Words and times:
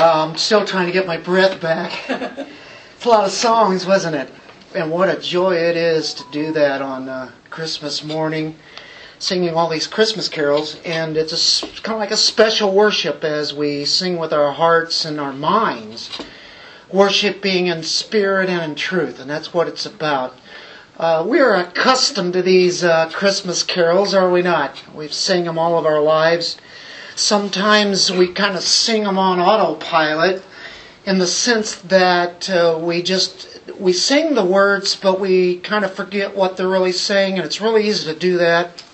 I'm 0.00 0.36
still 0.36 0.64
trying 0.64 0.86
to 0.86 0.92
get 0.92 1.08
my 1.08 1.16
breath 1.16 1.60
back. 1.60 2.08
it's 2.08 3.04
a 3.04 3.08
lot 3.08 3.24
of 3.24 3.32
songs, 3.32 3.84
wasn't 3.84 4.14
it? 4.14 4.30
And 4.72 4.92
what 4.92 5.08
a 5.08 5.20
joy 5.20 5.56
it 5.56 5.76
is 5.76 6.14
to 6.14 6.24
do 6.30 6.52
that 6.52 6.80
on 6.80 7.08
uh, 7.08 7.32
Christmas 7.50 8.04
morning, 8.04 8.54
singing 9.18 9.54
all 9.54 9.68
these 9.68 9.88
Christmas 9.88 10.28
carols. 10.28 10.78
And 10.84 11.16
it's 11.16 11.62
a, 11.62 11.66
kind 11.82 11.94
of 11.94 11.98
like 11.98 12.12
a 12.12 12.16
special 12.16 12.72
worship 12.72 13.24
as 13.24 13.52
we 13.52 13.84
sing 13.84 14.18
with 14.18 14.32
our 14.32 14.52
hearts 14.52 15.04
and 15.04 15.18
our 15.18 15.32
minds. 15.32 16.16
Worship 16.92 17.42
being 17.42 17.66
in 17.66 17.82
spirit 17.82 18.48
and 18.48 18.62
in 18.62 18.74
truth, 18.76 19.18
and 19.18 19.28
that's 19.28 19.52
what 19.52 19.66
it's 19.66 19.84
about. 19.84 20.36
Uh, 20.96 21.24
we 21.26 21.40
are 21.40 21.56
accustomed 21.56 22.34
to 22.34 22.42
these 22.42 22.84
uh, 22.84 23.10
Christmas 23.12 23.64
carols, 23.64 24.14
are 24.14 24.30
we 24.30 24.42
not? 24.42 24.80
We've 24.94 25.12
sang 25.12 25.44
them 25.44 25.58
all 25.58 25.76
of 25.76 25.86
our 25.86 26.00
lives. 26.00 26.56
Sometimes 27.18 28.12
we 28.12 28.28
kind 28.28 28.54
of 28.54 28.62
sing 28.62 29.02
them 29.02 29.18
on 29.18 29.40
autopilot 29.40 30.40
in 31.04 31.18
the 31.18 31.26
sense 31.26 31.74
that 31.74 32.48
uh, 32.48 32.78
we 32.80 33.02
just 33.02 33.58
we 33.76 33.92
sing 33.92 34.36
the 34.36 34.44
words, 34.44 34.94
but 34.94 35.18
we 35.18 35.58
kind 35.58 35.84
of 35.84 35.92
forget 35.92 36.36
what 36.36 36.56
they're 36.56 36.68
really 36.68 36.92
saying, 36.92 37.36
and 37.36 37.44
it's 37.44 37.60
really 37.60 37.88
easy 37.88 38.12
to 38.12 38.16
do 38.16 38.38
that. 38.38 38.84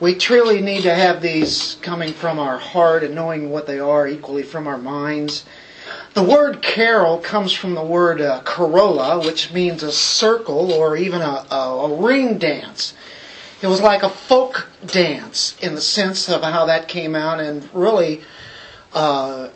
We 0.00 0.14
truly 0.14 0.62
need 0.62 0.84
to 0.84 0.94
have 0.94 1.20
these 1.20 1.76
coming 1.82 2.14
from 2.14 2.38
our 2.38 2.56
heart 2.56 3.04
and 3.04 3.14
knowing 3.14 3.50
what 3.50 3.66
they 3.66 3.80
are 3.80 4.08
equally 4.08 4.42
from 4.42 4.66
our 4.66 4.78
minds. 4.78 5.44
The 6.14 6.22
word 6.22 6.62
carol 6.62 7.18
comes 7.18 7.52
from 7.52 7.74
the 7.74 7.84
word 7.84 8.22
uh, 8.22 8.40
carolla, 8.44 9.22
which 9.22 9.52
means 9.52 9.82
a 9.82 9.92
circle 9.92 10.72
or 10.72 10.96
even 10.96 11.20
a, 11.20 11.44
a, 11.50 11.54
a 11.54 12.02
ring 12.02 12.38
dance. 12.38 12.94
It 13.62 13.68
was 13.68 13.80
like 13.80 14.02
a 14.02 14.10
folk 14.10 14.68
dance 14.84 15.56
in 15.60 15.74
the 15.74 15.80
sense 15.80 16.28
of 16.28 16.42
how 16.42 16.66
that 16.66 16.88
came 16.88 17.14
out, 17.14 17.40
and 17.40 17.66
really, 17.72 18.20
uh, 18.92 19.48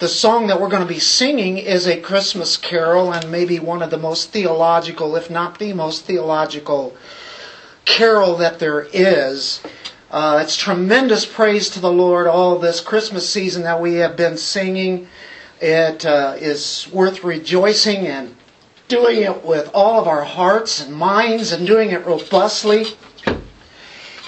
the 0.00 0.08
song 0.08 0.48
that 0.48 0.60
we're 0.60 0.68
going 0.68 0.82
to 0.82 0.88
be 0.88 0.98
singing 0.98 1.56
is 1.56 1.86
a 1.86 2.00
Christmas 2.00 2.56
carol, 2.56 3.12
and 3.12 3.30
maybe 3.30 3.60
one 3.60 3.82
of 3.82 3.90
the 3.90 3.98
most 3.98 4.30
theological, 4.30 5.14
if 5.14 5.30
not 5.30 5.60
the 5.60 5.72
most 5.72 6.04
theological, 6.06 6.96
carol 7.84 8.34
that 8.36 8.58
there 8.58 8.88
is. 8.92 9.60
Uh, 10.10 10.40
it's 10.42 10.56
tremendous 10.56 11.24
praise 11.24 11.70
to 11.70 11.80
the 11.80 11.90
Lord 11.90 12.26
all 12.26 12.58
this 12.58 12.80
Christmas 12.80 13.28
season 13.28 13.62
that 13.62 13.80
we 13.80 13.94
have 13.94 14.16
been 14.16 14.36
singing. 14.36 15.06
It 15.60 16.04
uh, 16.04 16.34
is 16.38 16.88
worth 16.92 17.22
rejoicing 17.22 18.08
and 18.08 18.34
doing 18.88 19.22
it 19.22 19.44
with 19.44 19.70
all 19.72 20.00
of 20.00 20.08
our 20.08 20.24
hearts 20.24 20.80
and 20.80 20.92
minds 20.92 21.52
and 21.52 21.64
doing 21.66 21.90
it 21.90 22.04
robustly. 22.04 22.86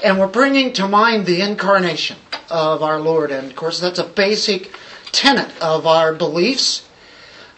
And 0.05 0.21
we're 0.21 0.29
bringing 0.29 0.73
to 0.75 0.87
mind 0.87 1.27
the 1.27 1.41
incarnation 1.41 2.19
of 2.51 2.83
our 2.83 3.01
Lord. 3.01 3.33
And 3.33 3.51
of 3.51 3.57
course, 3.57 3.81
that's 3.81 3.99
a 3.99 4.05
basic 4.05 4.71
tenet 5.11 5.51
of 5.61 5.87
our 5.87 6.15
beliefs. 6.15 6.87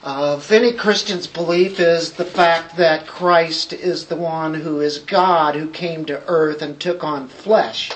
Uh, 0.03 0.37
of 0.37 0.51
any 0.51 0.73
Christian's 0.73 1.27
belief 1.27 1.79
is 1.79 2.13
the 2.13 2.25
fact 2.25 2.79
that 2.79 3.07
Christ 3.07 3.75
is 3.75 4.07
the 4.07 4.17
one 4.17 4.55
who 4.55 4.81
is 4.81 4.99
God 4.99 5.55
who 5.55 5.69
came 5.69 6.07
to 6.07 6.27
earth 6.27 6.63
and 6.63 6.81
took 6.81 7.05
on 7.05 7.29
flesh. 7.29 7.93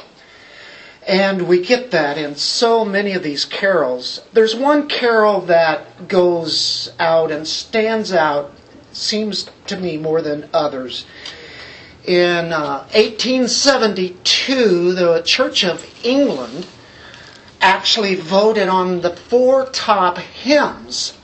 And 1.06 1.48
we 1.48 1.64
get 1.64 1.90
that 1.92 2.18
in 2.18 2.34
so 2.36 2.84
many 2.84 3.12
of 3.12 3.22
these 3.22 3.46
carols. 3.46 4.20
There's 4.34 4.54
one 4.54 4.88
carol 4.88 5.40
that 5.42 6.08
goes 6.08 6.92
out 6.98 7.30
and 7.30 7.48
stands 7.48 8.12
out, 8.12 8.52
seems 8.92 9.50
to 9.66 9.76
me 9.78 9.96
more 9.96 10.20
than 10.20 10.50
others 10.52 11.06
in 12.06 12.52
uh, 12.52 12.86
1872, 12.92 14.92
the 14.92 15.22
Church 15.24 15.64
of 15.64 15.84
England 16.04 16.66
actually 17.60 18.14
voted 18.14 18.68
on 18.68 19.00
the 19.00 19.16
four 19.16 19.64
top 19.66 20.18
hymns, 20.18 21.16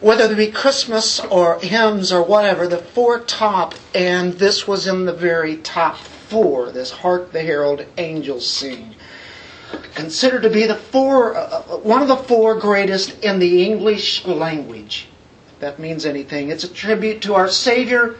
whether 0.00 0.26
they 0.26 0.46
be 0.46 0.50
Christmas 0.50 1.20
or 1.20 1.60
hymns 1.60 2.10
or 2.10 2.24
whatever, 2.24 2.66
the 2.66 2.78
four 2.78 3.20
top, 3.20 3.76
and 3.94 4.32
this 4.34 4.66
was 4.66 4.88
in 4.88 5.04
the 5.04 5.12
very 5.12 5.58
top 5.58 5.96
four, 5.96 6.72
this 6.72 6.90
Hark 6.90 7.30
the 7.30 7.42
Herald 7.42 7.86
Angels 7.96 8.48
Sing. 8.48 8.96
Considered 9.94 10.42
to 10.42 10.50
be 10.50 10.66
the 10.66 10.74
four, 10.74 11.36
uh, 11.36 11.62
one 11.78 12.02
of 12.02 12.08
the 12.08 12.16
four 12.16 12.56
greatest 12.56 13.16
in 13.22 13.38
the 13.38 13.64
English 13.64 14.26
language. 14.26 15.06
If 15.54 15.60
that 15.60 15.78
means 15.78 16.04
anything. 16.04 16.50
It's 16.50 16.64
a 16.64 16.68
tribute 16.68 17.22
to 17.22 17.34
our 17.34 17.48
Savior 17.48 18.16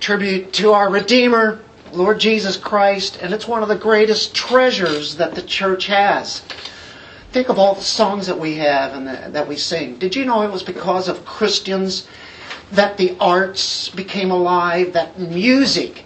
tribute 0.00 0.52
to 0.54 0.72
our 0.72 0.90
Redeemer, 0.90 1.60
Lord 1.92 2.18
Jesus 2.18 2.56
Christ, 2.56 3.18
and 3.20 3.34
it's 3.34 3.46
one 3.46 3.62
of 3.62 3.68
the 3.68 3.76
greatest 3.76 4.34
treasures 4.34 5.16
that 5.16 5.34
the 5.34 5.42
church 5.42 5.86
has. 5.86 6.40
Think 7.32 7.48
of 7.48 7.58
all 7.58 7.74
the 7.74 7.82
songs 7.82 8.26
that 8.26 8.40
we 8.40 8.56
have 8.56 8.94
and 8.94 9.34
that 9.34 9.46
we 9.46 9.56
sing. 9.56 9.98
Did 9.98 10.16
you 10.16 10.24
know 10.24 10.42
it 10.42 10.50
was 10.50 10.62
because 10.62 11.06
of 11.06 11.24
Christians 11.24 12.08
that 12.72 12.96
the 12.96 13.16
arts 13.20 13.88
became 13.90 14.30
alive, 14.30 14.94
that 14.94 15.18
music 15.18 16.04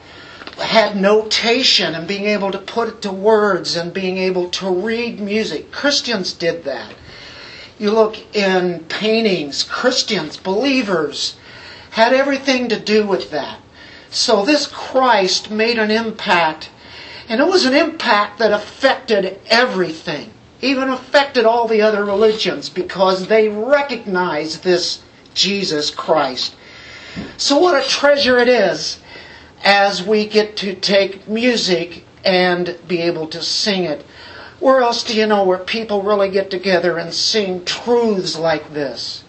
had 0.58 0.96
notation 0.96 1.94
and 1.94 2.06
being 2.06 2.26
able 2.26 2.50
to 2.50 2.58
put 2.58 2.88
it 2.88 3.02
to 3.02 3.12
words 3.12 3.76
and 3.76 3.92
being 3.92 4.18
able 4.18 4.50
to 4.50 4.68
read 4.68 5.20
music? 5.20 5.70
Christians 5.70 6.32
did 6.32 6.64
that. 6.64 6.94
You 7.78 7.90
look 7.90 8.16
in 8.36 8.80
paintings, 8.88 9.62
Christians, 9.62 10.36
believers, 10.36 11.36
had 11.90 12.12
everything 12.12 12.68
to 12.68 12.78
do 12.78 13.06
with 13.06 13.30
that. 13.30 13.60
So 14.14 14.44
this 14.44 14.68
Christ 14.68 15.50
made 15.50 15.76
an 15.76 15.90
impact, 15.90 16.70
and 17.28 17.40
it 17.40 17.48
was 17.48 17.66
an 17.66 17.74
impact 17.74 18.38
that 18.38 18.52
affected 18.52 19.40
everything, 19.48 20.30
even 20.62 20.88
affected 20.88 21.44
all 21.44 21.66
the 21.66 21.82
other 21.82 22.04
religions, 22.04 22.68
because 22.68 23.26
they 23.26 23.48
recognized 23.48 24.62
this 24.62 25.02
Jesus 25.34 25.90
Christ. 25.90 26.54
So 27.36 27.58
what 27.58 27.74
a 27.74 27.88
treasure 27.88 28.38
it 28.38 28.46
is 28.46 29.00
as 29.64 30.00
we 30.00 30.26
get 30.26 30.56
to 30.58 30.76
take 30.76 31.26
music 31.26 32.04
and 32.24 32.78
be 32.86 33.00
able 33.00 33.26
to 33.26 33.42
sing 33.42 33.82
it. 33.82 34.06
Where 34.60 34.80
else 34.80 35.02
do 35.02 35.16
you 35.16 35.26
know 35.26 35.42
where 35.42 35.58
people 35.58 36.02
really 36.02 36.30
get 36.30 36.52
together 36.52 36.98
and 36.98 37.12
sing 37.12 37.64
truths 37.64 38.38
like 38.38 38.72
this? 38.72 39.24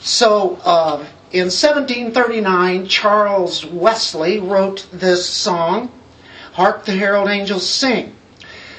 So, 0.00 0.58
uh, 0.64 1.04
in 1.30 1.50
1739, 1.50 2.86
Charles 2.86 3.66
Wesley 3.66 4.38
wrote 4.38 4.88
this 4.90 5.28
song, 5.28 5.90
Hark 6.52 6.86
the 6.86 6.92
Herald 6.92 7.28
Angels 7.28 7.68
Sing. 7.68 8.16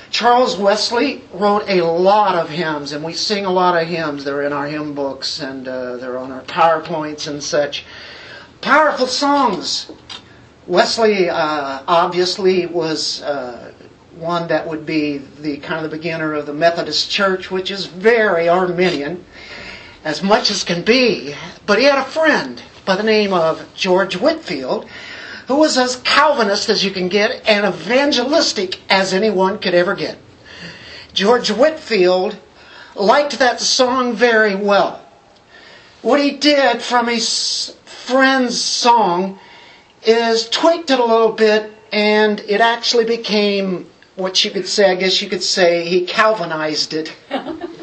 Charles 0.10 0.58
Wesley 0.58 1.24
wrote 1.32 1.70
a 1.70 1.82
lot 1.84 2.36
of 2.36 2.50
hymns, 2.50 2.92
and 2.92 3.04
we 3.04 3.14
sing 3.14 3.46
a 3.46 3.52
lot 3.52 3.80
of 3.80 3.88
hymns. 3.88 4.24
They're 4.24 4.42
in 4.42 4.52
our 4.52 4.66
hymn 4.66 4.96
books 4.96 5.40
and 5.40 5.68
uh, 5.68 5.98
they're 5.98 6.18
on 6.18 6.32
our 6.32 6.42
PowerPoints 6.42 7.28
and 7.28 7.44
such. 7.44 7.86
Powerful 8.62 9.06
songs. 9.06 9.92
Wesley 10.66 11.30
uh, 11.30 11.84
obviously 11.88 12.66
was 12.66 13.22
uh, 13.22 13.72
one 14.18 14.48
that 14.48 14.68
would 14.68 14.88
be 14.88 15.20
the 15.20 15.58
kind 15.58 15.86
of 15.86 15.92
the 15.92 15.96
beginner 15.96 16.34
of 16.34 16.48
the 16.48 16.54
Methodist 16.54 17.12
Church, 17.12 17.52
which 17.52 17.70
is 17.70 17.86
very 17.86 18.50
Arminian 18.50 19.24
as 20.04 20.24
much 20.24 20.52
as 20.52 20.64
can 20.64 20.84
be. 20.84 21.36
But 21.66 21.80
he 21.80 21.86
had 21.86 22.00
a 22.00 22.04
friend 22.06 22.62
by 22.86 22.96
the 22.96 23.04
name 23.04 23.34
of 23.34 23.66
George 23.76 24.16
Whitefield 24.16 24.88
who 25.50 25.56
was 25.56 25.80
as 25.80 25.96
Calvinist 25.96 26.70
as 26.70 26.86
you 26.86 26.92
can 26.92 27.10
get 27.10 27.42
and 27.48 27.66
evangelistic 27.66 28.80
as 28.88 29.16
anyone 29.16 29.58
could 29.58 29.74
ever 29.74 29.96
get. 29.96 30.16
George 31.12 31.50
Whitefield 31.50 32.38
liked 32.94 33.40
that 33.40 33.60
song 33.60 34.14
very 34.14 34.54
well. 34.54 35.04
What 36.04 36.20
he 36.20 36.32
did 36.38 36.84
from 36.84 37.08
his 37.08 37.76
friend's 37.84 38.62
song 38.62 39.40
is 40.04 40.48
tweaked 40.48 40.92
it 40.92 41.00
a 41.00 41.04
little 41.04 41.32
bit 41.32 41.74
and 41.92 42.40
it 42.42 42.62
actually 42.62 43.06
became 43.06 43.90
what 44.16 44.46
you 44.46 44.52
could 44.52 44.68
say, 44.68 44.92
I 44.92 44.96
guess 44.96 45.20
you 45.20 45.30
could 45.30 45.42
say, 45.42 45.84
he 45.86 46.06
Calvinized 46.06 46.94
it. 46.94 47.16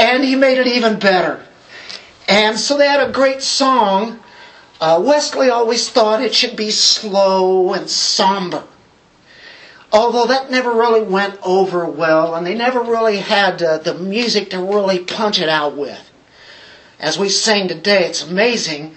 and 0.00 0.24
he 0.24 0.34
made 0.34 0.56
it 0.58 0.66
even 0.66 0.98
better. 0.98 1.44
And 2.26 2.58
so 2.58 2.78
they 2.78 2.86
had 2.86 3.06
a 3.06 3.12
great 3.12 3.42
song. 3.42 4.18
Uh, 4.80 5.02
Wesley 5.04 5.50
always 5.50 5.90
thought 5.90 6.22
it 6.22 6.34
should 6.34 6.56
be 6.56 6.70
slow 6.70 7.74
and 7.74 7.88
somber. 7.88 8.64
Although 9.92 10.26
that 10.28 10.50
never 10.50 10.72
really 10.72 11.02
went 11.02 11.38
over 11.42 11.84
well, 11.84 12.34
and 12.34 12.46
they 12.46 12.54
never 12.54 12.80
really 12.80 13.18
had 13.18 13.62
uh, 13.62 13.78
the 13.78 13.92
music 13.94 14.50
to 14.50 14.58
really 14.58 15.00
punch 15.00 15.38
it 15.38 15.48
out 15.50 15.76
with. 15.76 16.10
As 16.98 17.18
we 17.18 17.28
sang 17.28 17.68
today, 17.68 18.04
it's 18.06 18.22
amazing. 18.22 18.94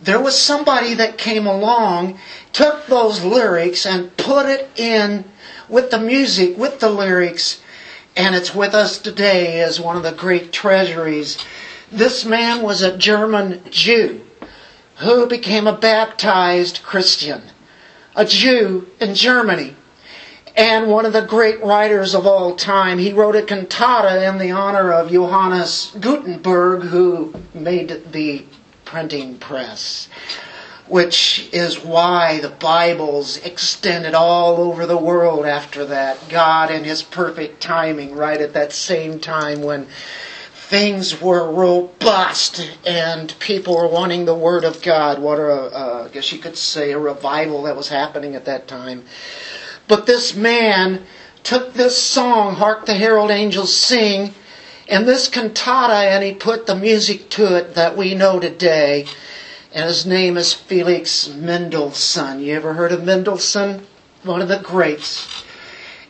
There 0.00 0.20
was 0.20 0.38
somebody 0.38 0.94
that 0.94 1.18
came 1.18 1.46
along, 1.46 2.20
took 2.52 2.86
those 2.86 3.24
lyrics, 3.24 3.86
and 3.86 4.16
put 4.16 4.46
it 4.46 4.70
in 4.76 5.24
with 5.68 5.90
the 5.90 5.98
music, 5.98 6.58
with 6.58 6.78
the 6.78 6.90
lyrics, 6.90 7.60
and 8.16 8.34
it's 8.34 8.54
with 8.54 8.74
us 8.74 8.98
today 8.98 9.60
as 9.60 9.80
one 9.80 9.96
of 9.96 10.02
the 10.02 10.12
great 10.12 10.52
treasuries. 10.52 11.38
This 11.90 12.24
man 12.24 12.62
was 12.62 12.82
a 12.82 12.96
German 12.96 13.62
Jew 13.70 14.20
who 14.96 15.26
became 15.26 15.66
a 15.66 15.76
baptized 15.76 16.82
Christian, 16.82 17.42
a 18.14 18.24
Jew 18.24 18.86
in 19.00 19.14
Germany. 19.14 19.74
and 20.56 20.88
one 20.88 21.04
of 21.04 21.12
the 21.12 21.22
great 21.22 21.60
writers 21.62 22.14
of 22.14 22.26
all 22.26 22.54
time. 22.54 22.98
He 22.98 23.12
wrote 23.12 23.34
a 23.34 23.42
cantata 23.42 24.24
in 24.28 24.38
the 24.38 24.52
honor 24.52 24.92
of 24.92 25.10
Johannes 25.10 25.92
Gutenberg, 26.00 26.82
who 26.82 27.34
made 27.52 28.12
the 28.12 28.44
printing 28.84 29.38
press, 29.38 30.08
which 30.86 31.48
is 31.52 31.82
why 31.82 32.40
the 32.40 32.50
Bibles 32.50 33.38
extended 33.38 34.14
all 34.14 34.56
over 34.56 34.84
the 34.86 34.96
world 34.96 35.46
after 35.46 35.86
that. 35.86 36.28
God 36.28 36.70
and 36.70 36.84
His 36.84 37.02
perfect 37.02 37.62
timing, 37.62 38.14
right 38.14 38.40
at 38.40 38.52
that 38.52 38.72
same 38.72 39.18
time 39.18 39.62
when 39.62 39.86
things 40.68 41.20
were 41.20 41.50
robust 41.50 42.70
and 42.84 43.34
people 43.38 43.76
were 43.76 43.88
wanting 43.88 44.24
the 44.24 44.34
Word 44.34 44.64
of 44.64 44.82
God. 44.82 45.18
What 45.18 45.38
a, 45.38 45.52
uh, 45.52 46.06
I 46.08 46.12
guess 46.12 46.32
you 46.32 46.38
could 46.38 46.56
say, 46.56 46.92
a 46.92 46.98
revival 46.98 47.62
that 47.62 47.76
was 47.76 47.88
happening 47.88 48.34
at 48.34 48.44
that 48.46 48.68
time. 48.68 49.04
But 49.88 50.06
this 50.06 50.34
man 50.34 51.04
took 51.42 51.74
this 51.74 51.96
song, 51.96 52.54
Hark 52.54 52.86
the 52.86 52.94
Herald 52.94 53.30
Angels 53.30 53.74
Sing, 53.74 54.34
and 54.88 55.06
this 55.06 55.28
cantata, 55.28 56.10
and 56.10 56.24
he 56.24 56.32
put 56.32 56.66
the 56.66 56.74
music 56.74 57.30
to 57.30 57.56
it 57.56 57.74
that 57.74 57.96
we 57.96 58.14
know 58.14 58.40
today. 58.40 59.06
And 59.74 59.88
his 59.88 60.06
name 60.06 60.36
is 60.36 60.54
Felix 60.54 61.28
Mendelssohn. 61.28 62.38
You 62.38 62.54
ever 62.54 62.74
heard 62.74 62.92
of 62.92 63.02
Mendelssohn? 63.02 63.84
One 64.22 64.40
of 64.40 64.46
the 64.46 64.60
greats. 64.60 65.42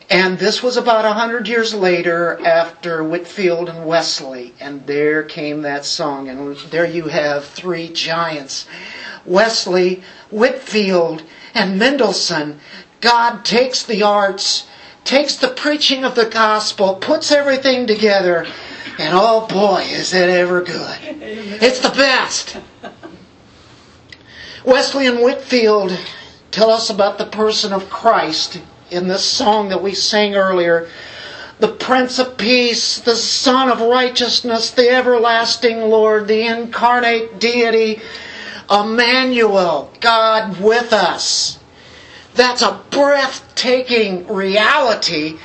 And 0.07 0.37
this 0.37 0.61
was 0.61 0.77
about 0.77 1.03
a 1.03 1.13
hundred 1.13 1.47
years 1.47 1.73
later 1.73 2.39
after 2.45 3.03
Whitefield 3.03 3.67
and 3.67 3.87
Wesley. 3.87 4.53
And 4.59 4.85
there 4.85 5.23
came 5.23 5.63
that 5.63 5.83
song. 5.83 6.29
And 6.29 6.55
there 6.69 6.85
you 6.85 7.07
have 7.07 7.45
three 7.45 7.89
giants. 7.89 8.67
Wesley, 9.25 10.03
Whitefield, 10.29 11.23
and 11.55 11.79
Mendelssohn. 11.79 12.59
God 13.01 13.43
takes 13.43 13.81
the 13.81 14.03
arts, 14.03 14.67
takes 15.05 15.37
the 15.37 15.47
preaching 15.47 16.05
of 16.05 16.13
the 16.13 16.29
gospel, 16.29 16.95
puts 16.95 17.31
everything 17.31 17.87
together, 17.87 18.45
and 18.99 19.13
oh 19.13 19.47
boy, 19.47 19.81
is 19.89 20.13
it 20.13 20.29
ever 20.29 20.61
good. 20.61 20.97
It's 21.01 21.79
the 21.79 21.89
best. 21.89 22.57
Wesley 24.65 25.05
and 25.05 25.19
Whitefield 25.19 25.95
tell 26.49 26.71
us 26.71 26.89
about 26.89 27.19
the 27.19 27.27
person 27.27 27.71
of 27.71 27.87
Christ 27.87 28.59
in 28.89 29.07
this 29.07 29.23
song 29.23 29.69
that 29.69 29.83
we 29.83 29.93
sang 29.93 30.33
earlier. 30.35 30.89
The 31.59 31.67
Prince 31.67 32.17
of 32.17 32.35
Peace, 32.35 32.99
the 32.99 33.15
Sun 33.15 33.69
of 33.69 33.79
Righteousness, 33.79 34.71
the 34.71 34.89
Everlasting 34.89 35.81
Lord, 35.81 36.27
the 36.27 36.47
incarnate 36.47 37.39
deity, 37.39 38.01
Emmanuel, 38.69 39.91
God 39.99 40.59
with 40.59 40.91
us. 40.91 41.59
That's 42.33 42.63
a 42.63 42.81
breathtaking 42.89 44.25
reality, 44.25 45.37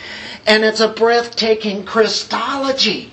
and 0.46 0.64
it's 0.64 0.80
a 0.80 0.88
breathtaking 0.88 1.84
Christology. 1.84 3.12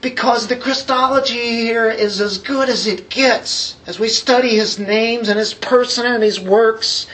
Because 0.00 0.46
the 0.46 0.56
Christology 0.56 1.62
here 1.62 1.90
is 1.90 2.20
as 2.20 2.38
good 2.38 2.68
as 2.68 2.86
it 2.86 3.10
gets 3.10 3.76
as 3.86 3.98
we 3.98 4.08
study 4.08 4.54
his 4.54 4.78
names 4.78 5.28
and 5.28 5.38
his 5.38 5.54
person 5.54 6.06
and 6.06 6.22
his 6.22 6.38
works. 6.38 7.08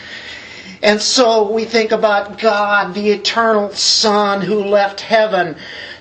And 0.82 1.00
so 1.00 1.50
we 1.50 1.64
think 1.64 1.92
about 1.92 2.38
God, 2.38 2.92
the 2.92 3.10
eternal 3.10 3.70
Son 3.70 4.42
who 4.42 4.62
left 4.62 5.00
heaven 5.00 5.56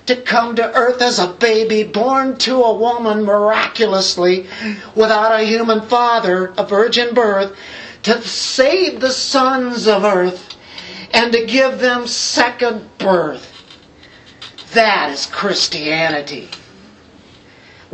to 0.06 0.16
come 0.16 0.56
to 0.56 0.74
earth 0.74 1.00
as 1.00 1.18
a 1.18 1.28
baby, 1.28 1.84
born 1.84 2.36
to 2.36 2.62
a 2.62 2.74
woman 2.74 3.24
miraculously 3.24 4.46
without 4.94 5.40
a 5.40 5.44
human 5.44 5.80
father, 5.80 6.52
a 6.58 6.66
virgin 6.66 7.14
birth, 7.14 7.56
to 8.02 8.20
save 8.20 9.00
the 9.00 9.10
sons 9.10 9.88
of 9.88 10.04
earth 10.04 10.54
and 11.14 11.32
to 11.32 11.46
give 11.46 11.78
them 11.78 12.06
second 12.06 12.90
birth. 12.98 13.50
That 14.74 15.10
is 15.12 15.24
Christianity. 15.26 16.50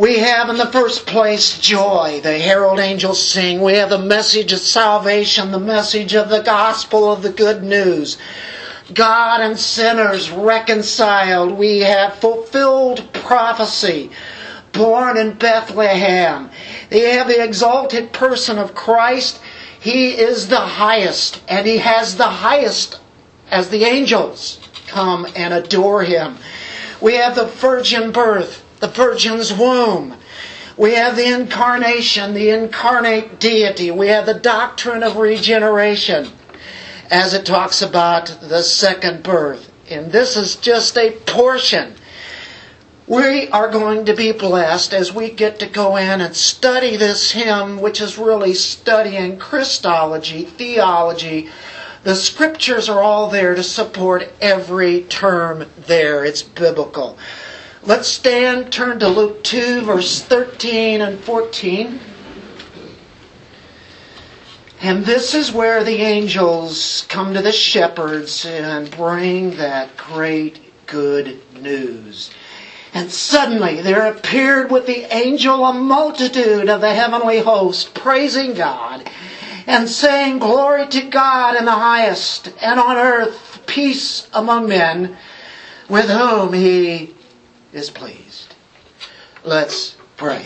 We 0.01 0.19
have 0.21 0.49
in 0.49 0.57
the 0.57 0.73
first 0.73 1.05
place 1.05 1.59
joy. 1.59 2.21
The 2.23 2.39
herald 2.39 2.81
angels 2.81 3.23
sing. 3.23 3.61
We 3.61 3.75
have 3.75 3.91
the 3.91 3.99
message 3.99 4.53
of 4.53 4.61
salvation, 4.61 5.53
the 5.53 5.61
message 5.61 6.15
of 6.15 6.31
the 6.31 6.41
gospel 6.41 7.13
of 7.13 7.21
the 7.21 7.31
good 7.31 7.63
news. 7.63 8.17
God 8.95 9.43
and 9.43 9.61
sinners 9.61 10.31
reconciled. 10.31 11.53
We 11.53 11.81
have 11.81 12.15
fulfilled 12.15 13.13
prophecy. 13.13 14.11
Born 14.73 15.19
in 15.19 15.35
Bethlehem. 15.35 16.51
They 16.89 17.11
have 17.11 17.29
the 17.29 17.45
exalted 17.45 18.13
person 18.13 18.57
of 18.57 18.75
Christ 18.75 19.39
he 19.81 20.11
is 20.11 20.49
the 20.49 20.61
highest, 20.61 21.41
and 21.49 21.67
He 21.67 21.79
has 21.79 22.17
the 22.17 22.25
highest 22.25 23.01
as 23.51 23.71
the 23.71 23.85
angels 23.85 24.61
come 24.89 25.27
and 25.35 25.55
adore 25.55 26.03
Him. 26.03 26.37
We 27.01 27.15
have 27.15 27.35
the 27.35 27.47
virgin 27.47 28.13
birth, 28.13 28.63
the 28.81 28.89
virgin's 28.89 29.53
womb. 29.53 30.17
We 30.77 30.95
have 30.95 31.17
the 31.17 31.33
incarnation, 31.33 32.35
the 32.35 32.51
incarnate 32.51 33.39
deity. 33.39 33.91
We 33.91 34.09
have 34.09 34.27
the 34.27 34.35
doctrine 34.35 35.03
of 35.03 35.17
regeneration 35.17 36.29
as 37.11 37.35
it 37.35 37.45
talks 37.47 37.83
about 37.83 38.27
the 38.41 38.63
second 38.63 39.23
birth. 39.23 39.71
And 39.91 40.11
this 40.11 40.37
is 40.37 40.57
just 40.57 40.97
a 40.97 41.13
portion 41.27 41.95
we 43.11 43.49
are 43.49 43.69
going 43.69 44.05
to 44.05 44.15
be 44.15 44.31
blessed 44.31 44.95
as 44.95 45.13
we 45.13 45.31
get 45.31 45.59
to 45.59 45.67
go 45.67 45.97
in 45.97 46.21
and 46.21 46.37
study 46.37 46.97
this 46.97 47.33
hymn, 47.33 47.81
which 47.81 48.01
is 48.01 48.17
really 48.17 48.55
studying 48.55 49.37
Christology, 49.37 50.45
theology. 50.45 51.51
The 52.05 52.15
scriptures 52.15 52.89
are 52.89 53.03
all 53.03 53.29
there 53.29 53.57
to 53.57 53.65
support 53.65 54.33
every 54.41 55.03
term 55.03 55.69
there. 55.77 56.25
It's 56.25 56.45
biblical. 56.45 57.19
Let's 57.83 58.09
stand, 58.09 58.71
turn 58.71 58.99
to 58.99 59.09
Luke 59.09 59.43
2, 59.43 59.81
verse 59.81 60.21
13 60.21 61.01
and 61.01 61.19
14. 61.19 61.99
And 64.83 65.07
this 65.07 65.35
is 65.35 65.51
where 65.51 65.83
the 65.83 65.97
angels 65.97 67.07
come 67.09 67.33
to 67.33 67.41
the 67.41 67.53
shepherds 67.53 68.45
and 68.45 68.91
bring 68.91 69.57
that 69.57 69.97
great 69.97 70.61
good 70.87 71.41
news. 71.55 72.31
And 72.93 73.11
suddenly 73.11 73.81
there 73.81 74.07
appeared 74.07 74.71
with 74.71 74.85
the 74.85 75.05
angel 75.15 75.65
a 75.65 75.73
multitude 75.73 76.69
of 76.69 76.83
the 76.83 76.95
heavenly 76.95 77.39
host, 77.39 77.95
praising 77.95 78.53
God 78.53 79.09
and 79.67 79.89
saying, 79.89 80.39
Glory 80.39 80.87
to 80.89 81.03
God 81.03 81.57
in 81.57 81.65
the 81.65 81.73
highest, 81.73 82.53
and 82.61 82.79
on 82.79 82.99
earth 82.99 83.63
peace 83.67 84.29
among 84.35 84.69
men 84.69 85.17
with 85.89 86.11
whom 86.11 86.53
he 86.53 87.15
is 87.73 87.91
pleased. 87.91 88.55
Let's 89.45 89.97
pray. 90.17 90.45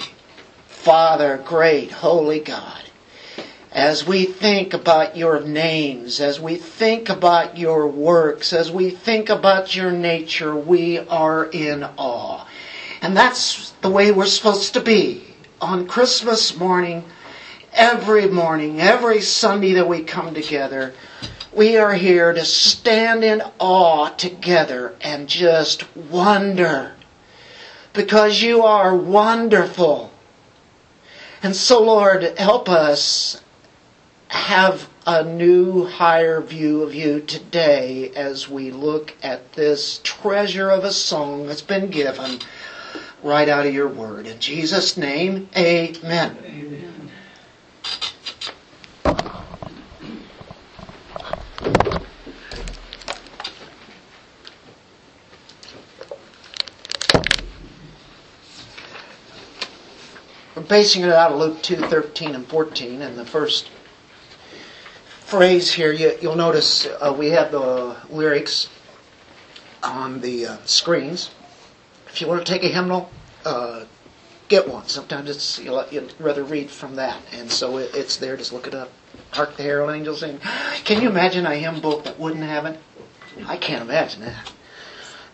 Father, 0.66 1.42
great, 1.44 1.90
holy 1.90 2.40
God, 2.40 2.82
as 3.72 4.06
we 4.06 4.24
think 4.24 4.74
about 4.74 5.16
your 5.16 5.40
names, 5.40 6.20
as 6.20 6.38
we 6.38 6.56
think 6.56 7.08
about 7.08 7.56
your 7.56 7.86
works, 7.86 8.52
as 8.52 8.70
we 8.70 8.90
think 8.90 9.30
about 9.30 9.74
your 9.74 9.90
nature, 9.90 10.54
we 10.54 10.98
are 10.98 11.46
in 11.46 11.84
awe. 11.96 12.46
And 13.00 13.16
that's 13.16 13.70
the 13.80 13.90
way 13.90 14.12
we're 14.12 14.26
supposed 14.26 14.74
to 14.74 14.80
be 14.80 15.24
on 15.60 15.88
Christmas 15.88 16.56
morning, 16.56 17.04
every 17.72 18.28
morning, 18.28 18.80
every 18.80 19.20
Sunday 19.20 19.72
that 19.72 19.88
we 19.88 20.02
come 20.04 20.34
together. 20.34 20.94
We 21.52 21.78
are 21.78 21.94
here 21.94 22.32
to 22.32 22.44
stand 22.44 23.24
in 23.24 23.42
awe 23.58 24.10
together 24.10 24.94
and 25.00 25.28
just 25.28 25.96
wonder 25.96 26.92
because 27.94 28.42
you 28.42 28.64
are 28.64 28.94
wonderful. 28.94 30.10
And 31.42 31.56
so, 31.56 31.82
Lord, 31.82 32.38
help 32.38 32.68
us 32.68 33.40
have 34.28 34.88
a 35.06 35.22
new, 35.22 35.86
higher 35.86 36.40
view 36.40 36.82
of 36.82 36.94
you 36.94 37.20
today 37.20 38.10
as 38.10 38.48
we 38.48 38.70
look 38.70 39.14
at 39.22 39.52
this 39.52 40.00
treasure 40.02 40.70
of 40.70 40.84
a 40.84 40.92
song 40.92 41.46
that's 41.46 41.62
been 41.62 41.90
given 41.90 42.40
right 43.22 43.48
out 43.48 43.66
of 43.66 43.72
your 43.72 43.88
word. 43.88 44.26
In 44.26 44.40
Jesus' 44.40 44.96
name, 44.96 45.48
amen. 45.56 46.36
amen. 46.44 47.03
Basing 60.68 61.02
it 61.02 61.12
out 61.12 61.32
of 61.32 61.38
Luke 61.38 61.62
2 61.62 61.76
13 61.76 62.34
and 62.34 62.46
14, 62.46 63.02
and 63.02 63.18
the 63.18 63.24
first 63.24 63.70
phrase 65.20 65.72
here, 65.72 65.92
you, 65.92 66.16
will 66.22 66.36
notice 66.36 66.86
uh, 66.86 67.14
we 67.16 67.30
have 67.30 67.50
the 67.50 67.96
lyrics 68.10 68.68
on 69.82 70.20
the 70.20 70.46
uh, 70.46 70.56
screens. 70.64 71.30
If 72.08 72.20
you 72.20 72.28
want 72.28 72.44
to 72.44 72.52
take 72.52 72.62
a 72.62 72.68
hymnal, 72.68 73.10
uh, 73.44 73.84
get 74.48 74.68
one. 74.68 74.86
Sometimes 74.86 75.30
it's 75.30 75.58
you 75.58 75.72
would 75.72 76.14
rather 76.18 76.44
read 76.44 76.70
from 76.70 76.96
that, 76.96 77.20
and 77.32 77.50
so 77.50 77.78
it, 77.78 77.90
it's 77.94 78.16
there. 78.16 78.36
Just 78.36 78.52
look 78.52 78.66
it 78.66 78.74
up. 78.74 78.90
Hark 79.30 79.56
the 79.56 79.62
Herald 79.62 79.90
Angels 79.90 80.20
sing. 80.20 80.38
Can 80.84 81.02
you 81.02 81.08
imagine 81.08 81.46
a 81.46 81.54
hymn 81.54 81.80
book 81.80 82.04
that 82.04 82.18
wouldn't 82.18 82.44
have 82.44 82.66
it? 82.66 82.78
I 83.46 83.56
can't 83.56 83.82
imagine 83.82 84.20
that. 84.22 84.52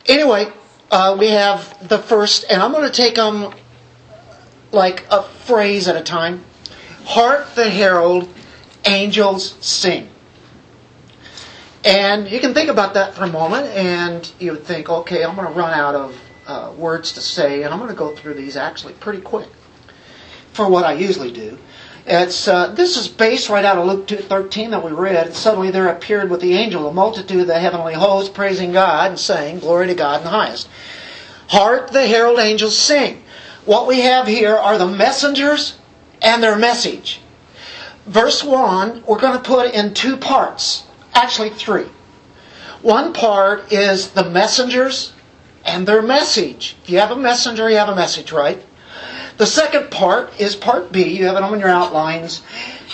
Anyway, 0.06 0.50
uh, 0.90 1.16
we 1.18 1.28
have 1.28 1.88
the 1.88 1.98
first, 1.98 2.46
and 2.48 2.62
I'm 2.62 2.72
going 2.72 2.90
to 2.90 2.94
take 2.94 3.16
them 3.16 3.52
like 4.72 5.04
a 5.10 5.22
phrase 5.22 5.88
at 5.88 5.96
a 5.96 6.02
time. 6.02 6.44
Hark 7.04 7.54
the 7.54 7.68
herald, 7.68 8.28
angels 8.84 9.56
sing. 9.60 10.08
And 11.84 12.30
you 12.30 12.40
can 12.40 12.52
think 12.52 12.68
about 12.68 12.94
that 12.94 13.14
for 13.14 13.24
a 13.24 13.28
moment, 13.28 13.66
and 13.68 14.30
you 14.38 14.52
would 14.52 14.64
think, 14.64 14.90
okay, 14.90 15.24
I'm 15.24 15.34
going 15.34 15.48
to 15.48 15.54
run 15.54 15.72
out 15.72 15.94
of 15.94 16.20
uh, 16.46 16.72
words 16.76 17.12
to 17.12 17.20
say, 17.20 17.62
and 17.62 17.72
I'm 17.72 17.78
going 17.78 17.90
to 17.90 17.96
go 17.96 18.14
through 18.14 18.34
these 18.34 18.56
actually 18.56 18.92
pretty 18.94 19.22
quick 19.22 19.48
for 20.52 20.68
what 20.68 20.84
I 20.84 20.92
usually 20.92 21.32
do. 21.32 21.58
It's 22.06 22.48
uh, 22.48 22.68
this 22.68 22.96
is 22.96 23.08
based 23.08 23.48
right 23.48 23.64
out 23.64 23.78
of 23.78 23.86
Luke 23.86 24.06
2:13 24.06 24.70
that 24.70 24.84
we 24.84 24.90
read. 24.90 25.26
And 25.26 25.34
suddenly 25.34 25.70
there 25.70 25.88
appeared 25.88 26.30
with 26.30 26.40
the 26.40 26.54
angel 26.54 26.88
a 26.88 26.92
multitude 26.92 27.42
of 27.42 27.46
the 27.46 27.58
heavenly 27.58 27.94
hosts 27.94 28.30
praising 28.30 28.72
God 28.72 29.10
and 29.10 29.20
saying, 29.20 29.60
"Glory 29.60 29.86
to 29.88 29.94
God 29.94 30.18
in 30.18 30.24
the 30.24 30.30
highest." 30.30 30.68
Hark, 31.48 31.90
the 31.90 32.06
herald 32.06 32.38
angels 32.38 32.76
sing. 32.76 33.22
What 33.64 33.86
we 33.86 34.00
have 34.00 34.26
here 34.26 34.56
are 34.56 34.78
the 34.78 34.86
messengers 34.86 35.76
and 36.22 36.42
their 36.42 36.56
message. 36.56 37.20
Verse 38.06 38.42
1, 38.42 39.04
we're 39.06 39.18
going 39.20 39.36
to 39.36 39.44
put 39.44 39.74
in 39.74 39.94
two 39.94 40.16
parts, 40.16 40.84
actually 41.14 41.50
three. 41.50 41.86
One 42.82 43.12
part 43.12 43.72
is 43.72 44.10
the 44.10 44.24
messengers 44.24 45.12
and 45.64 45.86
their 45.86 46.00
message. 46.02 46.76
If 46.82 46.90
you 46.90 46.98
have 46.98 47.10
a 47.10 47.16
messenger, 47.16 47.68
you 47.68 47.76
have 47.76 47.90
a 47.90 47.94
message, 47.94 48.32
right? 48.32 48.62
The 49.36 49.46
second 49.46 49.90
part 49.90 50.38
is 50.40 50.56
part 50.56 50.90
B. 50.90 51.04
You 51.04 51.26
have 51.26 51.36
it 51.36 51.42
on 51.42 51.60
your 51.60 51.68
outlines. 51.68 52.42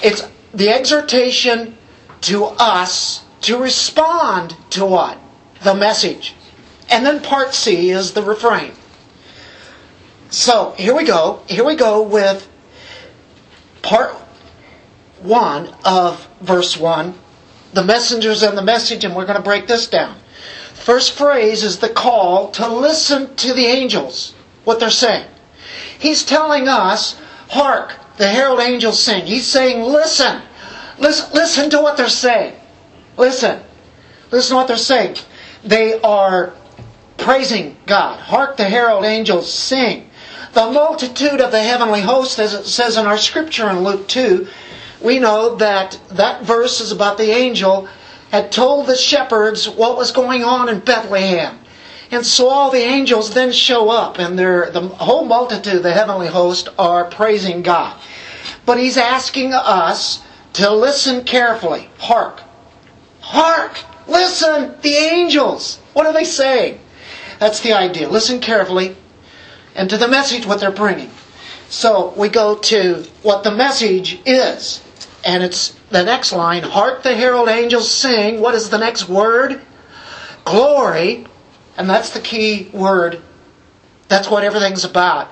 It's 0.03 0.27
the 0.53 0.69
exhortation 0.71 1.77
to 2.23 2.45
us 2.45 3.25
to 3.43 3.59
respond 3.59 4.57
to 4.71 4.85
what? 4.85 5.19
The 5.63 5.75
message. 5.75 6.35
And 6.91 7.07
then 7.07 7.21
part 7.21 7.55
C 7.55 7.91
is 7.91 8.13
the 8.13 8.23
refrain. 8.23 8.73
So 10.31 10.75
here 10.77 10.95
we 10.95 11.05
go. 11.05 11.43
Here 11.49 11.65
we 11.65 11.77
go 11.77 12.03
with 12.03 12.49
part 13.83 14.15
one 15.21 15.75
of 15.85 16.29
verse 16.41 16.77
one, 16.77 17.15
the 17.73 17.85
messengers 17.85 18.43
and 18.43 18.57
the 18.57 18.63
message, 18.63 19.05
and 19.05 19.15
we're 19.15 19.27
going 19.27 19.37
to 19.37 19.43
break 19.43 19.67
this 19.67 19.87
down. 19.87 20.17
First 20.75 21.13
phrase 21.13 21.63
is 21.63 21.79
the 21.79 21.89
call 21.89 22.51
to 22.53 22.69
listen 22.69 23.35
to 23.37 23.53
the 23.53 23.67
angels, 23.67 24.35
what 24.65 24.79
they're 24.79 24.91
saying. 24.91 25.27
He's 25.99 26.25
telling 26.25 26.69
us, 26.69 27.19
hark, 27.49 27.95
the 28.19 28.29
herald 28.29 28.61
angels 28.61 29.03
sing. 29.03 29.27
He's 29.27 29.47
saying, 29.47 29.83
listen, 29.83 30.43
listen, 30.99 31.33
listen 31.33 31.71
to 31.71 31.81
what 31.81 31.97
they're 31.97 32.09
saying. 32.09 32.55
Listen, 33.17 33.63
listen 34.31 34.51
to 34.51 34.57
what 34.57 34.69
they're 34.69 34.77
saying. 34.77 35.17
They 35.65 36.01
are 36.01 36.55
praising 37.17 37.77
God. 37.87 38.21
Hark, 38.21 38.57
the 38.57 38.65
herald 38.65 39.05
angels 39.05 39.53
sing. 39.53 40.06
The 40.57 40.71
multitude 40.71 41.43
of 41.43 41.53
the 41.53 41.63
heavenly 41.63 42.01
host, 42.01 42.39
as 42.39 42.55
it 42.55 42.65
says 42.65 42.97
in 42.97 43.05
our 43.05 43.19
scripture 43.19 43.69
in 43.69 43.85
Luke 43.85 44.09
2, 44.09 44.49
we 45.03 45.19
know 45.19 45.57
that 45.57 46.01
that 46.13 46.45
verse 46.45 46.81
is 46.81 46.93
about 46.93 47.19
the 47.19 47.31
angel 47.31 47.87
had 48.31 48.51
told 48.51 48.87
the 48.87 48.97
shepherds 48.97 49.69
what 49.69 49.99
was 49.99 50.13
going 50.13 50.45
on 50.45 50.71
in 50.71 50.81
Bethlehem. 50.81 51.59
And 52.11 52.25
so 52.25 52.49
all 52.49 52.71
the 52.71 52.81
angels 52.81 53.35
then 53.35 53.53
show 53.53 53.91
up, 53.91 54.19
and 54.19 54.39
the 54.39 54.81
whole 54.97 55.27
multitude, 55.27 55.83
the 55.83 55.93
heavenly 55.93 56.29
host, 56.29 56.71
are 56.79 57.05
praising 57.05 57.61
God. 57.61 57.95
But 58.65 58.79
he's 58.79 58.97
asking 58.97 59.53
us 59.53 60.23
to 60.55 60.71
listen 60.71 61.25
carefully. 61.25 61.91
Hark. 61.99 62.41
Hark! 63.21 63.79
Listen! 64.09 64.75
The 64.81 64.95
angels! 64.95 65.81
What 65.93 66.07
are 66.07 66.15
they 66.15 66.25
saying? 66.25 66.81
That's 67.41 67.61
the 67.61 67.75
idea. 67.75 68.09
Listen 68.09 68.41
carefully 68.41 68.97
and 69.77 69.91
to 69.91 69.99
the 69.99 70.09
message 70.09 70.47
what 70.47 70.59
they're 70.59 70.71
bringing. 70.71 71.11
So 71.69 72.13
we 72.17 72.29
go 72.29 72.57
to 72.57 73.07
what 73.23 73.45
the 73.45 73.51
message 73.51 74.19
is. 74.25 74.83
And 75.25 75.43
it's 75.43 75.77
the 75.91 76.05
next 76.05 76.33
line 76.33 76.63
Hark 76.63 77.03
the 77.03 77.15
herald 77.15 77.49
angels 77.49 77.91
sing. 77.91 78.41
What 78.41 78.55
is 78.55 78.71
the 78.71 78.79
next 78.79 79.09
word? 79.09 79.61
Glory. 80.45 81.27
And 81.77 81.89
that's 81.91 82.11
the 82.11 82.21
key 82.21 82.71
word. 82.73 83.21
That's 84.09 84.31
what 84.31 84.45
everything's 84.45 84.85
about. 84.85 85.29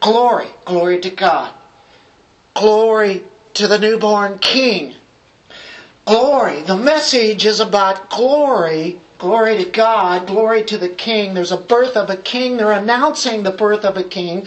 Glory. 0.00 0.48
Glory 0.64 1.00
to 1.00 1.10
God. 1.10 1.54
Glory 2.54 3.24
to 3.54 3.66
the 3.66 3.78
newborn 3.78 4.38
King. 4.38 4.94
Glory. 6.04 6.62
The 6.62 6.76
message 6.76 7.44
is 7.44 7.60
about 7.60 8.10
glory 8.10 9.00
Glory 9.18 9.56
to 9.56 9.68
God, 9.68 10.28
glory 10.28 10.62
to 10.64 10.78
the 10.78 10.88
King. 10.88 11.34
There's 11.34 11.50
a 11.50 11.56
birth 11.56 11.96
of 11.96 12.08
a 12.08 12.16
king. 12.16 12.56
They're 12.56 12.70
announcing 12.70 13.42
the 13.42 13.50
birth 13.50 13.84
of 13.84 13.96
a 13.96 14.04
king. 14.04 14.46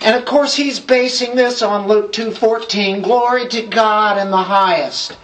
And 0.00 0.16
of 0.16 0.24
course 0.24 0.56
he's 0.56 0.80
basing 0.80 1.36
this 1.36 1.62
on 1.62 1.86
Luke 1.86 2.12
2:14, 2.12 3.02
glory 3.02 3.46
to 3.48 3.62
God 3.62 4.18
in 4.18 4.30
the 4.30 4.36
highest. 4.36 5.16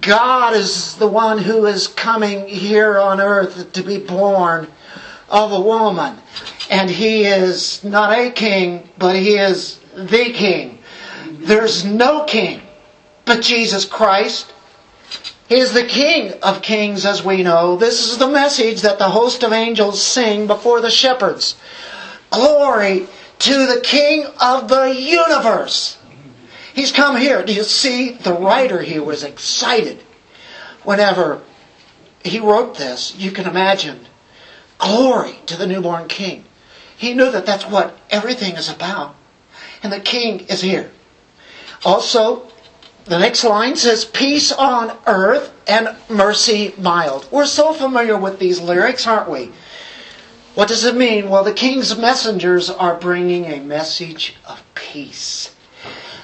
God 0.00 0.54
is 0.54 0.94
the 0.94 1.06
one 1.06 1.38
who 1.38 1.66
is 1.66 1.88
coming 1.88 2.48
here 2.48 2.98
on 2.98 3.20
earth 3.20 3.72
to 3.74 3.82
be 3.82 3.98
born 3.98 4.68
of 5.28 5.52
a 5.52 5.60
woman. 5.60 6.18
And 6.70 6.88
he 6.88 7.24
is 7.24 7.84
not 7.84 8.18
a 8.18 8.30
king, 8.30 8.88
but 8.96 9.16
he 9.16 9.36
is 9.36 9.78
the 9.94 10.32
king. 10.32 10.78
There's 11.40 11.84
no 11.84 12.24
king 12.24 12.62
but 13.30 13.42
Jesus 13.42 13.84
Christ. 13.84 14.52
He 15.50 15.58
is 15.58 15.72
the 15.72 15.84
King 15.84 16.34
of 16.44 16.62
kings, 16.62 17.04
as 17.04 17.24
we 17.24 17.42
know. 17.42 17.74
This 17.74 18.06
is 18.08 18.18
the 18.18 18.28
message 18.28 18.82
that 18.82 19.00
the 19.00 19.10
host 19.10 19.42
of 19.42 19.52
angels 19.52 20.00
sing 20.00 20.46
before 20.46 20.80
the 20.80 20.92
shepherds. 20.92 21.56
Glory 22.30 23.08
to 23.40 23.66
the 23.66 23.80
King 23.80 24.26
of 24.40 24.68
the 24.68 24.94
universe. 24.94 25.98
He's 26.72 26.92
come 26.92 27.16
here. 27.16 27.44
Do 27.44 27.52
you 27.52 27.64
see? 27.64 28.12
The 28.12 28.32
writer 28.32 28.80
here 28.80 29.02
was 29.02 29.24
excited 29.24 30.00
whenever 30.84 31.42
he 32.24 32.38
wrote 32.38 32.76
this. 32.76 33.16
You 33.16 33.32
can 33.32 33.48
imagine. 33.48 34.06
Glory 34.78 35.40
to 35.46 35.56
the 35.56 35.66
newborn 35.66 36.06
King. 36.06 36.44
He 36.96 37.12
knew 37.12 37.28
that 37.32 37.44
that's 37.44 37.66
what 37.66 37.98
everything 38.08 38.54
is 38.54 38.68
about. 38.68 39.16
And 39.82 39.92
the 39.92 39.98
King 39.98 40.46
is 40.46 40.60
here. 40.60 40.92
Also, 41.84 42.49
the 43.10 43.18
next 43.18 43.42
line 43.42 43.74
says, 43.74 44.04
Peace 44.04 44.52
on 44.52 44.96
earth 45.04 45.52
and 45.66 45.96
mercy 46.08 46.72
mild. 46.78 47.26
We're 47.32 47.44
so 47.44 47.72
familiar 47.72 48.16
with 48.16 48.38
these 48.38 48.60
lyrics, 48.60 49.04
aren't 49.04 49.28
we? 49.28 49.50
What 50.54 50.68
does 50.68 50.84
it 50.84 50.94
mean? 50.94 51.28
Well, 51.28 51.42
the 51.42 51.52
king's 51.52 51.98
messengers 51.98 52.70
are 52.70 52.94
bringing 52.94 53.46
a 53.46 53.58
message 53.58 54.36
of 54.48 54.62
peace. 54.76 55.52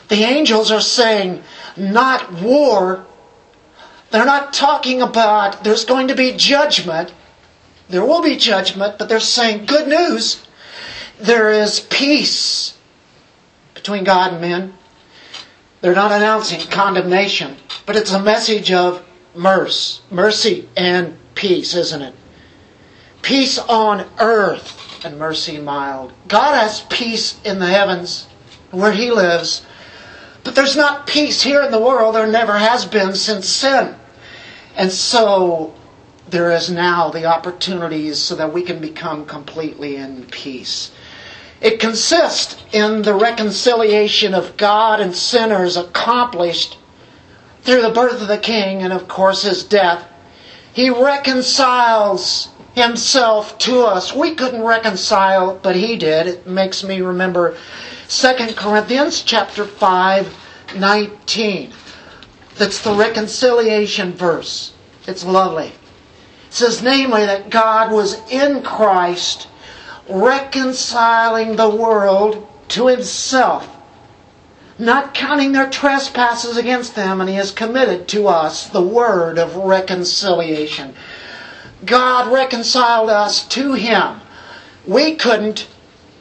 The 0.06 0.22
angels 0.22 0.70
are 0.70 0.80
saying, 0.80 1.42
not 1.76 2.32
war. 2.34 3.04
They're 4.12 4.24
not 4.24 4.52
talking 4.52 5.02
about 5.02 5.64
there's 5.64 5.84
going 5.84 6.06
to 6.06 6.14
be 6.14 6.36
judgment. 6.36 7.12
There 7.88 8.04
will 8.04 8.22
be 8.22 8.36
judgment, 8.36 8.96
but 8.96 9.08
they're 9.08 9.18
saying 9.18 9.66
good 9.66 9.88
news. 9.88 10.46
There 11.18 11.50
is 11.50 11.80
peace 11.80 12.78
between 13.74 14.04
God 14.04 14.34
and 14.34 14.40
men. 14.40 14.74
They're 15.80 15.94
not 15.94 16.12
announcing 16.12 16.60
condemnation, 16.70 17.56
but 17.84 17.96
it's 17.96 18.12
a 18.12 18.22
message 18.22 18.72
of 18.72 19.04
mercy, 19.34 20.02
mercy 20.10 20.68
and 20.76 21.18
peace, 21.34 21.74
isn't 21.74 22.02
it? 22.02 22.14
Peace 23.22 23.58
on 23.58 24.06
earth 24.18 25.04
and 25.04 25.18
mercy 25.18 25.58
mild. 25.58 26.12
God 26.28 26.54
has 26.54 26.82
peace 26.88 27.38
in 27.44 27.58
the 27.58 27.66
heavens 27.66 28.26
where 28.70 28.92
He 28.92 29.10
lives, 29.10 29.64
but 30.44 30.54
there's 30.54 30.76
not 30.76 31.06
peace 31.06 31.42
here 31.42 31.62
in 31.62 31.70
the 31.70 31.80
world. 31.80 32.14
There 32.14 32.26
never 32.26 32.56
has 32.56 32.84
been 32.86 33.14
since 33.14 33.48
sin. 33.48 33.94
And 34.76 34.90
so 34.90 35.74
there 36.28 36.50
is 36.52 36.70
now 36.70 37.10
the 37.10 37.24
opportunities 37.24 38.18
so 38.18 38.34
that 38.36 38.52
we 38.52 38.62
can 38.62 38.80
become 38.80 39.26
completely 39.26 39.96
in 39.96 40.24
peace. 40.26 40.90
It 41.60 41.80
consists 41.80 42.62
in 42.72 43.02
the 43.02 43.14
reconciliation 43.14 44.34
of 44.34 44.56
God 44.56 45.00
and 45.00 45.14
sinners 45.14 45.76
accomplished 45.76 46.76
through 47.62 47.82
the 47.82 47.90
birth 47.90 48.20
of 48.20 48.28
the 48.28 48.38
King 48.38 48.82
and, 48.82 48.92
of 48.92 49.08
course, 49.08 49.42
his 49.42 49.64
death. 49.64 50.06
He 50.72 50.90
reconciles 50.90 52.48
himself 52.74 53.56
to 53.58 53.80
us. 53.80 54.14
We 54.14 54.34
couldn't 54.34 54.62
reconcile, 54.62 55.58
but 55.62 55.74
he 55.74 55.96
did. 55.96 56.26
It 56.26 56.46
makes 56.46 56.84
me 56.84 57.00
remember 57.00 57.56
2 58.08 58.34
Corinthians 58.54 59.22
chapter 59.22 59.64
5, 59.64 60.34
19. 60.76 61.72
That's 62.56 62.82
the 62.82 62.94
reconciliation 62.94 64.12
verse. 64.12 64.72
It's 65.06 65.24
lovely. 65.24 65.68
It 65.68 65.72
says, 66.50 66.82
namely, 66.82 67.24
that 67.24 67.48
God 67.48 67.90
was 67.90 68.20
in 68.30 68.62
Christ 68.62 69.48
reconciling 70.08 71.56
the 71.56 71.70
world 71.70 72.46
to 72.68 72.88
himself, 72.88 73.68
not 74.78 75.14
counting 75.14 75.52
their 75.52 75.70
trespasses 75.70 76.56
against 76.56 76.94
them, 76.94 77.20
and 77.20 77.30
he 77.30 77.36
has 77.36 77.50
committed 77.50 78.08
to 78.08 78.28
us 78.28 78.68
the 78.68 78.82
word 78.82 79.38
of 79.38 79.56
reconciliation. 79.56 80.94
God 81.84 82.32
reconciled 82.32 83.10
us 83.10 83.46
to 83.48 83.74
Him. 83.74 84.20
We 84.86 85.14
couldn't, 85.14 85.68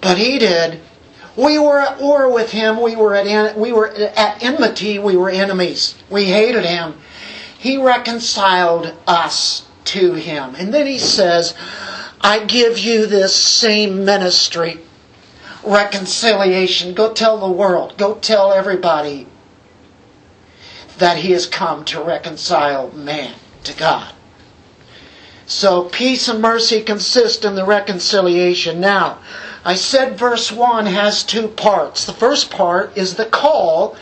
but 0.01 0.17
He 0.17 0.37
did. 0.37 0.79
We 1.35 1.59
were 1.59 1.79
at 1.79 1.99
war 1.99 2.29
with 2.29 2.51
Him. 2.51 2.81
We 2.81 2.95
were 2.95 3.15
at, 3.15 3.57
we 3.57 3.71
were 3.71 3.87
at 3.87 4.43
enmity. 4.43 4.99
We 4.99 5.15
were 5.15 5.29
enemies. 5.29 5.95
We 6.09 6.25
hated 6.25 6.65
Him. 6.65 6.95
He 7.57 7.77
reconciled 7.77 8.93
us 9.07 9.65
to 9.85 10.13
Him. 10.13 10.55
And 10.55 10.73
then 10.73 10.87
He 10.87 10.99
says, 10.99 11.55
I 12.25 12.43
give 12.43 12.79
you 12.79 13.05
this 13.05 13.35
same 13.35 14.03
ministry 14.03 14.79
reconciliation. 15.63 16.95
Go 16.95 17.13
tell 17.13 17.37
the 17.37 17.51
world. 17.51 17.99
Go 17.99 18.15
tell 18.15 18.51
everybody 18.51 19.27
that 20.97 21.17
He 21.17 21.33
has 21.33 21.45
come 21.45 21.85
to 21.85 22.01
reconcile 22.01 22.91
man 22.93 23.35
to 23.65 23.77
God. 23.77 24.11
So 25.45 25.83
peace 25.83 26.27
and 26.27 26.41
mercy 26.41 26.81
consist 26.81 27.45
in 27.45 27.53
the 27.53 27.63
reconciliation. 27.63 28.81
Now, 28.81 29.19
I 29.63 29.75
said 29.75 30.17
verse 30.17 30.51
1 30.51 30.87
has 30.87 31.21
two 31.21 31.49
parts. 31.49 32.05
The 32.05 32.13
first 32.13 32.49
part 32.49 32.97
is 32.97 33.13
the 33.13 33.25
call 33.25 33.95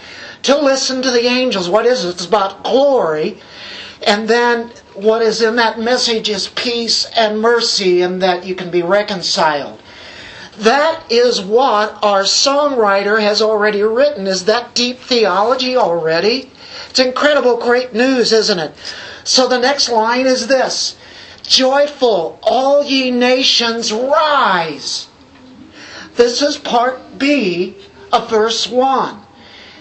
to 0.44 0.58
listen 0.58 1.02
to 1.02 1.12
the 1.12 1.26
angels. 1.26 1.68
What 1.68 1.86
is 1.86 2.06
it? 2.06 2.12
It's 2.12 2.26
about 2.26 2.64
glory. 2.64 3.42
And 4.08 4.30
then 4.30 4.72
what 4.96 5.22
is 5.22 5.42
in 5.42 5.56
that 5.58 5.80
message 5.80 6.30
is 6.30 6.48
peace 6.50 7.06
and 7.16 7.40
mercy 7.42 8.02
and 8.02 8.22
that 8.22 8.46
you 8.46 8.56
can 8.56 8.70
be 8.70 8.82
reconciled. 8.82 9.80
That 10.58 11.04
is 11.12 11.42
what 11.42 11.98
our 12.04 12.24
songwriter 12.24 13.20
has 13.20 13.42
already 13.42 13.82
written. 13.82 14.28
Is 14.28 14.46
that 14.46 14.76
deep 14.76 15.00
theology 15.00 15.76
already? 15.76 16.52
It's 16.90 17.00
incredible, 17.00 17.58
great 17.58 17.94
news, 17.94 18.32
isn't 18.32 18.60
it? 18.60 18.74
So 19.24 19.48
the 19.48 19.60
next 19.60 19.90
line 19.90 20.28
is 20.28 20.48
this 20.48 20.96
Joyful, 21.44 22.40
all 22.44 22.84
ye 22.84 23.12
nations, 23.12 23.92
rise. 23.92 25.08
This 26.16 26.42
is 26.42 26.58
part 26.58 27.18
B 27.18 27.76
of 28.12 28.30
verse 28.30 28.68
1. 28.68 29.20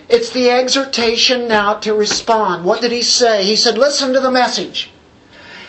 It's 0.09 0.31
the 0.31 0.50
exhortation 0.50 1.49
now 1.49 1.75
to 1.75 1.95
respond. 1.95 2.64
What 2.64 2.81
did 2.81 2.92
he 2.92 3.02
say? 3.02 3.45
He 3.45 3.57
said, 3.57 3.78
Listen 3.78 4.12
to 4.12 4.21
the 4.21 4.31
message. 4.31 4.91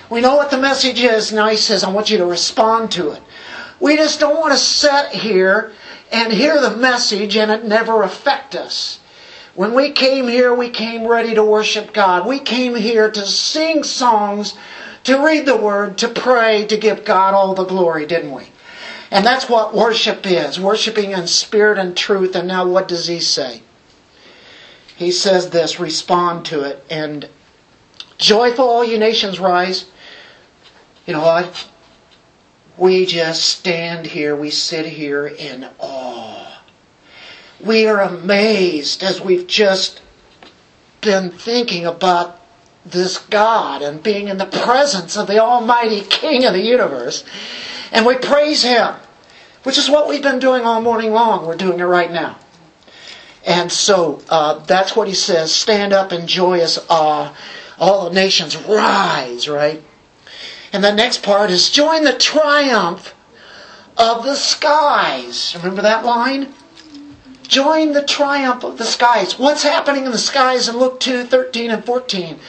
We 0.09 0.21
know 0.21 0.35
what 0.35 0.51
the 0.51 0.57
message 0.57 1.01
is. 1.01 1.31
Now 1.31 1.49
he 1.49 1.57
says, 1.57 1.83
I 1.83 1.91
want 1.91 2.09
you 2.09 2.17
to 2.17 2.25
respond 2.25 2.91
to 2.93 3.11
it. 3.11 3.21
We 3.79 3.97
just 3.97 4.19
don't 4.19 4.39
want 4.39 4.53
to 4.53 4.57
sit 4.57 5.09
here 5.09 5.73
and 6.11 6.31
hear 6.31 6.61
the 6.61 6.77
message 6.77 7.35
and 7.35 7.51
it 7.51 7.65
never 7.65 8.03
affect 8.03 8.55
us. 8.55 8.99
When 9.55 9.73
we 9.73 9.91
came 9.91 10.27
here, 10.27 10.53
we 10.53 10.69
came 10.69 11.05
ready 11.05 11.35
to 11.35 11.43
worship 11.43 11.93
God. 11.93 12.27
We 12.27 12.39
came 12.39 12.75
here 12.75 13.09
to 13.11 13.25
sing 13.25 13.83
songs, 13.83 14.55
to 15.03 15.23
read 15.23 15.45
the 15.45 15.57
Word, 15.57 15.97
to 15.99 16.07
pray, 16.07 16.65
to 16.65 16.77
give 16.77 17.05
God 17.05 17.33
all 17.33 17.53
the 17.53 17.65
glory, 17.65 18.05
didn't 18.05 18.31
we? 18.31 18.49
And 19.11 19.23
that's 19.23 19.47
what 19.47 19.75
worship 19.75 20.25
is 20.25 20.59
worshiping 20.59 21.11
in 21.11 21.27
spirit 21.27 21.77
and 21.77 21.95
truth. 21.95 22.35
And 22.35 22.47
now, 22.47 22.65
what 22.65 22.87
does 22.87 23.05
he 23.05 23.19
say? 23.19 23.61
He 24.95 25.11
says 25.11 25.51
this 25.51 25.79
respond 25.79 26.45
to 26.45 26.61
it. 26.63 26.83
And 26.89 27.29
joyful, 28.17 28.67
all 28.67 28.83
you 28.83 28.97
nations, 28.97 29.39
rise. 29.39 29.85
You 31.05 31.13
know 31.13 31.21
what? 31.21 31.69
We 32.77 33.05
just 33.05 33.43
stand 33.43 34.07
here, 34.07 34.35
we 34.35 34.49
sit 34.49 34.85
here 34.85 35.27
in 35.27 35.69
awe. 35.79 36.61
We 37.59 37.85
are 37.85 38.01
amazed 38.01 39.03
as 39.03 39.21
we've 39.21 39.47
just 39.47 40.01
been 41.01 41.31
thinking 41.31 41.85
about 41.85 42.39
this 42.85 43.17
God 43.17 43.81
and 43.81 44.01
being 44.01 44.27
in 44.27 44.37
the 44.37 44.45
presence 44.45 45.17
of 45.17 45.27
the 45.27 45.39
Almighty 45.39 46.01
King 46.01 46.45
of 46.45 46.53
the 46.53 46.61
universe. 46.61 47.23
And 47.91 48.05
we 48.05 48.15
praise 48.15 48.63
Him, 48.63 48.95
which 49.63 49.77
is 49.77 49.89
what 49.89 50.07
we've 50.07 50.23
been 50.23 50.39
doing 50.39 50.63
all 50.63 50.81
morning 50.81 51.11
long. 51.11 51.45
We're 51.45 51.55
doing 51.55 51.79
it 51.79 51.83
right 51.83 52.11
now. 52.11 52.37
And 53.45 53.71
so 53.71 54.21
uh, 54.29 54.59
that's 54.59 54.95
what 54.95 55.07
He 55.07 55.13
says 55.13 55.53
stand 55.53 55.93
up 55.93 56.11
in 56.11 56.27
joyous 56.27 56.79
awe. 56.89 57.35
All 57.77 58.09
the 58.09 58.15
nations 58.15 58.55
rise, 58.55 59.47
right? 59.47 59.83
And 60.73 60.83
the 60.83 60.91
next 60.91 61.21
part 61.21 61.51
is 61.51 61.69
join 61.69 62.03
the 62.03 62.17
triumph 62.17 63.13
of 63.95 64.23
the 64.23 64.35
skies. 64.35 65.55
Remember 65.55 65.83
that 65.83 66.03
line? 66.03 66.51
Join 67.43 67.93
the 67.93 68.03
triumph 68.03 68.63
of 68.63 68.79
the 68.79 68.85
skies. 68.85 69.37
What's 69.37 69.61
happening 69.61 70.05
in 70.05 70.11
the 70.11 70.17
skies 70.17 70.67
in 70.67 70.77
Luke 70.77 70.99
2 70.99 71.25
13 71.25 71.69
and 71.69 71.85
14? 71.85 72.39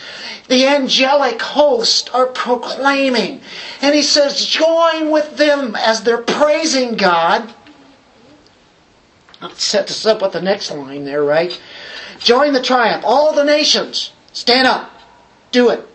The 0.48 0.66
angelic 0.66 1.42
host 1.42 2.08
are 2.14 2.26
proclaiming. 2.26 3.42
And 3.82 3.94
he 3.94 4.02
says, 4.02 4.46
join 4.46 5.10
with 5.10 5.36
them 5.36 5.76
as 5.76 6.02
they're 6.02 6.22
praising 6.22 6.96
God. 6.96 7.52
I'll 9.42 9.50
set 9.50 9.88
this 9.88 10.06
up 10.06 10.22
with 10.22 10.32
the 10.32 10.40
next 10.40 10.70
line 10.70 11.04
there, 11.04 11.22
right? 11.22 11.60
Join 12.20 12.54
the 12.54 12.62
triumph. 12.62 13.04
All 13.04 13.34
the 13.34 13.44
nations, 13.44 14.12
stand 14.32 14.66
up. 14.66 14.90
Do 15.50 15.68
it 15.68 15.86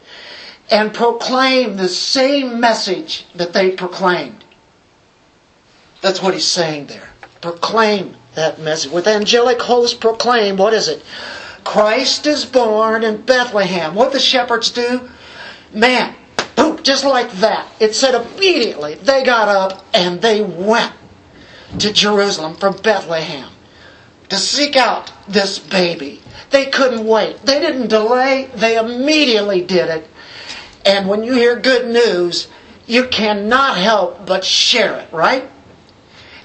and 0.71 0.93
proclaim 0.93 1.75
the 1.75 1.89
same 1.89 2.59
message 2.59 3.25
that 3.35 3.53
they 3.53 3.71
proclaimed. 3.71 4.43
That's 6.01 6.21
what 6.21 6.33
he's 6.33 6.45
saying 6.45 6.87
there. 6.87 7.09
Proclaim 7.41 8.15
that 8.35 8.59
message. 8.59 8.91
With 8.91 9.07
angelic 9.07 9.61
hosts 9.61 9.97
proclaim, 9.97 10.57
what 10.57 10.73
is 10.73 10.87
it? 10.87 11.03
Christ 11.63 12.25
is 12.25 12.45
born 12.45 13.03
in 13.03 13.21
Bethlehem. 13.23 13.95
What 13.95 14.13
the 14.13 14.19
shepherds 14.19 14.71
do? 14.71 15.09
Man, 15.73 16.15
boom, 16.55 16.81
just 16.83 17.03
like 17.03 17.31
that. 17.33 17.67
It 17.79 17.95
said 17.95 18.15
immediately 18.15 18.95
they 18.95 19.23
got 19.23 19.49
up 19.49 19.85
and 19.93 20.21
they 20.21 20.41
went 20.41 20.93
to 21.79 21.91
Jerusalem 21.91 22.55
from 22.55 22.77
Bethlehem 22.77 23.49
to 24.29 24.37
seek 24.37 24.75
out 24.75 25.11
this 25.27 25.59
baby. 25.59 26.21
They 26.51 26.67
couldn't 26.67 27.05
wait. 27.05 27.41
They 27.43 27.59
didn't 27.59 27.87
delay. 27.87 28.49
They 28.55 28.77
immediately 28.77 29.61
did 29.61 29.89
it 29.89 30.07
and 30.85 31.07
when 31.07 31.23
you 31.23 31.33
hear 31.33 31.59
good 31.59 31.87
news, 31.87 32.47
you 32.85 33.07
cannot 33.07 33.77
help 33.77 34.25
but 34.25 34.43
share 34.43 34.99
it, 34.99 35.11
right? 35.11 35.49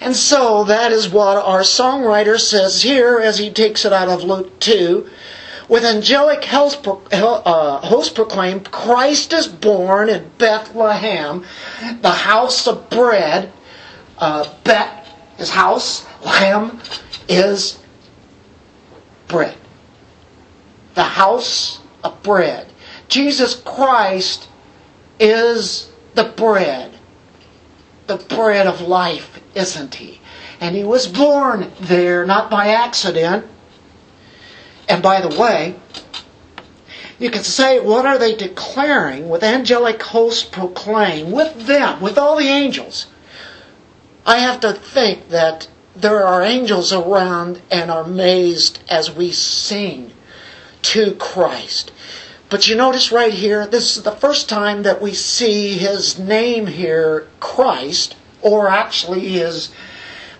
And 0.01 0.14
so 0.14 0.64
that 0.64 0.92
is 0.92 1.09
what 1.09 1.38
our 1.38 1.61
songwriter 1.61 2.38
says 2.38 2.83
here 2.83 3.18
as 3.18 3.38
he 3.38 3.51
takes 3.51 3.85
it 3.85 3.92
out 3.92 4.09
of 4.09 4.23
Luke 4.23 4.59
2. 4.61 5.09
With 5.66 5.83
angelic 5.83 6.44
uh, 6.53 7.79
host 7.79 8.14
proclaimed, 8.14 8.70
Christ 8.70 9.33
is 9.33 9.49
born 9.49 10.11
in 10.11 10.31
Bethlehem, 10.37 11.44
the 12.03 12.11
house 12.11 12.66
of 12.66 12.90
bread. 12.90 13.51
Uh, 14.18 14.47
Bet 14.62 15.07
is 15.38 15.49
house, 15.49 16.07
Lamb 16.23 16.81
is 17.29 17.79
bread. 19.27 19.57
The 20.94 21.03
house 21.03 21.81
of 22.03 22.23
bread. 22.23 22.70
Jesus 23.14 23.55
Christ 23.55 24.48
is 25.20 25.88
the 26.16 26.24
bread, 26.24 26.98
the 28.09 28.16
bread 28.16 28.66
of 28.66 28.81
life, 28.81 29.40
isn't 29.55 29.94
he? 29.94 30.20
And 30.61 30.74
he 30.74 30.83
was 30.83 31.07
born 31.07 31.70
there, 31.81 32.27
not 32.27 32.50
by 32.50 32.70
accident. 32.70 33.46
And 34.88 35.00
by 35.00 35.20
the 35.20 35.40
way, 35.40 35.77
you 37.20 37.31
can 37.31 37.44
say, 37.44 37.79
what 37.79 38.05
are 38.05 38.18
they 38.18 38.35
declaring 38.35 39.29
with 39.29 39.44
angelic 39.44 40.03
hosts 40.03 40.42
proclaim 40.42 41.31
with 41.31 41.68
them, 41.68 42.00
with 42.00 42.18
all 42.18 42.37
the 42.37 42.48
angels? 42.48 43.07
I 44.27 44.38
have 44.38 44.59
to 44.59 44.72
think 44.72 45.29
that 45.29 45.68
there 45.94 46.27
are 46.27 46.42
angels 46.42 46.92
around 46.92 47.62
and 47.70 47.92
are 47.92 48.03
amazed 48.03 48.81
as 48.88 49.14
we 49.14 49.31
sing 49.31 50.11
to 50.83 51.14
Christ. 51.14 51.92
But 52.55 52.69
you 52.69 52.77
notice 52.77 53.11
right 53.11 53.33
here, 53.33 53.67
this 53.67 53.97
is 53.97 54.05
the 54.05 54.12
first 54.12 54.49
time 54.49 54.85
that 54.85 55.03
we 55.03 55.12
see 55.12 55.77
his 55.77 56.21
name 56.21 56.69
here, 56.69 57.27
Christ, 57.40 58.14
or 58.43 58.69
actually 58.69 59.29
his 59.29 59.73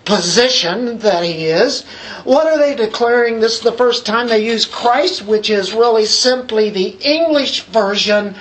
position 0.05 0.99
that 0.99 1.25
he 1.25 1.47
is. 1.47 1.83
What 2.23 2.47
are 2.47 2.57
they 2.57 2.73
declaring? 2.73 3.41
This 3.41 3.57
is 3.57 3.63
the 3.63 3.73
first 3.73 4.05
time 4.05 4.29
they 4.29 4.45
use 4.45 4.63
Christ, 4.63 5.25
which 5.25 5.49
is 5.49 5.73
really 5.73 6.05
simply 6.05 6.69
the 6.69 6.95
English 7.01 7.63
version 7.63 8.35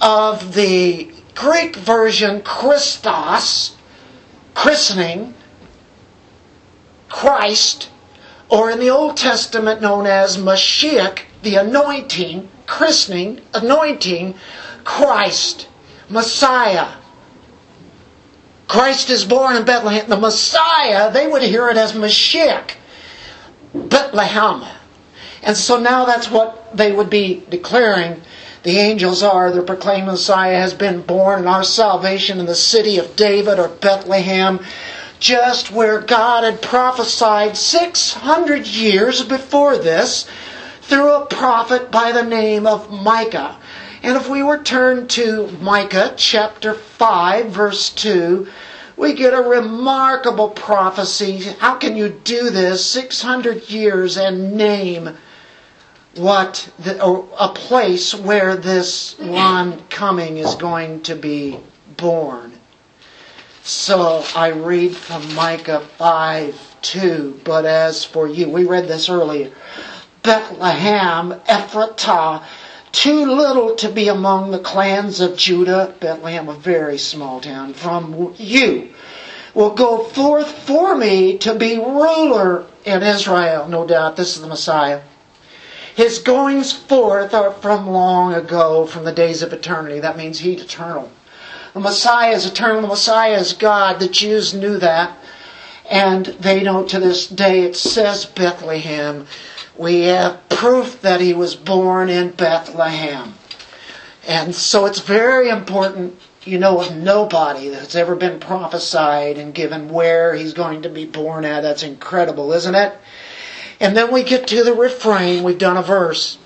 of 0.00 0.54
the 0.54 1.12
Greek 1.34 1.74
version 1.74 2.40
Christos, 2.42 3.74
christening, 4.54 5.34
Christ, 7.08 7.90
or 8.48 8.70
in 8.70 8.78
the 8.78 8.90
Old 8.90 9.16
Testament 9.16 9.82
known 9.82 10.06
as 10.06 10.36
Mashiach, 10.36 11.22
the 11.42 11.56
anointing, 11.56 12.48
christening, 12.72 13.38
anointing 13.52 14.34
Christ, 14.82 15.68
Messiah. 16.08 16.88
Christ 18.66 19.10
is 19.10 19.26
born 19.26 19.56
in 19.56 19.64
Bethlehem. 19.66 20.08
The 20.08 20.16
Messiah, 20.16 21.12
they 21.12 21.28
would 21.28 21.42
hear 21.42 21.68
it 21.68 21.76
as 21.76 21.92
Mashiach, 21.92 22.70
Bethlehem. 23.74 24.64
And 25.42 25.54
so 25.54 25.78
now 25.78 26.06
that's 26.06 26.30
what 26.30 26.74
they 26.74 26.92
would 26.92 27.10
be 27.10 27.44
declaring 27.50 28.22
The 28.62 28.78
angels 28.78 29.22
are, 29.22 29.50
they're 29.50 29.62
proclaiming 29.62 30.06
Messiah 30.06 30.60
has 30.60 30.72
been 30.72 31.02
born 31.02 31.40
and 31.40 31.48
our 31.48 31.64
salvation 31.64 32.40
in 32.40 32.46
the 32.46 32.54
city 32.54 32.96
of 32.96 33.16
David 33.16 33.58
or 33.58 33.68
Bethlehem, 33.68 34.60
just 35.18 35.70
where 35.70 36.00
God 36.00 36.44
had 36.44 36.62
prophesied 36.62 37.56
600 37.56 38.66
years 38.66 39.24
before 39.24 39.76
this 39.76 40.26
through 40.82 41.14
a 41.14 41.26
prophet 41.26 41.90
by 41.90 42.12
the 42.12 42.24
name 42.24 42.66
of 42.66 42.90
Micah. 42.90 43.56
And 44.02 44.16
if 44.16 44.28
we 44.28 44.42
were 44.42 44.58
turned 44.58 45.08
to 45.10 45.46
Micah 45.60 46.14
chapter 46.16 46.74
5, 46.74 47.46
verse 47.46 47.90
2, 47.90 48.48
we 48.96 49.14
get 49.14 49.32
a 49.32 49.40
remarkable 49.40 50.50
prophecy. 50.50 51.38
How 51.58 51.76
can 51.76 51.96
you 51.96 52.08
do 52.08 52.50
this 52.50 52.84
600 52.84 53.70
years 53.70 54.16
and 54.16 54.54
name 54.56 55.16
what 56.16 56.68
the, 56.78 57.02
a 57.02 57.48
place 57.54 58.14
where 58.14 58.56
this 58.56 59.18
one 59.18 59.80
coming 59.88 60.38
is 60.38 60.56
going 60.56 61.02
to 61.02 61.14
be 61.14 61.58
born? 61.96 62.52
So 63.62 64.24
I 64.34 64.48
read 64.48 64.96
from 64.96 65.34
Micah 65.34 65.80
5 65.96 66.72
2. 66.82 67.40
But 67.44 67.64
as 67.64 68.04
for 68.04 68.26
you, 68.26 68.48
we 68.48 68.64
read 68.64 68.88
this 68.88 69.08
earlier. 69.08 69.52
Bethlehem, 70.22 71.40
Ephratah, 71.48 72.42
too 72.92 73.24
little 73.24 73.74
to 73.76 73.88
be 73.88 74.08
among 74.08 74.50
the 74.50 74.58
clans 74.58 75.20
of 75.20 75.36
Judah. 75.36 75.94
Bethlehem, 75.98 76.48
a 76.48 76.54
very 76.54 76.98
small 76.98 77.40
town. 77.40 77.74
From 77.74 78.34
you 78.36 78.90
will 79.54 79.74
go 79.74 80.04
forth 80.04 80.50
for 80.66 80.96
me 80.96 81.38
to 81.38 81.54
be 81.54 81.76
ruler 81.78 82.66
in 82.84 83.02
Israel. 83.02 83.68
No 83.68 83.86
doubt 83.86 84.16
this 84.16 84.36
is 84.36 84.42
the 84.42 84.48
Messiah. 84.48 85.00
His 85.94 86.20
goings 86.20 86.72
forth 86.72 87.34
are 87.34 87.52
from 87.52 87.88
long 87.88 88.32
ago, 88.32 88.86
from 88.86 89.04
the 89.04 89.12
days 89.12 89.42
of 89.42 89.52
eternity. 89.52 90.00
That 90.00 90.16
means 90.16 90.38
he's 90.38 90.62
eternal. 90.62 91.10
The 91.74 91.80
Messiah 91.80 92.32
is 92.32 92.46
eternal. 92.46 92.82
The 92.82 92.88
Messiah 92.88 93.38
is 93.38 93.52
God. 93.52 93.98
The 93.98 94.08
Jews 94.08 94.54
knew 94.54 94.78
that. 94.78 95.16
And 95.90 96.26
they 96.26 96.62
know 96.62 96.84
to 96.84 96.98
this 96.98 97.26
day 97.26 97.62
it 97.62 97.76
says 97.76 98.24
Bethlehem. 98.24 99.26
We 99.76 100.02
have 100.02 100.48
proof 100.48 101.00
that 101.02 101.20
he 101.20 101.32
was 101.32 101.56
born 101.56 102.08
in 102.08 102.30
Bethlehem. 102.30 103.34
And 104.26 104.54
so 104.54 104.86
it's 104.86 105.00
very 105.00 105.48
important, 105.48 106.20
you 106.44 106.58
know, 106.58 106.80
of 106.80 106.94
nobody 106.96 107.68
that's 107.68 107.94
ever 107.94 108.14
been 108.14 108.38
prophesied 108.38 109.38
and 109.38 109.54
given 109.54 109.88
where 109.88 110.34
he's 110.34 110.52
going 110.52 110.82
to 110.82 110.88
be 110.88 111.06
born 111.06 111.44
at. 111.44 111.62
That's 111.62 111.82
incredible, 111.82 112.52
isn't 112.52 112.74
it? 112.74 112.92
And 113.80 113.96
then 113.96 114.12
we 114.12 114.22
get 114.22 114.46
to 114.48 114.62
the 114.62 114.74
refrain. 114.74 115.42
We've 115.42 115.58
done 115.58 115.76
a 115.76 115.82
verse. 115.82 116.38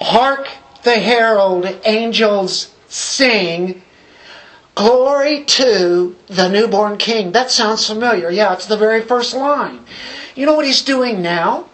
Hark 0.00 0.48
the 0.82 0.98
herald 0.98 1.66
angels 1.84 2.72
sing 2.88 3.82
Glory 4.74 5.44
to 5.44 6.16
the 6.26 6.48
newborn 6.48 6.98
king. 6.98 7.32
That 7.32 7.50
sounds 7.50 7.86
familiar. 7.86 8.28
Yeah, 8.30 8.54
it's 8.54 8.66
the 8.66 8.76
very 8.76 9.02
first 9.02 9.34
line. 9.34 9.84
You 10.34 10.46
know 10.46 10.54
what 10.54 10.66
he's 10.66 10.82
doing 10.82 11.22
now? 11.22 11.66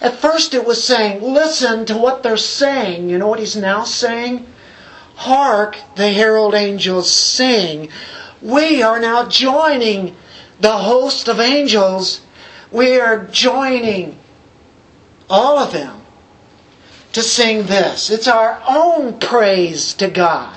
At 0.00 0.16
first 0.16 0.54
it 0.54 0.64
was 0.64 0.82
saying, 0.82 1.22
listen 1.22 1.86
to 1.86 1.96
what 1.96 2.22
they're 2.22 2.36
saying. 2.36 3.08
You 3.08 3.18
know 3.18 3.26
what 3.26 3.40
he's 3.40 3.56
now 3.56 3.84
saying? 3.84 4.46
Hark, 5.16 5.76
the 5.96 6.10
herald 6.10 6.54
angels 6.54 7.10
sing. 7.10 7.88
We 8.40 8.82
are 8.82 9.00
now 9.00 9.28
joining 9.28 10.14
the 10.60 10.76
host 10.76 11.28
of 11.28 11.40
angels. 11.40 12.20
We 12.70 13.00
are 13.00 13.26
joining 13.26 14.16
all 15.28 15.58
of 15.58 15.72
them 15.72 16.02
to 17.12 17.22
sing 17.22 17.64
this. 17.64 18.10
It's 18.10 18.28
our 18.28 18.62
own 18.68 19.18
praise 19.18 19.94
to 19.94 20.08
God. 20.08 20.56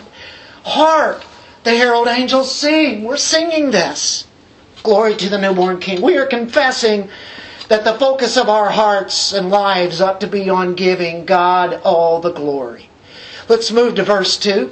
Hark, 0.63 1.23
the 1.63 1.71
herald 1.71 2.07
angels 2.07 2.53
sing. 2.53 3.03
We're 3.03 3.17
singing 3.17 3.71
this. 3.71 4.27
Glory 4.83 5.15
to 5.15 5.29
the 5.29 5.39
newborn 5.39 5.79
King. 5.79 6.01
We 6.01 6.17
are 6.17 6.25
confessing 6.25 7.09
that 7.71 7.85
the 7.85 7.93
focus 7.93 8.35
of 8.35 8.49
our 8.49 8.69
hearts 8.69 9.31
and 9.31 9.49
lives 9.49 10.01
ought 10.01 10.19
to 10.19 10.27
be 10.27 10.49
on 10.49 10.75
giving 10.75 11.23
God 11.23 11.79
all 11.85 12.19
the 12.19 12.33
glory. 12.33 12.89
Let's 13.47 13.71
move 13.71 13.95
to 13.95 14.03
verse 14.03 14.37
2. 14.37 14.69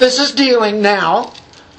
This 0.00 0.18
is 0.18 0.32
dealing 0.32 0.82
now. 0.82 1.32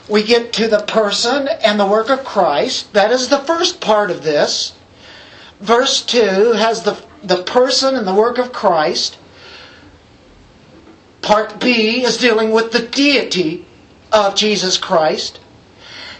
We 0.08 0.24
get 0.24 0.54
to 0.54 0.70
the 0.70 0.80
person 0.80 1.50
and 1.50 1.78
the 1.78 1.86
work 1.86 2.10
of 2.10 2.24
Christ. 2.24 2.94
That 2.94 3.12
is 3.12 3.28
the 3.28 3.40
first 3.40 3.82
part 3.82 4.10
of 4.10 4.24
this. 4.24 4.76
Verse 5.60 6.02
2 6.02 6.54
has 6.54 6.84
the, 6.84 7.04
the 7.22 7.44
person 7.44 7.98
and 7.98 8.08
the 8.08 8.16
work 8.16 8.38
of 8.38 8.54
Christ. 8.54 9.18
Part 11.22 11.60
B 11.60 12.06
is 12.06 12.16
dealing 12.16 12.52
with 12.52 12.72
the 12.72 12.88
deity 12.88 13.66
of 14.10 14.36
Jesus 14.36 14.78
Christ. 14.78 15.42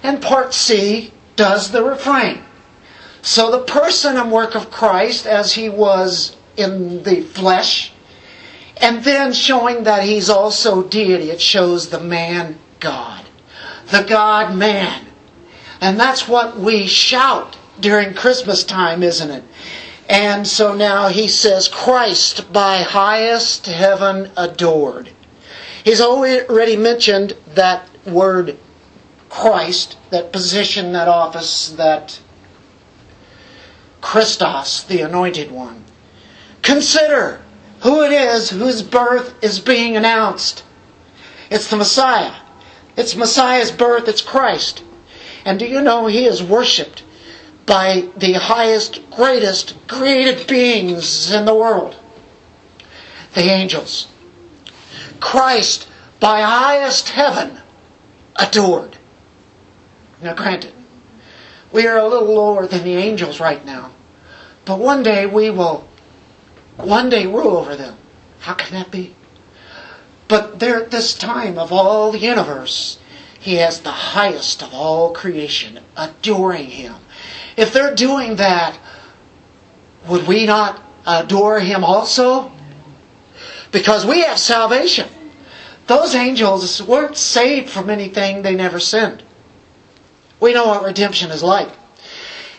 And 0.04 0.22
part 0.22 0.54
C 0.54 1.14
does 1.42 1.72
the 1.72 1.84
refrain. 1.84 2.44
So 3.24 3.50
the 3.50 3.64
person 3.64 4.16
and 4.16 4.32
work 4.32 4.54
of 4.54 4.70
Christ 4.70 5.26
as 5.26 5.54
he 5.54 5.70
was 5.70 6.38
in 6.56 7.02
the 7.02 7.22
flesh, 7.22 7.92
and 8.78 9.04
then 9.04 9.34
showing 9.34 9.86
that 9.86 10.04
he's 10.04 10.30
also 10.30 10.84
deity. 10.84 11.32
It 11.32 11.42
shows 11.42 11.90
the 11.90 12.00
man 12.00 12.60
God, 12.80 13.26
the 13.88 14.04
God 14.04 14.56
man. 14.56 15.08
And 15.82 16.00
that's 16.00 16.28
what 16.28 16.60
we 16.60 16.86
shout 16.86 17.58
during 17.80 18.14
Christmas 18.14 18.64
time, 18.64 19.02
isn't 19.02 19.32
it? 19.32 19.44
And 20.08 20.48
so 20.48 20.76
now 20.76 21.08
he 21.08 21.28
says, 21.28 21.68
Christ 21.68 22.54
by 22.54 22.84
highest 22.84 23.66
heaven 23.66 24.30
adored. 24.38 25.10
He's 25.84 26.02
already 26.02 26.78
mentioned 26.78 27.36
that 27.56 27.90
word 28.06 28.60
Christ, 29.32 29.98
that 30.10 30.34
position, 30.34 30.92
that 30.92 31.08
office, 31.08 31.70
that 31.70 32.20
Christos, 34.02 34.84
the 34.84 35.00
anointed 35.02 35.52
one. 35.52 35.86
Consider 36.62 37.42
who 37.80 38.04
it 38.04 38.12
is 38.12 38.50
whose 38.50 38.84
birth 38.84 39.34
is 39.42 39.60
being 39.60 39.96
announced. 39.96 40.66
It's 41.50 41.70
the 41.70 41.78
Messiah. 41.78 42.34
It's 42.98 43.16
Messiah's 43.16 43.72
birth, 43.72 44.10
it's 44.10 44.22
Christ. 44.22 44.84
And 45.46 45.58
do 45.58 45.66
you 45.66 45.82
know 45.82 46.08
he 46.08 46.26
is 46.26 46.44
worshipped 46.44 47.04
by 47.66 48.10
the 48.18 48.34
highest, 48.34 49.00
greatest 49.12 49.76
created 49.88 50.46
beings 50.46 51.32
in 51.32 51.46
the 51.46 51.56
world, 51.56 51.96
the 53.34 53.50
angels. 53.50 54.10
Christ, 55.22 55.88
by 56.20 56.42
highest 56.42 57.10
heaven, 57.10 57.60
adored. 58.36 58.98
Now, 60.22 60.36
granted, 60.36 60.74
we 61.72 61.88
are 61.88 61.98
a 61.98 62.08
little 62.08 62.34
lower 62.34 62.68
than 62.68 62.84
the 62.84 62.96
angels 62.96 63.40
right 63.40 63.66
now, 63.66 63.92
but 64.66 64.78
one 64.78 65.02
day 65.02 65.26
we 65.26 65.50
will, 65.50 65.88
one 66.78 67.10
day 67.10 67.26
rule 67.26 67.58
over 67.58 67.76
them. 67.76 67.98
How 68.40 68.54
can 68.54 68.74
that 68.78 68.92
be? 68.92 69.16
But 70.28 70.60
there, 70.60 70.84
at 70.84 70.92
this 70.92 71.14
time 71.14 71.58
of 71.58 71.72
all 71.72 72.12
the 72.12 72.20
universe, 72.20 73.00
he 73.40 73.56
has 73.56 73.82
the 73.82 73.92
highest 73.92 74.62
of 74.62 74.74
all 74.74 75.12
creation 75.12 75.80
adoring 75.98 76.70
him. 76.70 76.96
If 77.58 77.74
they're 77.74 77.96
doing 77.96 78.36
that, 78.36 78.78
would 80.08 80.28
we 80.28 80.46
not 80.46 80.82
adore 81.06 81.60
him 81.60 81.84
also? 81.84 82.52
Because 83.72 84.06
we 84.06 84.22
have 84.22 84.38
salvation. 84.38 85.10
Those 85.88 86.14
angels 86.14 86.82
weren't 86.82 87.18
saved 87.18 87.70
from 87.70 87.90
anything 87.90 88.42
they 88.42 88.56
never 88.56 88.80
sinned. 88.80 89.24
We 90.42 90.54
know 90.54 90.68
what 90.68 90.84
redemption 90.84 91.32
is 91.32 91.42
like. 91.42 91.70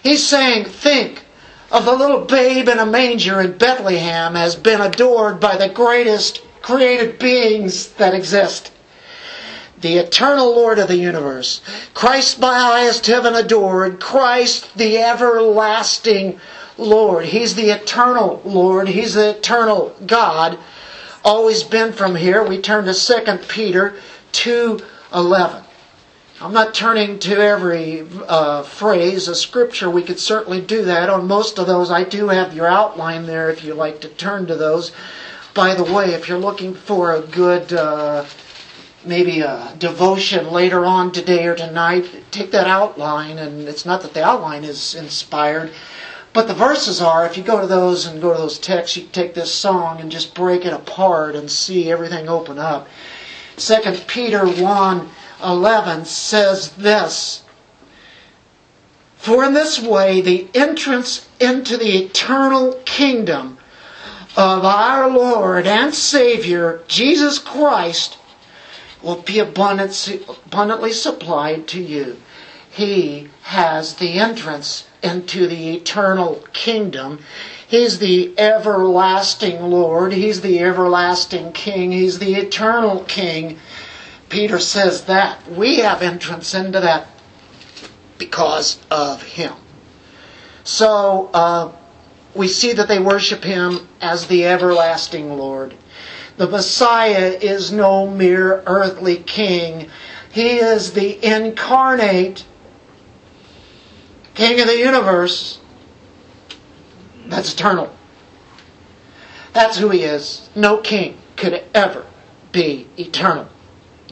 He's 0.03 0.27
saying, 0.27 0.65
think 0.67 1.25
of 1.71 1.85
the 1.85 1.93
little 1.93 2.25
babe 2.25 2.69
in 2.69 2.79
a 2.79 2.87
manger 2.87 3.41
in 3.41 3.59
Bethlehem 3.59 4.35
has 4.35 4.57
been 4.57 4.81
adored 4.81 5.41
by 5.41 5.57
the 5.57 5.69
greatest 5.69 6.41
created 6.63 7.19
beings 7.19 7.89
that 7.95 8.15
exist 8.15 8.71
the 9.83 9.99
eternal 9.99 10.55
Lord 10.55 10.79
of 10.79 10.89
the 10.89 10.97
universe, 10.97 11.61
Christ 11.93 12.41
by 12.41 12.55
highest 12.57 13.07
heaven 13.07 13.35
adored, 13.35 14.01
Christ 14.01 14.77
the 14.77 14.99
everlasting 14.99 16.41
Lord. 16.79 17.27
He's 17.27 17.57
the 17.57 17.71
eternal 17.71 18.41
Lord, 18.45 18.89
He's 18.89 19.15
the 19.15 19.31
eternal 19.31 19.95
God. 20.07 20.57
Always 21.25 21.63
been 21.65 21.93
from 21.93 22.15
here. 22.15 22.43
We 22.43 22.61
turn 22.61 22.85
to 22.87 22.95
2 22.95 23.39
Peter 23.49 23.95
2.11. 24.33 25.65
I'm 26.43 26.53
not 26.53 26.75
turning 26.75 27.21
to 27.21 27.37
every 27.37 28.05
uh, 28.27 28.65
phrase 28.65 29.29
of 29.29 29.37
Scripture. 29.37 29.89
We 29.89 30.03
could 30.03 30.19
certainly 30.19 30.61
do 30.61 30.83
that. 30.87 31.09
On 31.09 31.29
most 31.29 31.57
of 31.57 31.69
those, 31.69 31.89
I 31.89 32.03
do 32.03 32.31
have 32.31 32.53
your 32.53 32.67
outline 32.67 33.27
there 33.27 33.49
if 33.49 33.63
you 33.63 33.75
like 33.75 34.01
to 34.01 34.09
turn 34.09 34.47
to 34.49 34.57
those. 34.57 34.91
By 35.55 35.77
the 35.77 35.85
way, 35.85 36.15
if 36.15 36.29
you're 36.29 36.39
looking 36.39 36.75
for 36.75 37.15
a 37.15 37.21
good 37.21 37.73
uh, 37.73 38.25
maybe 39.05 39.39
a 39.39 39.73
devotion 39.79 40.51
later 40.51 40.85
on 40.85 41.13
today 41.13 41.47
or 41.47 41.55
tonight, 41.55 42.11
take 42.33 42.51
that 42.51 42.67
outline, 42.67 43.39
and 43.39 43.69
it's 43.69 43.87
not 43.87 44.03
that 44.03 44.13
the 44.13 44.25
outline 44.25 44.65
is 44.65 44.97
inspired, 44.97 45.71
But 46.33 46.49
the 46.49 46.55
verses 46.55 47.01
are, 47.01 47.25
if 47.25 47.37
you 47.37 47.45
go 47.45 47.61
to 47.61 47.69
those 47.69 48.05
and 48.05 48.21
go 48.21 48.33
to 48.33 48.39
those 48.39 48.59
texts, 48.59 48.97
you 48.97 49.07
take 49.13 49.35
this 49.35 49.55
song 49.55 50.01
and 50.01 50.11
just 50.11 50.35
break 50.35 50.65
it 50.65 50.73
apart 50.73 51.37
and 51.37 51.49
see 51.49 51.89
everything 51.89 52.29
open 52.29 52.59
up. 52.59 52.89
Second 53.57 54.03
Peter 54.09 54.45
1 54.45 55.09
11 55.43 56.05
says 56.05 56.71
this 56.73 57.43
For 59.17 59.45
in 59.45 59.55
this 59.55 59.81
way 59.81 60.21
the 60.21 60.49
entrance 60.55 61.29
into 61.41 61.77
the 61.77 62.05
eternal 62.05 62.75
kingdom 62.85 63.59
of 64.37 64.65
our 64.65 65.11
Lord 65.11 65.67
and 65.67 65.95
Savior 65.95 66.83
Jesus 66.89 67.39
Christ 67.39 68.19
will 69.03 69.21
be 69.21 69.39
abundantly 69.41 70.93
supplied 70.93 71.67
to 71.69 71.81
you. 71.83 72.17
He 72.71 73.29
has 73.43 73.97
the 73.97 74.15
entrance 74.15 74.87
into 75.03 75.47
the 75.47 75.75
eternal 75.77 76.45
kingdom. 76.53 77.19
He's 77.69 77.99
the 77.99 78.33
everlasting 78.39 79.61
Lord. 79.61 80.13
He's 80.13 80.41
the 80.41 80.61
everlasting 80.61 81.53
King. 81.53 81.93
He's 81.93 82.19
the 82.19 82.35
eternal 82.35 83.05
King. 83.05 83.59
Peter 84.33 84.59
says 84.59 85.05
that. 85.05 85.47
We 85.47 85.81
have 85.81 86.01
entrance 86.01 86.55
into 86.55 86.81
that 86.81 87.07
because 88.17 88.81
of 88.91 89.23
Him. 89.23 89.53
So, 90.65 91.29
uh, 91.35 91.73
we 92.35 92.49
see 92.49 92.73
that 92.73 92.89
they 92.89 92.99
worship 92.99 93.45
Him 93.45 93.87
as 94.01 94.29
the 94.29 94.47
everlasting 94.47 95.37
Lord. 95.37 95.77
The 96.39 96.49
Messiah 96.49 97.39
is 97.43 97.71
no 97.71 98.09
mere 98.09 98.63
earthly 98.65 99.19
king. 99.19 99.91
He 100.31 100.53
is 100.57 100.95
the 100.95 101.23
incarnate 101.23 102.47
King 104.35 104.61
of 104.61 104.67
the 104.67 104.79
universe 104.79 105.61
that's 107.27 107.53
eternal. 107.53 107.95
That's 109.53 109.77
who 109.77 109.91
he 109.91 110.05
is. 110.05 110.49
No 110.55 110.79
king 110.79 111.19
could 111.37 111.63
ever 111.75 112.07
be 112.51 112.89
eternal. 112.97 113.49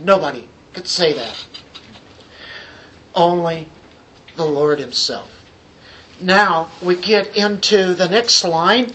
Nobody 0.00 0.48
could 0.72 0.86
say 0.86 1.12
that. 1.12 1.46
Only 3.14 3.68
the 4.36 4.44
Lord 4.44 4.78
himself. 4.78 5.30
Now 6.20 6.70
we 6.82 6.96
get 6.96 7.36
into 7.36 7.94
the 7.94 8.08
next 8.08 8.44
line. 8.44 8.92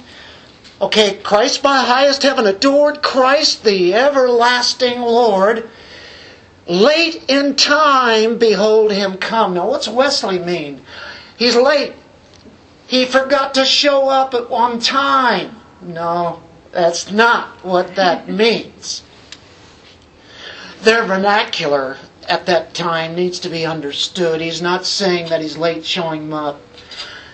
Okay, 0.81 1.17
Christ 1.23 1.63
by 1.63 1.81
highest 1.81 2.23
heaven 2.23 2.45
adored 2.45 3.01
Christ 3.01 3.63
the 3.63 3.93
everlasting 3.93 5.01
Lord. 5.01 5.69
Late 6.67 7.23
in 7.29 7.55
time, 7.55 8.37
behold 8.37 8.91
him 8.91 9.17
come. 9.17 9.53
Now, 9.53 9.69
what's 9.69 9.87
Wesley 9.87 10.39
mean? 10.39 10.81
He's 11.37 11.55
late. 11.55 11.93
He 12.87 13.05
forgot 13.05 13.53
to 13.55 13.65
show 13.65 14.09
up 14.09 14.33
at 14.33 14.49
one 14.49 14.79
time. 14.79 15.55
No, 15.81 16.41
that's 16.71 17.11
not 17.11 17.63
what 17.63 17.95
that 17.95 18.27
means. 18.43 19.03
Their 20.85 21.03
vernacular 21.03 21.97
at 22.29 22.45
that 22.45 22.75
time 22.75 23.15
needs 23.15 23.39
to 23.39 23.49
be 23.49 23.65
understood. 23.65 24.39
He's 24.39 24.61
not 24.61 24.85
saying 24.85 25.29
that 25.29 25.41
he's 25.41 25.57
late 25.57 25.83
showing 25.83 26.31
up. 26.31 26.61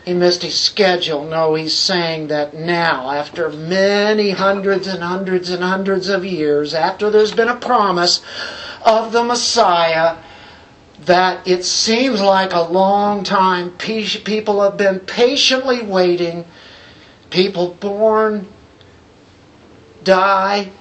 He 0.05 0.13
missed 0.13 0.41
his 0.41 0.57
schedule. 0.57 1.25
No, 1.25 1.55
he's 1.55 1.77
saying 1.77 2.27
that 2.27 2.53
now, 2.53 3.11
after 3.11 3.49
many 3.49 4.29
hundreds 4.29 4.87
and 4.87 5.03
hundreds 5.03 5.49
and 5.49 5.61
hundreds 5.61 6.07
of 6.07 6.23
years, 6.23 6.73
after 6.73 7.09
there's 7.09 7.33
been 7.33 7.49
a 7.49 7.57
promise 7.57 8.21
of 8.85 9.11
the 9.11 9.21
Messiah, 9.21 10.15
that 11.01 11.45
it 11.45 11.65
seems 11.65 12.21
like 12.21 12.53
a 12.53 12.61
long 12.61 13.25
time. 13.25 13.71
People 13.71 14.61
have 14.61 14.77
been 14.77 15.01
patiently 15.01 15.81
waiting. 15.81 16.45
People 17.29 17.73
born 17.73 18.47
die. 20.05 20.71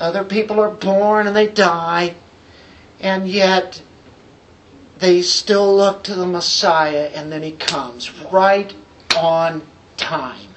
Other 0.00 0.24
people 0.24 0.60
are 0.60 0.70
born 0.70 1.26
and 1.26 1.34
they 1.34 1.48
die. 1.48 2.14
And 3.00 3.28
yet 3.28 3.82
they 4.98 5.22
still 5.22 5.76
look 5.76 6.02
to 6.04 6.14
the 6.14 6.26
Messiah 6.26 7.10
and 7.14 7.30
then 7.30 7.42
he 7.42 7.52
comes 7.52 8.12
right 8.24 8.74
on 9.16 9.62
time. 9.96 10.48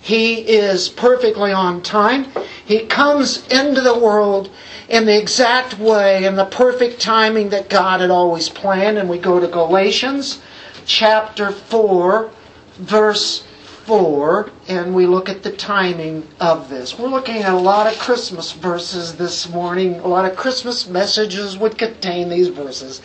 He 0.00 0.40
is 0.40 0.88
perfectly 0.88 1.52
on 1.52 1.82
time. 1.82 2.26
He 2.64 2.80
comes 2.80 3.46
into 3.48 3.80
the 3.80 3.98
world 3.98 4.50
in 4.88 5.06
the 5.06 5.18
exact 5.18 5.78
way, 5.78 6.24
in 6.24 6.36
the 6.36 6.44
perfect 6.44 7.00
timing 7.00 7.48
that 7.50 7.70
God 7.70 8.00
had 8.00 8.10
always 8.10 8.48
planned. 8.48 8.98
And 8.98 9.08
we 9.08 9.18
go 9.18 9.40
to 9.40 9.48
Galatians 9.48 10.42
chapter 10.84 11.50
4, 11.50 12.30
verse 12.74 13.44
4, 13.86 14.50
and 14.68 14.94
we 14.94 15.06
look 15.06 15.28
at 15.28 15.42
the 15.42 15.52
timing 15.52 16.26
of 16.40 16.68
this. 16.68 16.98
We're 16.98 17.08
looking 17.08 17.36
at 17.36 17.52
a 17.52 17.58
lot 17.58 17.86
of 17.86 17.98
Christmas 17.98 18.52
verses 18.52 19.16
this 19.16 19.48
morning. 19.48 20.00
A 20.00 20.08
lot 20.08 20.24
of 20.24 20.36
Christmas 20.36 20.88
messages 20.88 21.58
would 21.58 21.76
contain 21.76 22.28
these 22.28 22.48
verses. 22.48 23.02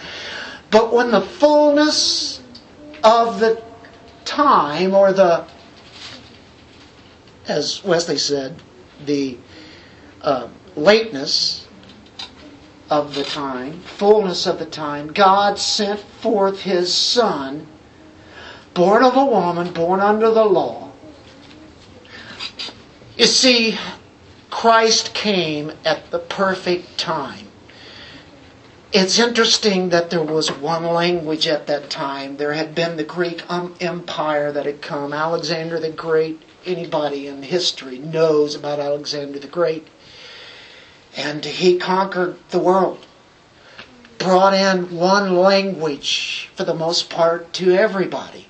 But 0.71 0.93
when 0.93 1.11
the 1.11 1.21
fullness 1.21 2.41
of 3.03 3.39
the 3.39 3.61
time, 4.25 4.93
or 4.93 5.11
the, 5.11 5.45
as 7.47 7.83
Wesley 7.83 8.17
said, 8.17 8.55
the 9.05 9.37
uh, 10.21 10.47
lateness 10.75 11.67
of 12.89 13.15
the 13.15 13.23
time, 13.23 13.81
fullness 13.81 14.47
of 14.47 14.59
the 14.59 14.65
time, 14.65 15.07
God 15.07 15.59
sent 15.59 15.99
forth 15.99 16.61
His 16.61 16.93
Son, 16.93 17.67
born 18.73 19.03
of 19.03 19.15
a 19.15 19.25
woman, 19.25 19.73
born 19.73 19.99
under 19.99 20.31
the 20.31 20.45
law. 20.45 20.91
You 23.17 23.25
see, 23.25 23.77
Christ 24.49 25.13
came 25.13 25.71
at 25.85 26.11
the 26.11 26.19
perfect 26.19 26.97
time. 26.97 27.47
It's 28.91 29.19
interesting 29.19 29.89
that 29.89 30.09
there 30.09 30.23
was 30.23 30.51
one 30.51 30.83
language 30.83 31.47
at 31.47 31.67
that 31.67 31.91
time. 31.91 32.37
There 32.37 32.53
had 32.53 32.73
been 32.73 32.97
the 32.97 33.03
Greek 33.03 33.43
um, 33.49 33.75
Empire 33.79 34.51
that 34.51 34.65
had 34.65 34.81
come. 34.81 35.13
Alexander 35.13 35.79
the 35.79 35.91
Great, 35.91 36.41
anybody 36.65 37.27
in 37.27 37.43
history 37.43 37.99
knows 37.99 38.55
about 38.55 38.79
Alexander 38.79 39.37
the 39.37 39.47
Great. 39.47 39.87
And 41.15 41.45
he 41.45 41.77
conquered 41.77 42.37
the 42.49 42.59
world. 42.59 43.05
Brought 44.17 44.55
in 44.55 44.95
one 44.95 45.35
language, 45.35 46.49
for 46.55 46.63
the 46.63 46.73
most 46.73 47.09
part, 47.09 47.53
to 47.53 47.71
everybody. 47.71 48.48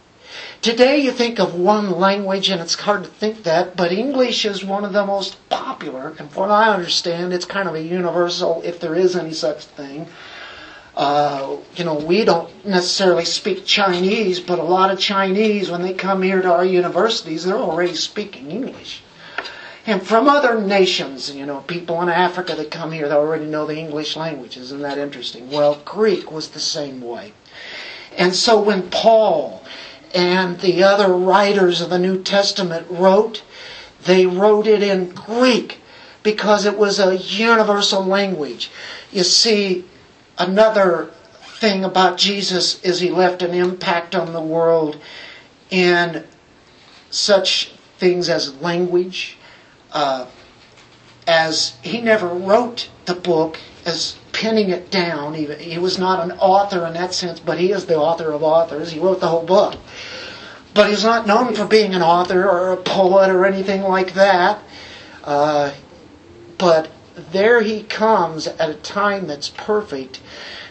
Today 0.61 0.97
you 0.99 1.11
think 1.11 1.39
of 1.39 1.55
one 1.55 1.91
language 1.91 2.49
and 2.49 2.61
it's 2.61 2.75
hard 2.75 3.03
to 3.03 3.09
think 3.09 3.43
that, 3.43 3.75
but 3.75 3.91
English 3.91 4.45
is 4.45 4.63
one 4.63 4.83
of 4.83 4.93
the 4.93 5.05
most 5.05 5.37
popular, 5.49 6.13
and 6.19 6.29
from 6.29 6.49
what 6.49 6.51
I 6.51 6.73
understand, 6.73 7.33
it's 7.33 7.45
kind 7.45 7.69
of 7.69 7.75
a 7.75 7.81
universal, 7.81 8.61
if 8.65 8.79
there 8.79 8.95
is 8.95 9.15
any 9.15 9.33
such 9.33 9.63
thing. 9.63 10.07
Uh, 10.95 11.57
you 11.75 11.85
know, 11.85 11.95
we 11.95 12.25
don't 12.25 12.65
necessarily 12.65 13.23
speak 13.23 13.65
Chinese, 13.65 14.41
but 14.41 14.59
a 14.59 14.63
lot 14.63 14.91
of 14.91 14.99
Chinese, 14.99 15.71
when 15.71 15.81
they 15.81 15.93
come 15.93 16.21
here 16.21 16.41
to 16.41 16.51
our 16.51 16.65
universities, 16.65 17.45
they're 17.45 17.55
already 17.55 17.95
speaking 17.95 18.51
English 18.51 19.01
and 19.89 20.05
from 20.05 20.29
other 20.29 20.61
nations, 20.61 21.33
you 21.33 21.47
know, 21.47 21.61
people 21.61 21.99
in 22.03 22.09
Africa 22.09 22.53
that 22.55 22.69
come 22.69 22.91
here 22.91 23.09
they 23.09 23.15
already 23.15 23.45
know 23.45 23.65
the 23.65 23.77
English 23.77 24.15
language. 24.15 24.55
Isn't 24.55 24.81
that 24.81 24.99
interesting? 24.99 25.49
Well, 25.49 25.81
Greek 25.83 26.31
was 26.31 26.49
the 26.49 26.59
same 26.59 27.01
way. 27.01 27.33
And 28.15 28.35
so 28.35 28.61
when 28.61 28.91
Paul 28.91 29.63
and 30.13 30.59
the 30.59 30.83
other 30.83 31.13
writers 31.13 31.81
of 31.81 31.89
the 31.89 31.99
New 31.99 32.21
Testament 32.21 32.87
wrote, 32.89 33.43
they 34.05 34.25
wrote 34.25 34.67
it 34.67 34.81
in 34.81 35.09
Greek 35.09 35.79
because 36.23 36.65
it 36.65 36.77
was 36.77 36.99
a 36.99 37.17
universal 37.17 38.03
language. 38.03 38.69
You 39.11 39.23
see, 39.23 39.85
another 40.37 41.11
thing 41.59 41.83
about 41.83 42.17
Jesus 42.17 42.81
is 42.83 42.99
he 42.99 43.09
left 43.09 43.41
an 43.41 43.53
impact 43.53 44.15
on 44.15 44.33
the 44.33 44.41
world 44.41 44.97
in 45.69 46.25
such 47.09 47.71
things 47.97 48.29
as 48.29 48.55
language, 48.61 49.37
uh, 49.91 50.25
as 51.27 51.73
he 51.81 52.01
never 52.01 52.27
wrote 52.27 52.89
the 53.05 53.13
book 53.13 53.59
as 53.85 54.15
penning 54.31 54.69
it 54.69 54.91
down. 54.91 55.33
He, 55.33 55.45
he 55.55 55.77
was 55.77 55.97
not 55.97 56.23
an 56.23 56.37
author 56.39 56.85
in 56.85 56.93
that 56.93 57.13
sense, 57.13 57.39
but 57.39 57.59
he 57.59 57.71
is 57.71 57.85
the 57.85 57.97
author 57.97 58.31
of 58.31 58.43
authors. 58.43 58.91
He 58.91 58.99
wrote 58.99 59.19
the 59.19 59.27
whole 59.27 59.45
book. 59.45 59.75
But 60.73 60.89
he's 60.89 61.03
not 61.03 61.27
known 61.27 61.55
for 61.55 61.65
being 61.65 61.93
an 61.93 62.01
author 62.01 62.47
or 62.47 62.71
a 62.71 62.77
poet 62.77 63.29
or 63.29 63.45
anything 63.45 63.81
like 63.81 64.13
that. 64.13 64.61
Uh, 65.23 65.71
but 66.57 66.89
there 67.31 67.61
he 67.61 67.83
comes 67.83 68.47
at 68.47 68.69
a 68.69 68.75
time 68.75 69.27
that's 69.27 69.49
perfect 69.49 70.21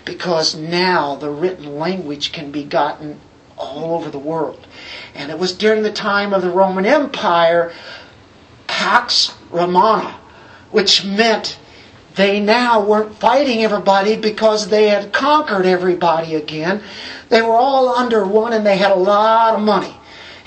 because 0.05 0.55
now 0.55 1.15
the 1.17 1.31
written 1.31 1.79
language 1.79 2.33
can 2.33 2.51
be 2.51 2.65
gotten 2.65 3.21
all 3.57 3.95
over 3.95 4.11
the 4.11 4.19
world. 4.19 4.67
And 5.15 5.31
it 5.31 5.39
was 5.39 5.53
during 5.53 5.83
the 5.83 5.93
time 5.93 6.33
of 6.33 6.43
the 6.43 6.51
Roman 6.51 6.87
Empire 6.87 7.73
Pax 8.67 9.35
Romana, 9.51 10.17
which 10.71 11.05
meant 11.05 11.59
they 12.19 12.41
now 12.41 12.85
weren't 12.85 13.15
fighting 13.15 13.63
everybody 13.63 14.17
because 14.17 14.69
they 14.69 14.89
had 14.89 15.13
conquered 15.13 15.65
everybody 15.65 16.35
again. 16.35 16.83
They 17.29 17.41
were 17.41 17.55
all 17.55 17.89
under 17.89 18.27
one 18.27 18.53
and 18.53 18.67
they 18.67 18.77
had 18.77 18.91
a 18.91 18.97
lot 18.97 19.55
of 19.55 19.61
money. 19.61 19.95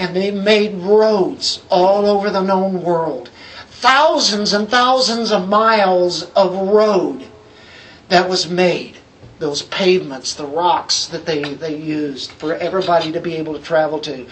and 0.01 0.15
they 0.15 0.31
made 0.31 0.73
roads 0.81 1.62
all 1.69 2.07
over 2.07 2.31
the 2.31 2.41
known 2.41 2.81
world. 2.81 3.29
Thousands 3.69 4.51
and 4.51 4.67
thousands 4.67 5.31
of 5.31 5.47
miles 5.47 6.23
of 6.31 6.55
road 6.69 7.27
that 8.10 8.27
was 8.27 8.49
made. 8.49 8.97
Those 9.38 9.62
pavements, 9.62 10.34
the 10.34 10.47
rocks 10.47 11.05
that 11.07 11.27
they, 11.27 11.53
they 11.53 11.75
used 11.75 12.31
for 12.31 12.55
everybody 12.55 13.12
to 13.12 13.19
be 13.19 13.36
able 13.36 13.53
to 13.53 13.62
travel 13.62 13.99
to. 13.99 14.25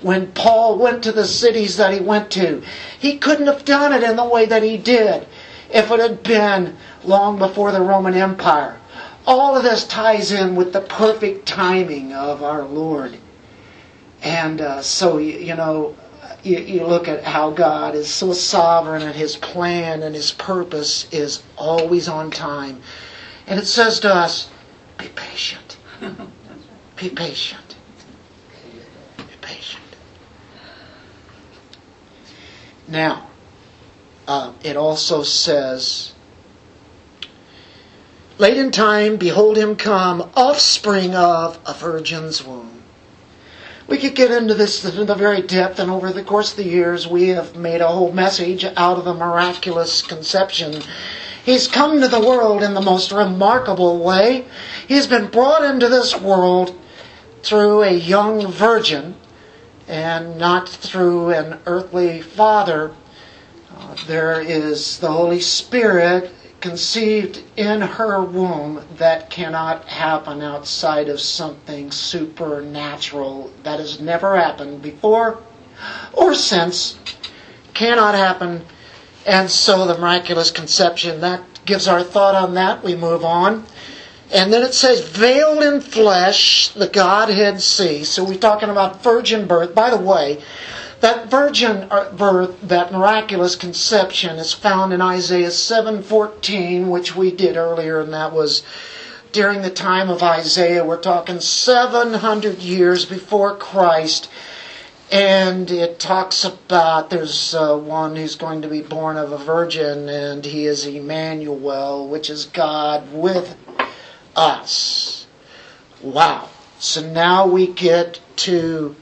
When 0.00 0.30
Paul 0.32 0.78
went 0.78 1.02
to 1.02 1.12
the 1.12 1.24
cities 1.24 1.76
that 1.76 1.92
he 1.92 2.00
went 2.00 2.30
to, 2.32 2.62
he 2.96 3.18
couldn't 3.18 3.48
have 3.48 3.64
done 3.64 3.92
it 3.92 4.04
in 4.04 4.14
the 4.14 4.24
way 4.24 4.46
that 4.46 4.62
he 4.62 4.76
did 4.76 5.26
if 5.70 5.90
it 5.90 6.00
had 6.00 6.22
been 6.22 6.76
long 7.04 7.38
before 7.38 7.72
the 7.72 7.80
Roman 7.80 8.14
Empire. 8.14 8.78
All 9.26 9.56
of 9.56 9.64
this 9.64 9.86
ties 9.86 10.30
in 10.30 10.54
with 10.54 10.72
the 10.72 10.80
perfect 10.80 11.46
timing 11.46 12.12
of 12.12 12.42
our 12.42 12.64
Lord. 12.64 13.18
And 14.22 14.60
uh, 14.60 14.82
so, 14.82 15.18
you 15.18 15.56
know, 15.56 15.96
you, 16.42 16.58
you 16.58 16.86
look 16.86 17.08
at 17.08 17.24
how 17.24 17.50
God 17.50 17.94
is 17.94 18.08
so 18.08 18.32
sovereign 18.32 19.02
and 19.02 19.14
His 19.14 19.36
plan 19.36 20.02
and 20.02 20.14
His 20.14 20.32
purpose 20.32 21.12
is 21.12 21.42
always 21.56 22.08
on 22.08 22.30
time. 22.30 22.80
And 23.46 23.58
it 23.58 23.66
says 23.66 24.00
to 24.00 24.14
us, 24.14 24.48
be 24.98 25.08
patient. 25.08 25.76
Be 26.96 27.10
patient. 27.10 27.76
Be 29.18 29.24
patient. 29.42 29.82
Now, 32.88 33.26
uh, 34.26 34.52
it 34.62 34.76
also 34.76 35.22
says, 35.22 36.12
Late 38.38 38.58
in 38.58 38.70
time, 38.70 39.16
behold 39.16 39.56
him 39.56 39.76
come, 39.76 40.30
offspring 40.36 41.14
of 41.14 41.58
a 41.64 41.72
virgin's 41.72 42.44
womb. 42.44 42.82
We 43.88 43.98
could 43.98 44.14
get 44.14 44.32
into 44.32 44.54
this 44.54 44.82
to 44.82 44.90
the 45.04 45.14
very 45.14 45.42
depth, 45.42 45.78
and 45.78 45.90
over 45.90 46.12
the 46.12 46.24
course 46.24 46.50
of 46.50 46.56
the 46.56 46.68
years, 46.68 47.06
we 47.06 47.28
have 47.28 47.56
made 47.56 47.80
a 47.80 47.88
whole 47.88 48.12
message 48.12 48.64
out 48.76 48.98
of 48.98 49.04
the 49.04 49.14
miraculous 49.14 50.02
conception. 50.02 50.82
He's 51.44 51.68
come 51.68 52.00
to 52.00 52.08
the 52.08 52.20
world 52.20 52.64
in 52.64 52.74
the 52.74 52.80
most 52.80 53.12
remarkable 53.12 54.02
way. 54.02 54.44
He's 54.88 55.06
been 55.06 55.28
brought 55.28 55.62
into 55.62 55.88
this 55.88 56.20
world 56.20 56.76
through 57.42 57.84
a 57.84 57.92
young 57.92 58.50
virgin 58.50 59.14
and 59.86 60.36
not 60.36 60.68
through 60.68 61.30
an 61.30 61.60
earthly 61.64 62.20
father. 62.20 62.92
There 64.06 64.40
is 64.40 64.98
the 64.98 65.10
Holy 65.10 65.40
Spirit 65.40 66.30
conceived 66.60 67.42
in 67.56 67.80
her 67.80 68.22
womb 68.22 68.84
that 68.96 69.30
cannot 69.30 69.84
happen 69.84 70.42
outside 70.42 71.08
of 71.08 71.20
something 71.20 71.90
supernatural 71.90 73.52
that 73.62 73.78
has 73.78 74.00
never 74.00 74.36
happened 74.36 74.82
before 74.82 75.38
or 76.12 76.34
since, 76.34 76.98
cannot 77.74 78.14
happen. 78.14 78.64
And 79.26 79.50
so 79.50 79.86
the 79.86 79.98
miraculous 79.98 80.50
conception, 80.50 81.20
that 81.20 81.42
gives 81.64 81.88
our 81.88 82.02
thought 82.02 82.34
on 82.34 82.54
that. 82.54 82.82
We 82.82 82.94
move 82.94 83.24
on. 83.24 83.64
And 84.32 84.52
then 84.52 84.62
it 84.62 84.74
says, 84.74 85.06
veiled 85.08 85.62
in 85.62 85.80
flesh, 85.80 86.68
the 86.70 86.88
Godhead 86.88 87.60
see. 87.60 88.04
So 88.04 88.24
we're 88.24 88.38
talking 88.38 88.70
about 88.70 89.02
virgin 89.02 89.46
birth. 89.46 89.74
By 89.74 89.90
the 89.90 89.98
way, 89.98 90.42
that 91.00 91.30
virgin 91.30 91.88
birth, 92.16 92.56
that 92.62 92.92
miraculous 92.92 93.56
conception 93.56 94.36
is 94.36 94.52
found 94.52 94.92
in 94.92 95.00
Isaiah 95.00 95.50
7:14, 95.50 96.88
which 96.88 97.14
we 97.14 97.30
did 97.30 97.56
earlier 97.56 98.00
and 98.00 98.12
that 98.12 98.32
was 98.32 98.62
during 99.32 99.60
the 99.60 99.70
time 99.70 100.08
of 100.08 100.22
Isaiah. 100.22 100.84
We're 100.84 100.96
talking 100.96 101.40
700 101.40 102.58
years 102.60 103.04
before 103.04 103.54
Christ. 103.54 104.30
And 105.12 105.70
it 105.70 106.00
talks 106.00 106.42
about 106.42 107.10
there's 107.10 107.54
uh, 107.54 107.76
one 107.76 108.16
who's 108.16 108.34
going 108.34 108.62
to 108.62 108.68
be 108.68 108.80
born 108.80 109.16
of 109.16 109.30
a 109.30 109.38
virgin, 109.38 110.08
and 110.08 110.44
he 110.44 110.66
is 110.66 110.84
Emmanuel, 110.84 112.08
which 112.08 112.28
is 112.28 112.46
God 112.46 113.12
with 113.12 113.54
us. 114.34 115.26
Wow. 116.02 116.48
So 116.78 117.02
now 117.06 117.46
we 117.46 117.68
get 117.68 118.18
to 118.36 118.96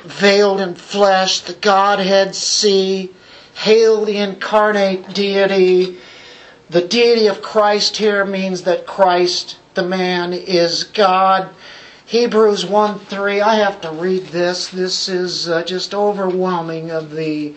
veiled 0.00 0.60
in 0.60 0.74
flesh, 0.74 1.40
the 1.40 1.54
Godhead 1.54 2.34
see, 2.34 3.12
hail 3.54 4.04
the 4.04 4.18
incarnate 4.18 5.14
deity. 5.14 5.98
The 6.70 6.82
deity 6.82 7.26
of 7.26 7.42
Christ 7.42 7.96
here 7.96 8.24
means 8.24 8.62
that 8.62 8.86
Christ, 8.86 9.58
the 9.74 9.82
man, 9.82 10.32
is 10.32 10.84
God. 10.84 11.50
Hebrews 12.06 12.64
1 12.64 13.00
3, 13.00 13.40
I 13.40 13.56
have 13.56 13.80
to 13.82 13.90
read 13.90 14.26
this. 14.26 14.68
This 14.68 15.08
is 15.08 15.48
uh, 15.48 15.62
just 15.64 15.94
overwhelming 15.94 16.90
of 16.90 17.10
the 17.10 17.54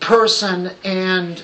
person 0.00 0.72
and 0.84 1.42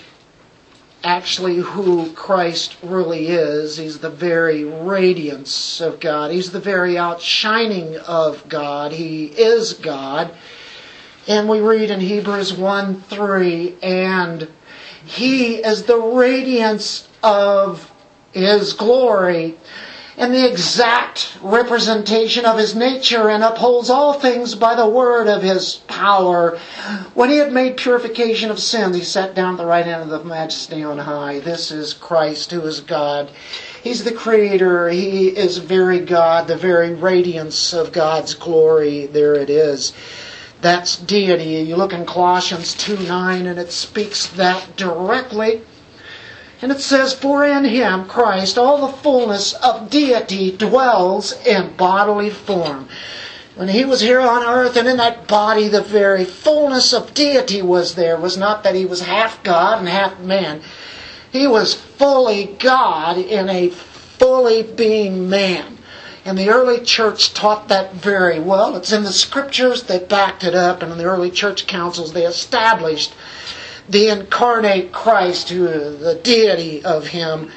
actually 1.04 1.56
who 1.56 2.12
Christ 2.12 2.76
really 2.82 3.28
is. 3.28 3.76
He's 3.76 3.98
the 3.98 4.10
very 4.10 4.64
radiance 4.64 5.80
of 5.80 6.00
God. 6.00 6.30
He's 6.30 6.52
the 6.52 6.60
very 6.60 6.96
outshining 6.96 7.96
of 7.98 8.48
God. 8.48 8.92
He 8.92 9.26
is 9.26 9.74
God. 9.74 10.34
And 11.26 11.48
we 11.48 11.60
read 11.60 11.90
in 11.90 12.00
Hebrews 12.00 12.52
1 12.52 13.02
3, 13.02 13.76
and 13.82 14.48
He 15.04 15.56
is 15.56 15.84
the 15.84 16.00
radiance 16.00 17.08
of 17.22 17.90
His 18.32 18.72
glory 18.72 19.56
and 20.22 20.32
the 20.32 20.48
exact 20.48 21.36
representation 21.42 22.46
of 22.46 22.56
his 22.56 22.76
nature 22.76 23.28
and 23.28 23.42
upholds 23.42 23.90
all 23.90 24.12
things 24.12 24.54
by 24.54 24.72
the 24.76 24.88
word 24.88 25.26
of 25.26 25.42
his 25.42 25.82
power. 25.88 26.56
When 27.14 27.28
he 27.28 27.38
had 27.38 27.52
made 27.52 27.76
purification 27.76 28.48
of 28.48 28.60
sins, 28.60 28.94
he 28.94 29.02
sat 29.02 29.34
down 29.34 29.54
at 29.54 29.56
the 29.56 29.66
right 29.66 29.84
hand 29.84 30.00
of 30.00 30.10
the 30.10 30.22
majesty 30.22 30.84
on 30.84 30.98
high. 30.98 31.40
This 31.40 31.72
is 31.72 31.92
Christ 31.92 32.52
who 32.52 32.60
is 32.60 32.78
God. 32.78 33.32
He's 33.82 34.04
the 34.04 34.12
creator. 34.12 34.88
He 34.90 35.26
is 35.26 35.58
very 35.58 35.98
God, 35.98 36.46
the 36.46 36.56
very 36.56 36.94
radiance 36.94 37.72
of 37.72 37.90
God's 37.90 38.34
glory. 38.34 39.06
There 39.06 39.34
it 39.34 39.50
is. 39.50 39.92
That's 40.60 40.98
deity. 40.98 41.68
You 41.68 41.74
look 41.74 41.92
in 41.92 42.06
Colossians 42.06 42.74
2 42.74 42.96
9 42.96 43.46
and 43.46 43.58
it 43.58 43.72
speaks 43.72 44.28
that 44.28 44.76
directly. 44.76 45.62
And 46.62 46.70
it 46.70 46.80
says, 46.80 47.12
For 47.12 47.44
in 47.44 47.64
him, 47.64 48.04
Christ, 48.04 48.56
all 48.56 48.86
the 48.86 48.96
fullness 48.96 49.52
of 49.54 49.90
deity 49.90 50.56
dwells 50.56 51.32
in 51.44 51.74
bodily 51.76 52.30
form. 52.30 52.88
When 53.56 53.68
he 53.68 53.84
was 53.84 54.00
here 54.00 54.20
on 54.20 54.44
earth 54.44 54.76
and 54.76 54.86
in 54.86 54.96
that 54.98 55.26
body, 55.26 55.66
the 55.66 55.82
very 55.82 56.24
fullness 56.24 56.94
of 56.94 57.14
deity 57.14 57.60
was 57.60 57.96
there. 57.96 58.14
It 58.14 58.20
was 58.20 58.38
not 58.38 58.62
that 58.62 58.76
he 58.76 58.86
was 58.86 59.00
half 59.00 59.42
God 59.42 59.80
and 59.80 59.88
half 59.88 60.20
man. 60.20 60.62
He 61.32 61.48
was 61.48 61.74
fully 61.74 62.56
God 62.60 63.18
in 63.18 63.48
a 63.48 63.68
fully 63.68 64.62
being 64.62 65.28
man. 65.28 65.78
And 66.24 66.38
the 66.38 66.50
early 66.50 66.84
church 66.84 67.34
taught 67.34 67.66
that 67.68 67.92
very 67.94 68.38
well. 68.38 68.76
It's 68.76 68.92
in 68.92 69.02
the 69.02 69.12
scriptures 69.12 69.82
they 69.82 69.98
backed 69.98 70.44
it 70.44 70.54
up, 70.54 70.80
and 70.80 70.92
in 70.92 70.98
the 70.98 71.04
early 71.04 71.32
church 71.32 71.66
councils 71.66 72.12
they 72.12 72.24
established 72.24 73.12
the 73.88 74.08
incarnate 74.08 74.92
Christ, 74.92 75.48
who 75.48 75.66
the 75.66 76.20
deity 76.22 76.84
of 76.84 77.06
him. 77.06 77.50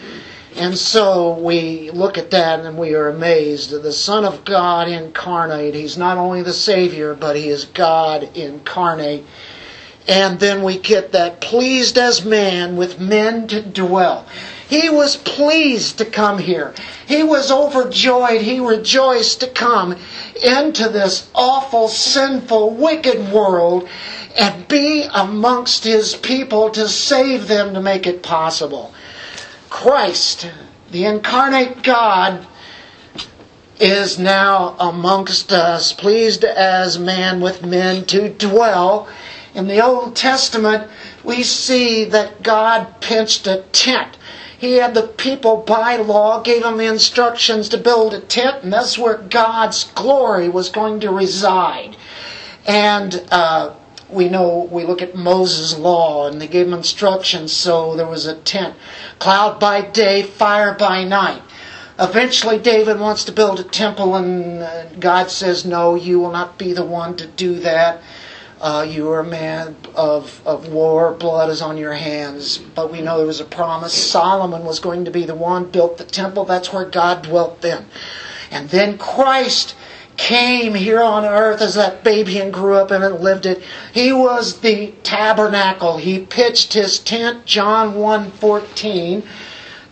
And 0.55 0.77
so 0.77 1.33
we 1.33 1.91
look 1.91 2.17
at 2.17 2.31
that 2.31 2.61
and 2.61 2.77
we 2.77 2.95
are 2.95 3.09
amazed. 3.09 3.71
The 3.71 3.91
Son 3.91 4.23
of 4.23 4.45
God 4.45 4.87
incarnate. 4.87 5.75
He's 5.75 5.97
not 5.97 6.17
only 6.17 6.43
the 6.43 6.53
Savior, 6.53 7.13
but 7.13 7.35
He 7.35 7.49
is 7.49 7.65
God 7.65 8.37
incarnate. 8.37 9.25
And 10.07 10.39
then 10.39 10.63
we 10.63 10.77
get 10.77 11.11
that 11.11 11.41
pleased 11.41 11.97
as 11.97 12.23
man 12.23 12.77
with 12.77 12.99
men 12.99 13.47
to 13.49 13.61
dwell. 13.61 14.25
He 14.67 14.89
was 14.89 15.15
pleased 15.15 15.99
to 15.99 16.05
come 16.05 16.39
here. 16.39 16.73
He 17.07 17.21
was 17.21 17.51
overjoyed. 17.51 18.41
He 18.41 18.59
rejoiced 18.59 19.41
to 19.41 19.47
come 19.47 19.95
into 20.43 20.89
this 20.89 21.27
awful, 21.35 21.87
sinful, 21.87 22.71
wicked 22.71 23.31
world 23.31 23.87
and 24.35 24.67
be 24.67 25.07
amongst 25.13 25.83
his 25.83 26.15
people 26.15 26.69
to 26.71 26.89
save 26.89 27.47
them 27.47 27.73
to 27.73 27.81
make 27.81 28.07
it 28.07 28.23
possible. 28.23 28.93
Christ, 29.69 30.49
the 30.91 31.05
incarnate 31.05 31.83
God, 31.83 32.45
is 33.79 34.17
now 34.17 34.75
amongst 34.79 35.51
us, 35.51 35.93
pleased 35.93 36.43
as 36.43 36.97
man 36.97 37.39
with 37.39 37.63
men 37.63 38.05
to 38.05 38.29
dwell. 38.29 39.07
In 39.53 39.67
the 39.67 39.81
Old 39.81 40.15
Testament, 40.15 40.89
we 41.23 41.43
see 41.43 42.05
that 42.05 42.41
God 42.41 42.99
pinched 42.99 43.47
a 43.47 43.63
tent. 43.71 44.17
He 44.57 44.75
had 44.75 44.93
the 44.93 45.07
people 45.07 45.57
by 45.57 45.97
law, 45.97 46.41
gave 46.41 46.63
them 46.63 46.77
the 46.77 46.85
instructions 46.85 47.69
to 47.69 47.77
build 47.77 48.13
a 48.13 48.19
tent, 48.19 48.63
and 48.63 48.71
that's 48.71 48.97
where 48.97 49.17
God's 49.17 49.85
glory 49.95 50.49
was 50.49 50.69
going 50.69 51.01
to 51.01 51.11
reside. 51.11 51.97
And 52.65 53.23
uh, 53.31 53.73
we 54.09 54.29
know 54.29 54.67
we 54.71 54.85
look 54.85 55.01
at 55.01 55.15
Moses' 55.15 55.77
law 55.77 56.27
and 56.27 56.41
they 56.41 56.47
gave 56.47 56.67
him 56.67 56.73
instructions, 56.73 57.51
so 57.51 57.95
there 57.95 58.07
was 58.07 58.25
a 58.25 58.35
tent. 58.35 58.75
Cloud 59.19 59.59
by 59.59 59.81
day, 59.81 60.23
fire 60.23 60.73
by 60.73 61.03
night. 61.03 61.41
Eventually, 61.97 62.57
David 62.57 62.99
wants 62.99 63.23
to 63.25 63.31
build 63.31 63.59
a 63.59 63.63
temple, 63.63 64.15
and 64.15 64.61
uh, 64.61 64.85
God 64.99 65.31
says, 65.31 65.65
No, 65.65 65.95
you 65.95 66.19
will 66.19 66.31
not 66.31 66.57
be 66.57 66.73
the 66.73 66.83
one 66.83 67.15
to 67.17 67.25
do 67.25 67.59
that. 67.59 68.01
Uh, 68.61 68.85
you 68.89 69.09
are 69.09 69.19
a 69.19 69.25
man 69.25 69.75
of, 69.95 70.41
of 70.45 70.69
war, 70.69 71.13
blood 71.13 71.49
is 71.49 71.61
on 71.61 71.77
your 71.77 71.93
hands. 71.93 72.57
But 72.57 72.91
we 72.91 73.01
know 73.01 73.17
there 73.17 73.27
was 73.27 73.41
a 73.41 73.45
promise. 73.45 73.93
Solomon 73.93 74.63
was 74.63 74.79
going 74.79 75.05
to 75.05 75.11
be 75.11 75.25
the 75.25 75.35
one, 75.35 75.69
built 75.69 75.97
the 75.97 76.05
temple. 76.05 76.45
That's 76.45 76.71
where 76.71 76.85
God 76.85 77.23
dwelt 77.23 77.61
then. 77.61 77.85
And 78.51 78.69
then 78.69 78.97
Christ 78.97 79.75
came 80.17 80.73
here 80.73 81.01
on 81.03 81.25
earth 81.25 81.61
as 81.61 81.75
that 81.75 82.03
baby 82.03 82.39
and 82.39 82.53
grew 82.53 82.75
up 82.75 82.91
and 82.91 83.19
lived 83.19 83.45
it. 83.45 83.61
He 83.93 84.13
was 84.13 84.61
the 84.61 84.93
tabernacle. 85.03 85.97
He 85.97 86.19
pitched 86.19 86.73
his 86.73 86.99
tent, 86.99 87.45
John 87.45 87.95
1.14 87.95 89.25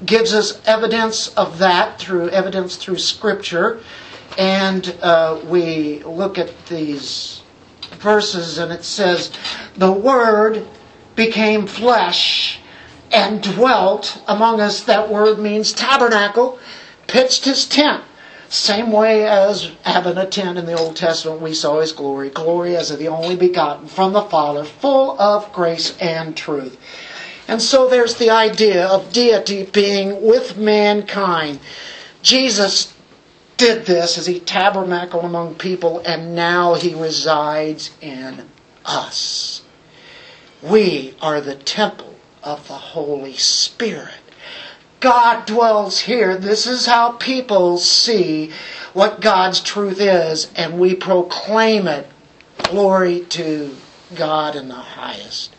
gives 0.05 0.33
us 0.33 0.61
evidence 0.65 1.29
of 1.29 1.59
that 1.59 1.99
through 1.99 2.29
evidence 2.29 2.75
through 2.75 2.97
Scripture, 2.97 3.79
and 4.37 4.95
uh, 5.01 5.39
we 5.45 6.03
look 6.03 6.37
at 6.37 6.51
these 6.67 7.42
verses, 8.03 8.59
and 8.59 8.71
it 8.71 8.85
says, 8.85 9.31
"The 9.75 9.91
Word 9.91 10.67
became 11.15 11.65
flesh 11.65 12.59
and 13.11 13.41
dwelt 13.41 14.17
among 14.27 14.61
us." 14.61 14.81
That 14.81 15.09
word 15.09 15.39
means 15.39 15.73
tabernacle, 15.73 16.59
pitched 17.07 17.45
his 17.45 17.65
tent. 17.65 18.03
Same 18.49 18.91
way 18.91 19.25
as 19.25 19.69
having 19.81 20.17
a 20.17 20.27
tent 20.27 20.59
in 20.59 20.67
the 20.67 20.77
Old 20.77 20.95
Testament, 20.95 21.41
we 21.41 21.55
saw 21.55 21.79
his 21.79 21.91
glory, 21.91 22.29
glory 22.29 22.75
as 22.75 22.91
of 22.91 22.99
the 22.99 23.07
only 23.07 23.35
begotten 23.35 23.87
from 23.87 24.13
the 24.13 24.21
Father, 24.21 24.63
full 24.63 25.19
of 25.19 25.51
grace 25.51 25.93
and 25.99 26.35
truth. 26.35 26.77
And 27.47 27.61
so 27.61 27.87
there's 27.87 28.15
the 28.15 28.29
idea 28.29 28.85
of 28.85 29.11
deity 29.11 29.63
being 29.63 30.21
with 30.21 30.55
mankind. 30.55 31.59
Jesus 32.21 32.93
did 33.63 33.85
this 33.85 34.17
as 34.17 34.25
he 34.25 34.41
tabernacled 34.41 35.23
among 35.23 35.55
people, 35.55 35.99
and 35.99 36.35
now 36.35 36.73
he 36.73 36.93
resides 36.93 37.91
in 38.01 38.49
us. 38.83 39.61
We 40.61 41.15
are 41.21 41.39
the 41.39 41.55
temple 41.55 42.15
of 42.43 42.67
the 42.67 42.73
Holy 42.73 43.37
Spirit. 43.37 44.19
God 44.99 45.45
dwells 45.45 45.99
here. 45.99 46.35
This 46.35 46.67
is 46.67 46.87
how 46.87 47.11
people 47.13 47.77
see 47.77 48.51
what 48.91 49.21
God's 49.21 49.61
truth 49.61 50.01
is, 50.01 50.51
and 50.57 50.77
we 50.77 50.93
proclaim 50.93 51.87
it. 51.87 52.07
Glory 52.63 53.21
to 53.29 53.77
God 54.13 54.57
in 54.57 54.67
the 54.67 54.75
highest. 54.75 55.55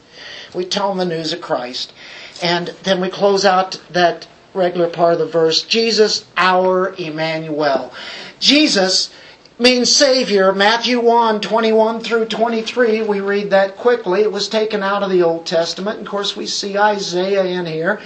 We 0.55 0.67
tell 0.67 0.91
them 0.91 0.99
the 1.09 1.17
news 1.17 1.33
of 1.33 1.41
Christ. 1.41 1.95
And 2.43 2.69
then 2.83 3.01
we 3.01 3.09
close 3.09 3.47
out 3.47 3.81
that 3.91 4.27
regular 4.55 4.89
part 4.89 5.15
of 5.15 5.19
the 5.19 5.27
verse 5.27 5.63
Jesus, 5.63 6.25
our 6.37 6.95
Emmanuel. 6.97 7.93
Jesus 8.41 9.11
means 9.59 9.95
Savior. 9.95 10.53
Matthew 10.53 11.01
1 11.01 11.41
21 11.41 12.01
through 12.01 12.27
23, 12.27 13.03
we 13.03 13.21
read 13.21 13.51
that 13.51 13.77
quickly. 13.77 14.23
It 14.23 14.33
was 14.33 14.49
taken 14.49 14.83
out 14.83 15.03
of 15.03 15.11
the 15.11 15.23
Old 15.23 15.47
Testament. 15.47 16.01
Of 16.01 16.07
course, 16.07 16.37
we 16.37 16.47
see 16.47 16.79
Isaiah 16.79 17.45
in 17.45 17.67
here 17.67 18.01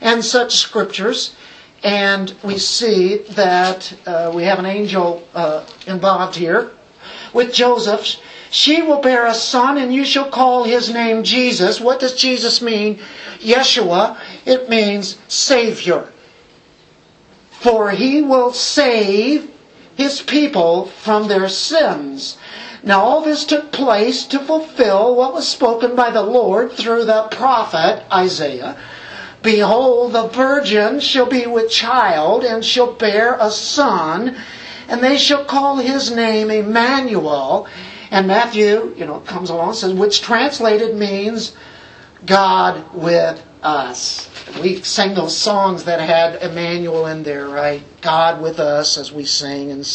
and 0.00 0.24
such 0.24 0.56
scriptures. 0.56 1.34
And 1.82 2.34
we 2.44 2.58
see 2.58 3.18
that 3.30 3.94
uh, 4.06 4.32
we 4.34 4.42
have 4.42 4.58
an 4.58 4.66
angel 4.66 5.26
uh, 5.34 5.64
involved 5.86 6.36
here 6.36 6.72
with 7.32 7.54
Joseph. 7.54 8.16
She 8.50 8.82
will 8.82 9.00
bear 9.00 9.26
a 9.26 9.34
son, 9.34 9.78
and 9.78 9.94
you 9.94 10.04
shall 10.04 10.28
call 10.28 10.64
his 10.64 10.92
name 10.92 11.22
Jesus. 11.22 11.80
What 11.80 12.00
does 12.00 12.14
Jesus 12.14 12.60
mean? 12.60 12.98
Yeshua. 13.38 14.18
It 14.44 14.68
means 14.68 15.18
Savior. 15.28 16.12
For 17.50 17.90
he 17.90 18.22
will 18.22 18.52
save 18.52 19.50
his 19.96 20.22
people 20.22 20.86
from 20.86 21.28
their 21.28 21.48
sins. 21.48 22.38
Now, 22.82 23.02
all 23.02 23.20
this 23.20 23.44
took 23.44 23.70
place 23.70 24.24
to 24.26 24.38
fulfill 24.38 25.14
what 25.14 25.34
was 25.34 25.46
spoken 25.46 25.94
by 25.94 26.10
the 26.10 26.22
Lord 26.22 26.72
through 26.72 27.04
the 27.04 27.24
prophet 27.30 28.04
Isaiah. 28.10 28.78
Behold, 29.42 30.12
the 30.14 30.28
virgin 30.28 31.00
shall 31.00 31.26
be 31.26 31.46
with 31.46 31.70
child, 31.70 32.44
and 32.44 32.64
shall 32.64 32.92
bear 32.92 33.36
a 33.38 33.50
son, 33.50 34.36
and 34.88 35.02
they 35.02 35.18
shall 35.18 35.44
call 35.44 35.76
his 35.76 36.10
name 36.10 36.50
Emmanuel. 36.50 37.66
And 38.10 38.26
Matthew, 38.26 38.94
you 38.96 39.04
know, 39.04 39.20
comes 39.20 39.50
along 39.50 39.68
and 39.68 39.76
says, 39.76 39.92
which 39.92 40.20
translated 40.20 40.96
means 40.96 41.54
God 42.24 42.94
with 42.94 43.42
us. 43.62 44.28
We 44.60 44.82
sang 44.82 45.14
those 45.14 45.36
songs 45.36 45.84
that 45.84 46.00
had 46.00 46.42
Emmanuel 46.42 47.06
in 47.06 47.22
there, 47.22 47.48
right? 47.48 47.82
God 48.00 48.40
with 48.40 48.58
us 48.58 48.96
as 48.98 49.12
we 49.12 49.24
sing 49.24 49.70
and 49.70 49.86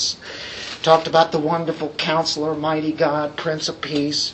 talked 0.83 1.07
about 1.07 1.31
the 1.31 1.39
wonderful 1.39 1.89
counselor, 1.97 2.53
mighty 2.55 2.91
God, 2.91 3.35
Prince 3.35 3.69
of 3.69 3.81
Peace. 3.81 4.33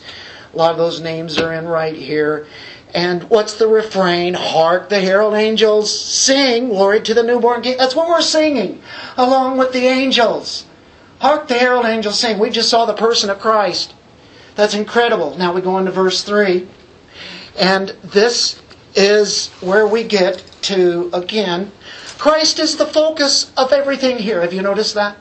A 0.52 0.56
lot 0.56 0.72
of 0.72 0.78
those 0.78 1.00
names 1.00 1.38
are 1.38 1.52
in 1.52 1.66
right 1.66 1.94
here. 1.94 2.46
And 2.94 3.24
what's 3.30 3.54
the 3.54 3.68
refrain? 3.68 4.34
Hark 4.34 4.90
the 4.90 5.00
herald 5.00 5.34
angels 5.34 5.98
sing, 5.98 6.68
glory 6.68 7.00
to 7.00 7.14
the 7.14 7.22
newborn 7.22 7.62
king. 7.62 7.78
That's 7.78 7.96
what 7.96 8.08
we're 8.08 8.20
singing, 8.20 8.82
along 9.16 9.56
with 9.56 9.72
the 9.72 9.86
angels. 9.86 10.66
Hark 11.20 11.48
the 11.48 11.54
herald 11.54 11.86
angels 11.86 12.20
sing. 12.20 12.38
We 12.38 12.50
just 12.50 12.68
saw 12.68 12.84
the 12.84 12.92
person 12.92 13.30
of 13.30 13.38
Christ. 13.38 13.94
That's 14.56 14.74
incredible. 14.74 15.38
Now 15.38 15.54
we 15.54 15.62
go 15.62 15.78
into 15.78 15.90
verse 15.90 16.22
3. 16.22 16.68
And 17.58 17.90
this 18.02 18.60
is 18.94 19.48
where 19.60 19.86
we 19.86 20.04
get 20.04 20.44
to, 20.62 21.10
again, 21.12 21.72
Christ 22.18 22.58
is 22.58 22.76
the 22.76 22.86
focus 22.86 23.50
of 23.56 23.72
everything 23.72 24.18
here. 24.18 24.40
Have 24.40 24.52
you 24.52 24.62
noticed 24.62 24.94
that? 24.94 25.16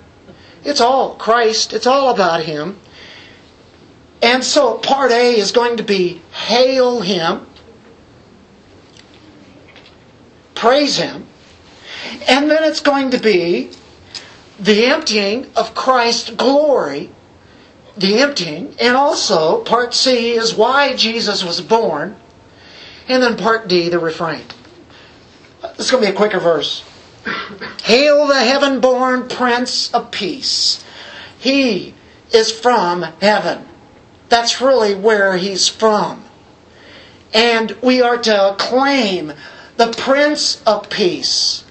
It's 0.63 0.82
all 0.82 1.15
Christ, 1.15 1.74
it's 1.74 1.88
all 1.88 2.09
about 2.09 2.43
Him. 2.43 2.80
And 4.22 4.43
so 4.43 4.78
part 4.78 5.11
A 5.11 5.36
is 5.36 5.51
going 5.51 5.78
to 5.78 5.84
be 5.84 6.22
hail 6.32 7.01
Him, 7.01 7.47
praise 10.53 10.97
Him, 10.97 11.26
and 12.28 12.51
then 12.51 12.63
it's 12.63 12.82
going 12.82 13.11
to 13.11 13.19
be 13.19 13.72
the 14.59 14.86
emptying 14.86 15.49
of 15.55 15.74
Christ's 15.74 16.30
glory, 16.30 17.09
the 17.97 18.19
emptying, 18.19 18.76
and 18.80 18.95
also 18.95 19.63
part 19.63 19.95
C 19.95 20.34
is 20.34 20.53
why 20.53 20.95
Jesus 20.95 21.43
was 21.43 21.61
born, 21.61 22.15
and 23.12 23.22
then 23.22 23.38
part 23.38 23.68
D, 23.68 23.89
the 23.89 23.99
refrain. 23.99 24.43
This 25.62 25.88
is 25.88 25.91
going 25.91 26.03
to 26.03 26.09
be 26.09 26.14
a 26.14 26.18
quicker 26.18 26.39
verse. 26.39 26.84
Hail 27.84 28.28
the 28.28 28.39
heaven 28.39 28.80
born 28.80 29.28
Prince 29.28 29.93
of 29.93 30.12
Peace. 30.12 30.84
He 31.38 31.93
is 32.32 32.51
from 32.51 33.03
heaven. 33.22 33.66
That's 34.30 34.62
really 34.62 34.95
where 34.95 35.38
he's 35.38 35.68
from. 35.68 36.24
And 37.34 37.72
we 37.82 38.01
are 38.01 38.18
to 38.18 38.51
acclaim 38.51 39.34
the 39.78 39.93
Prince 39.97 40.62
of 40.66 40.89
Peace. 40.89 41.64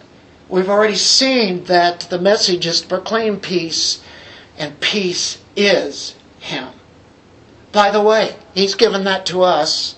We've 0.49 0.69
already 0.69 0.97
seen 0.97 1.65
that 1.65 2.01
the 2.11 2.19
message 2.19 2.67
is 2.67 2.81
to 2.81 2.89
proclaim 2.89 3.39
peace, 3.39 4.03
and 4.59 4.81
peace 4.81 5.39
is 5.55 6.17
Him. 6.41 6.73
By 7.73 7.91
the 7.91 8.01
way, 8.01 8.35
He's 8.53 8.75
given 8.75 9.05
that 9.05 9.27
to 9.27 9.43
us. 9.43 9.95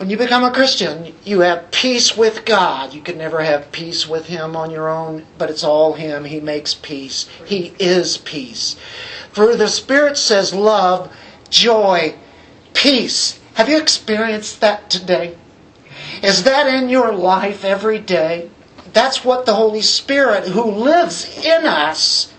When 0.00 0.08
you 0.08 0.16
become 0.16 0.44
a 0.44 0.50
Christian, 0.50 1.14
you 1.26 1.40
have 1.40 1.70
peace 1.70 2.16
with 2.16 2.46
God. 2.46 2.94
You 2.94 3.02
can 3.02 3.18
never 3.18 3.42
have 3.42 3.70
peace 3.70 4.08
with 4.08 4.28
Him 4.28 4.56
on 4.56 4.70
your 4.70 4.88
own, 4.88 5.26
but 5.36 5.50
it's 5.50 5.62
all 5.62 5.92
Him. 5.92 6.24
He 6.24 6.40
makes 6.40 6.72
peace. 6.72 7.28
He 7.44 7.74
is 7.78 8.16
peace. 8.16 8.76
For 9.30 9.54
the 9.54 9.68
Spirit 9.68 10.16
says 10.16 10.54
love, 10.54 11.14
joy, 11.50 12.14
peace. 12.72 13.38
Have 13.56 13.68
you 13.68 13.76
experienced 13.76 14.62
that 14.62 14.88
today? 14.88 15.36
Is 16.22 16.44
that 16.44 16.66
in 16.66 16.88
your 16.88 17.12
life 17.12 17.62
every 17.62 17.98
day? 17.98 18.48
That's 18.94 19.22
what 19.22 19.44
the 19.44 19.56
Holy 19.56 19.82
Spirit, 19.82 20.48
who 20.48 20.64
lives 20.64 21.44
in 21.44 21.66
us, 21.66 22.32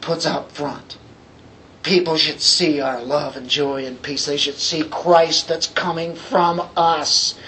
puts 0.00 0.24
out 0.24 0.50
front. 0.50 0.96
People 1.82 2.16
should 2.16 2.40
see 2.40 2.80
our 2.80 3.02
love 3.02 3.36
and 3.36 3.48
joy 3.48 3.86
and 3.86 4.02
peace. 4.02 4.26
They 4.26 4.36
should 4.36 4.58
see 4.58 4.82
Christ 4.82 5.48
that's 5.48 5.66
coming 5.66 6.14
from 6.14 6.68
us. 6.76 7.38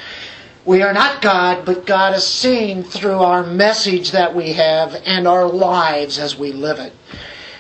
We 0.64 0.83
are 0.83 0.93
not 0.93 1.20
God, 1.20 1.64
but 1.64 1.87
God 1.87 2.14
is 2.14 2.26
seen 2.26 2.83
through 2.83 3.18
our 3.18 3.43
message 3.43 4.12
that 4.12 4.35
we 4.35 4.53
have 4.53 4.95
and 5.05 5.26
our 5.26 5.47
lives 5.47 6.18
as 6.18 6.39
we 6.39 6.53
live 6.53 6.78
it. 6.78 6.93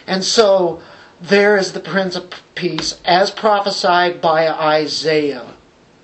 And 0.06 0.24
so 0.24 0.80
there 1.20 1.56
is 1.56 1.72
the 1.72 1.80
Prince 1.80 2.16
of 2.16 2.42
Peace 2.54 3.00
as 3.04 3.30
prophesied 3.30 4.20
by 4.20 4.48
Isaiah 4.48 5.54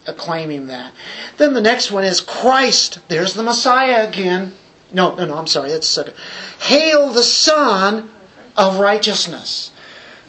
acclaiming 0.09 0.67
that. 0.69 0.93
Then 1.37 1.55
the 1.55 1.61
next 1.61 1.93
one 1.93 2.05
is 2.05 2.21
Christ. 2.21 2.99
There's 3.09 3.35
the 3.35 3.43
Messiah 3.43 4.09
again. 4.09 4.55
No, 4.93 5.15
no, 5.15 5.27
no, 5.27 5.37
I'm 5.37 5.47
sorry. 5.47 5.71
That's 5.71 5.87
second. 5.87 6.15
Hail 6.61 7.11
the 7.13 7.23
Sun 7.23 8.11
of 8.57 8.81
righteousness. 8.81 9.71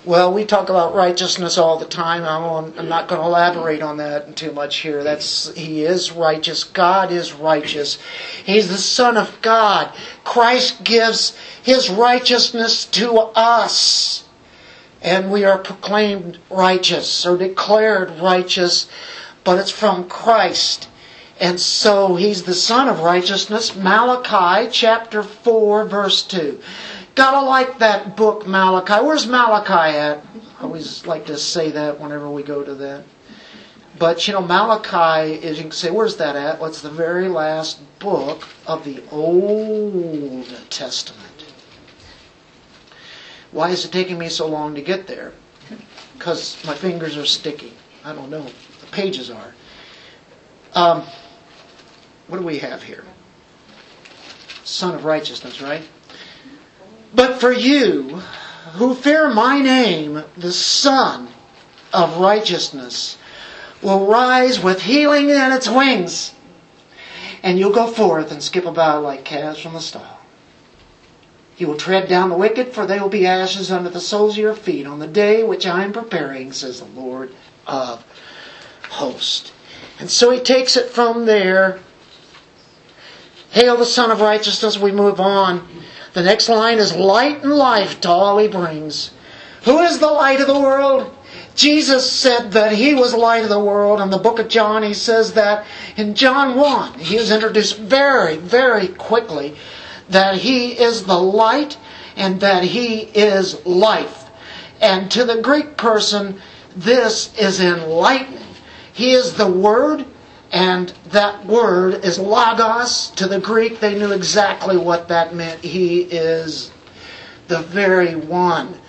Well, 0.06 0.32
we 0.32 0.46
talk 0.46 0.70
about 0.70 0.96
righteousness 0.96 1.58
all 1.58 1.78
the 1.78 1.86
time. 1.86 2.24
I'm 2.24 2.88
not 2.88 3.10
going 3.10 3.20
to 3.20 3.28
elaborate 3.28 3.82
on 3.82 3.98
that 3.98 4.34
too 4.38 4.54
much 4.54 4.78
here. 4.78 5.04
That's 5.04 5.54
He 5.56 5.84
is 5.84 6.14
righteous. 6.14 6.64
God 6.64 7.12
is 7.12 7.34
righteous. 7.34 7.98
He's 8.46 8.70
the 8.70 8.78
Son 8.78 9.18
of 9.18 9.42
God. 9.42 9.92
Christ 10.24 10.86
gives 10.86 11.38
His 11.62 11.90
righteousness 11.90 12.86
to 12.86 13.12
us. 13.36 14.24
And 15.02 15.32
we 15.32 15.44
are 15.44 15.58
proclaimed 15.58 16.38
righteous 16.50 17.26
or 17.26 17.38
declared 17.38 18.20
righteous, 18.20 18.88
but 19.44 19.60
it's 19.60 19.72
from 19.72 20.08
Christ. 20.08 20.88
And 21.42 21.60
so 21.60 22.16
He's 22.16 22.44
the 22.44 22.54
Sun 22.54 22.88
of 22.88 23.02
righteousness. 23.02 23.76
Malachi 23.76 24.70
chapter 24.72 25.24
4 25.24 25.86
verse 25.86 26.22
2. 26.24 26.62
Gotta 27.20 27.46
like 27.46 27.80
that 27.80 28.16
book, 28.16 28.48
Malachi. 28.48 29.06
Where's 29.06 29.28
Malachi 29.28 29.98
at? 29.98 30.26
I 30.58 30.64
always 30.64 31.06
like 31.06 31.26
to 31.26 31.38
say 31.38 31.70
that 31.72 32.00
whenever 32.00 32.30
we 32.30 32.44
go 32.44 32.64
to 32.64 32.74
that. 32.76 33.04
But 33.98 34.26
you 34.26 34.34
know, 34.34 34.42
Malachi 34.42 35.34
is, 35.34 35.58
you 35.58 35.64
can 35.64 35.74
say, 35.74 35.92
where's 35.92 36.16
that 36.16 36.38
at? 36.38 36.62
Well, 36.62 36.70
it's 36.70 36.82
the 36.82 36.90
very 36.90 37.28
last 37.28 37.82
book 38.00 38.48
of 38.66 38.86
the 38.86 39.04
Old 39.12 40.48
Testament. 40.70 41.44
Why 43.52 43.72
is 43.72 43.84
it 43.84 43.92
taking 43.92 44.18
me 44.18 44.30
so 44.30 44.48
long 44.48 44.74
to 44.76 44.82
get 44.82 45.06
there? 45.06 45.34
Because 46.18 46.64
my 46.66 46.74
fingers 46.74 47.18
are 47.18 47.26
sticky. 47.26 47.74
I 48.06 48.16
don't 48.16 48.30
know. 48.30 48.46
The 48.80 48.88
pages 48.92 49.30
are. 49.30 49.54
Um, 50.74 51.06
what 52.28 52.40
do 52.40 52.46
we 52.46 52.60
have 52.60 52.82
here? 52.82 53.04
Sun 54.64 54.96
of 54.96 55.04
righteousness, 55.04 55.62
right? 55.62 55.84
But 57.14 57.40
for 57.40 57.52
you 57.52 58.22
who 58.74 58.94
fear 58.96 59.30
my 59.30 59.60
name, 59.60 60.24
the 60.38 60.52
Sun 60.52 61.30
of 61.92 62.18
righteousness 62.18 63.18
will 63.82 64.06
rise 64.06 64.60
with 64.60 64.82
healing 64.82 65.30
in 65.30 65.52
its 65.52 65.68
wings, 65.68 66.34
and 67.42 67.58
you'll 67.58 67.72
go 67.72 67.88
forth 67.88 68.32
and 68.32 68.44
skip 68.44 68.66
about 68.66 69.04
like 69.04 69.24
calves 69.24 69.60
from 69.60 69.74
the 69.74 69.82
stall. 69.82 70.20
You 71.58 71.68
will 71.68 71.78
tread 71.78 72.08
down 72.08 72.30
the 72.30 72.38
wicked, 72.38 72.74
for 72.74 72.86
they 72.86 73.00
will 73.00 73.10
be 73.10 73.26
ashes 73.26 73.72
under 73.72 73.90
the 73.90 74.00
soles 74.00 74.36
of 74.36 74.44
your 74.44 74.54
feet 74.54 74.88
on 74.88 75.00
the 75.00 75.08
day 75.08 75.44
which 75.44 75.66
I 75.66 75.84
am 75.84 75.92
preparing, 75.92 76.54
says 76.54 76.80
the 76.80 76.86
Lord 76.86 77.34
of 77.68 78.04
hosts. 78.90 79.52
And 80.00 80.10
so 80.10 80.32
he 80.32 80.40
takes 80.40 80.78
it 80.78 80.90
from 80.90 81.26
there. 81.26 81.80
Hail 83.52 83.76
the 83.76 83.86
Sun 83.86 84.12
of 84.12 84.22
Righteousness, 84.22 84.78
we 84.78 84.92
move 84.92 85.20
on. 85.20 85.68
The 86.14 86.24
next 86.24 86.50
line 86.50 86.80
is 86.80 86.96
light 86.96 87.44
and 87.44 87.54
life 87.54 88.02
to 88.02 88.10
all 88.10 88.38
he 88.38 88.48
brings. 88.48 89.12
Who 89.64 89.80
is 89.80 90.00
the 90.00 90.08
light 90.08 90.42
of 90.42 90.48
the 90.48 90.60
world? 90.60 91.16
Jesus 91.56 92.10
said 92.10 92.54
that 92.54 92.72
he 92.72 92.96
was 92.96 93.12
the 93.12 93.18
light 93.18 93.44
of 93.44 93.50
the 93.50 93.60
world. 93.60 94.00
In 94.00 94.10
the 94.10 94.18
book 94.18 94.40
of 94.40 94.48
John, 94.48 94.82
he 94.82 94.94
says 94.94 95.34
that 95.34 95.66
in 95.98 96.16
John 96.16 96.56
1, 96.56 97.00
he 97.00 97.18
is 97.18 97.32
introduced 97.32 97.78
very, 97.78 98.38
very 98.38 98.88
quickly 98.88 99.56
that 100.10 100.38
he 100.38 100.72
is 100.72 101.04
the 101.04 101.20
light 101.20 101.78
and 102.16 102.40
that 102.40 102.64
he 102.64 103.02
is 103.02 103.66
life. 103.66 104.30
And 104.82 105.12
to 105.12 105.26
the 105.26 105.42
Greek 105.42 105.78
person, 105.78 106.42
this 106.76 107.38
is 107.38 107.60
enlightening. 107.60 108.40
He 108.94 109.12
is 109.12 109.34
the 109.34 109.52
Word, 109.52 110.06
and 110.52 110.90
that 111.08 111.46
word 111.46 112.06
is 112.06 112.18
logos. 112.18 113.12
To 113.12 113.28
the 113.28 113.40
Greek, 113.40 113.80
they 113.80 113.98
knew 113.98 114.12
exactly 114.12 114.78
what 114.78 115.08
that 115.10 115.36
meant. 115.36 115.62
He 115.64 116.02
is 116.02 116.72
the 117.48 117.62
very 117.62 118.16
one 118.16 118.80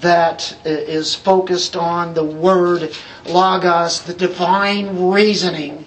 that 0.00 0.56
is 0.64 1.14
focused 1.14 1.74
on 1.74 2.12
the 2.12 2.24
word 2.24 2.94
logos, 3.26 4.02
the 4.02 4.14
divine 4.14 5.08
reasoning. 5.10 5.86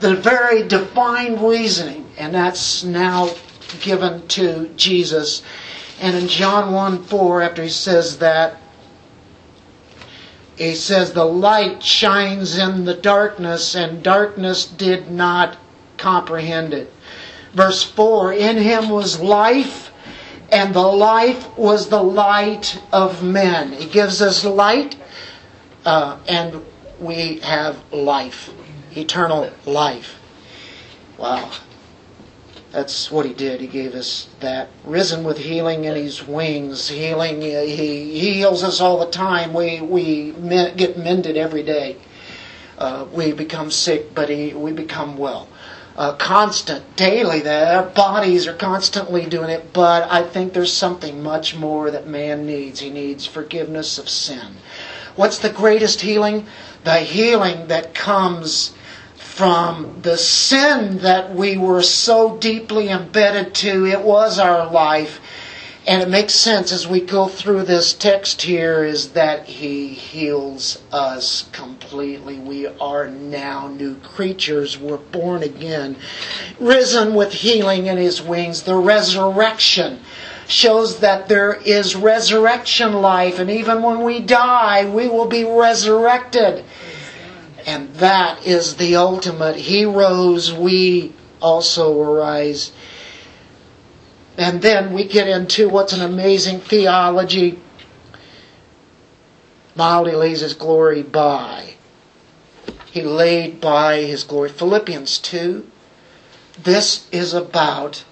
The 0.00 0.16
very 0.16 0.66
divine 0.66 1.40
reasoning. 1.40 2.06
And 2.18 2.34
that's 2.34 2.82
now 2.82 3.30
given 3.80 4.26
to 4.28 4.68
Jesus. 4.76 5.42
And 6.00 6.16
in 6.16 6.28
John 6.28 6.72
1 6.72 7.04
4, 7.04 7.42
after 7.42 7.62
he 7.62 7.68
says 7.68 8.18
that, 8.18 8.56
he 10.56 10.74
says, 10.74 11.12
The 11.12 11.24
light 11.24 11.82
shines 11.82 12.56
in 12.56 12.84
the 12.84 12.94
darkness, 12.94 13.74
and 13.74 14.02
darkness 14.02 14.66
did 14.66 15.10
not 15.10 15.58
comprehend 15.98 16.72
it. 16.72 16.92
Verse 17.52 17.82
4 17.82 18.32
In 18.32 18.56
him 18.56 18.88
was 18.88 19.20
life, 19.20 19.90
and 20.50 20.74
the 20.74 20.80
life 20.80 21.56
was 21.56 21.88
the 21.88 22.02
light 22.02 22.80
of 22.92 23.22
men. 23.22 23.72
He 23.72 23.86
gives 23.86 24.22
us 24.22 24.44
light, 24.44 24.96
uh, 25.84 26.18
and 26.26 26.64
we 27.00 27.40
have 27.40 27.76
life, 27.92 28.50
eternal 28.96 29.50
life. 29.66 30.18
Wow. 31.18 31.50
That's 32.72 33.10
what 33.10 33.24
he 33.26 33.32
did. 33.32 33.60
He 33.60 33.66
gave 33.66 33.94
us 33.94 34.28
that. 34.40 34.68
Risen 34.84 35.24
with 35.24 35.38
healing 35.38 35.84
in 35.84 35.94
his 35.94 36.26
wings. 36.26 36.88
Healing, 36.88 37.40
he, 37.40 37.74
he 37.74 38.32
heals 38.34 38.62
us 38.62 38.80
all 38.80 38.98
the 38.98 39.10
time. 39.10 39.54
We, 39.54 39.80
we 39.80 40.32
get 40.76 40.98
mended 40.98 41.36
every 41.36 41.62
day. 41.62 41.96
Uh, 42.76 43.06
we 43.12 43.32
become 43.32 43.70
sick, 43.70 44.14
but 44.14 44.28
he, 44.28 44.52
we 44.52 44.72
become 44.72 45.16
well. 45.16 45.48
Uh, 45.96 46.12
constant, 46.16 46.84
daily, 46.96 47.40
that 47.40 47.74
our 47.74 47.88
bodies 47.88 48.46
are 48.46 48.54
constantly 48.54 49.24
doing 49.24 49.48
it, 49.48 49.72
but 49.72 50.06
I 50.10 50.22
think 50.24 50.52
there's 50.52 50.72
something 50.72 51.22
much 51.22 51.56
more 51.56 51.90
that 51.90 52.06
man 52.06 52.44
needs. 52.44 52.80
He 52.80 52.90
needs 52.90 53.24
forgiveness 53.24 53.96
of 53.96 54.10
sin. 54.10 54.56
What's 55.14 55.38
the 55.38 55.48
greatest 55.48 56.02
healing? 56.02 56.46
The 56.84 56.96
healing 56.96 57.68
that 57.68 57.94
comes 57.94 58.74
from 59.36 60.00
the 60.00 60.16
sin 60.16 60.96
that 60.96 61.34
we 61.34 61.58
were 61.58 61.82
so 61.82 62.38
deeply 62.38 62.88
embedded 62.88 63.54
to. 63.54 63.84
It 63.84 64.00
was 64.00 64.38
our 64.38 64.70
life. 64.72 65.20
And 65.86 66.00
it 66.02 66.08
makes 66.08 66.32
sense 66.32 66.72
as 66.72 66.88
we 66.88 67.02
go 67.02 67.28
through 67.28 67.64
this 67.64 67.92
text 67.92 68.40
here 68.40 68.82
is 68.82 69.10
that 69.10 69.44
he 69.44 69.88
heals 69.88 70.82
us 70.90 71.50
completely. 71.52 72.38
We 72.38 72.66
are 72.66 73.08
now 73.08 73.68
new 73.68 73.96
creatures. 73.96 74.78
We're 74.78 74.96
born 74.96 75.42
again, 75.42 75.96
risen 76.58 77.14
with 77.14 77.34
healing 77.34 77.88
in 77.88 77.98
his 77.98 78.22
wings. 78.22 78.62
The 78.62 78.76
resurrection 78.76 80.00
shows 80.48 81.00
that 81.00 81.28
there 81.28 81.52
is 81.52 81.94
resurrection 81.94 82.94
life. 82.94 83.38
And 83.38 83.50
even 83.50 83.82
when 83.82 84.00
we 84.00 84.20
die, 84.20 84.88
we 84.88 85.08
will 85.08 85.28
be 85.28 85.44
resurrected. 85.44 86.64
And 87.66 87.92
that 87.96 88.46
is 88.46 88.76
the 88.76 88.94
ultimate. 88.94 89.56
He 89.56 89.84
rose, 89.84 90.52
we 90.52 91.12
also 91.42 92.00
arise. 92.00 92.70
And 94.38 94.62
then 94.62 94.92
we 94.92 95.04
get 95.04 95.26
into 95.28 95.68
what's 95.68 95.92
an 95.92 96.00
amazing 96.00 96.60
theology. 96.60 97.58
Mild 99.74 100.08
he 100.08 100.14
lays 100.14 100.40
his 100.40 100.54
glory 100.54 101.02
by. 101.02 101.74
He 102.92 103.02
laid 103.02 103.60
by 103.60 104.02
his 104.02 104.22
glory. 104.22 104.48
Philippians 104.48 105.18
2. 105.18 105.66
This 106.62 107.08
is 107.10 107.34
about 107.34 108.04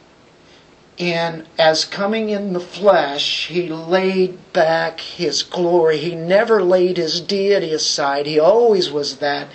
and 0.98 1.44
as 1.58 1.84
coming 1.84 2.30
in 2.30 2.52
the 2.52 2.60
flesh, 2.60 3.48
he 3.48 3.68
laid 3.68 4.52
back 4.52 5.00
his 5.00 5.42
glory. 5.42 5.98
He 5.98 6.14
never 6.14 6.62
laid 6.62 6.98
his 6.98 7.20
deity 7.20 7.72
aside. 7.72 8.26
He 8.26 8.38
always 8.38 8.90
was 8.90 9.16
that. 9.16 9.48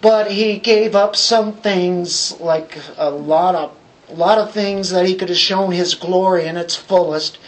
But 0.00 0.30
he 0.30 0.58
gave 0.58 0.94
up 0.94 1.16
some 1.16 1.52
things, 1.52 2.38
like 2.40 2.78
a 2.96 3.10
lot 3.10 3.54
of 3.54 3.72
a 4.08 4.14
lot 4.14 4.38
of 4.38 4.52
things 4.52 4.90
that 4.90 5.06
he 5.06 5.14
could 5.14 5.30
have 5.30 5.38
shown 5.38 5.72
his 5.72 5.94
glory 5.94 6.46
in 6.46 6.58
its 6.58 6.76
fullest, 6.76 7.38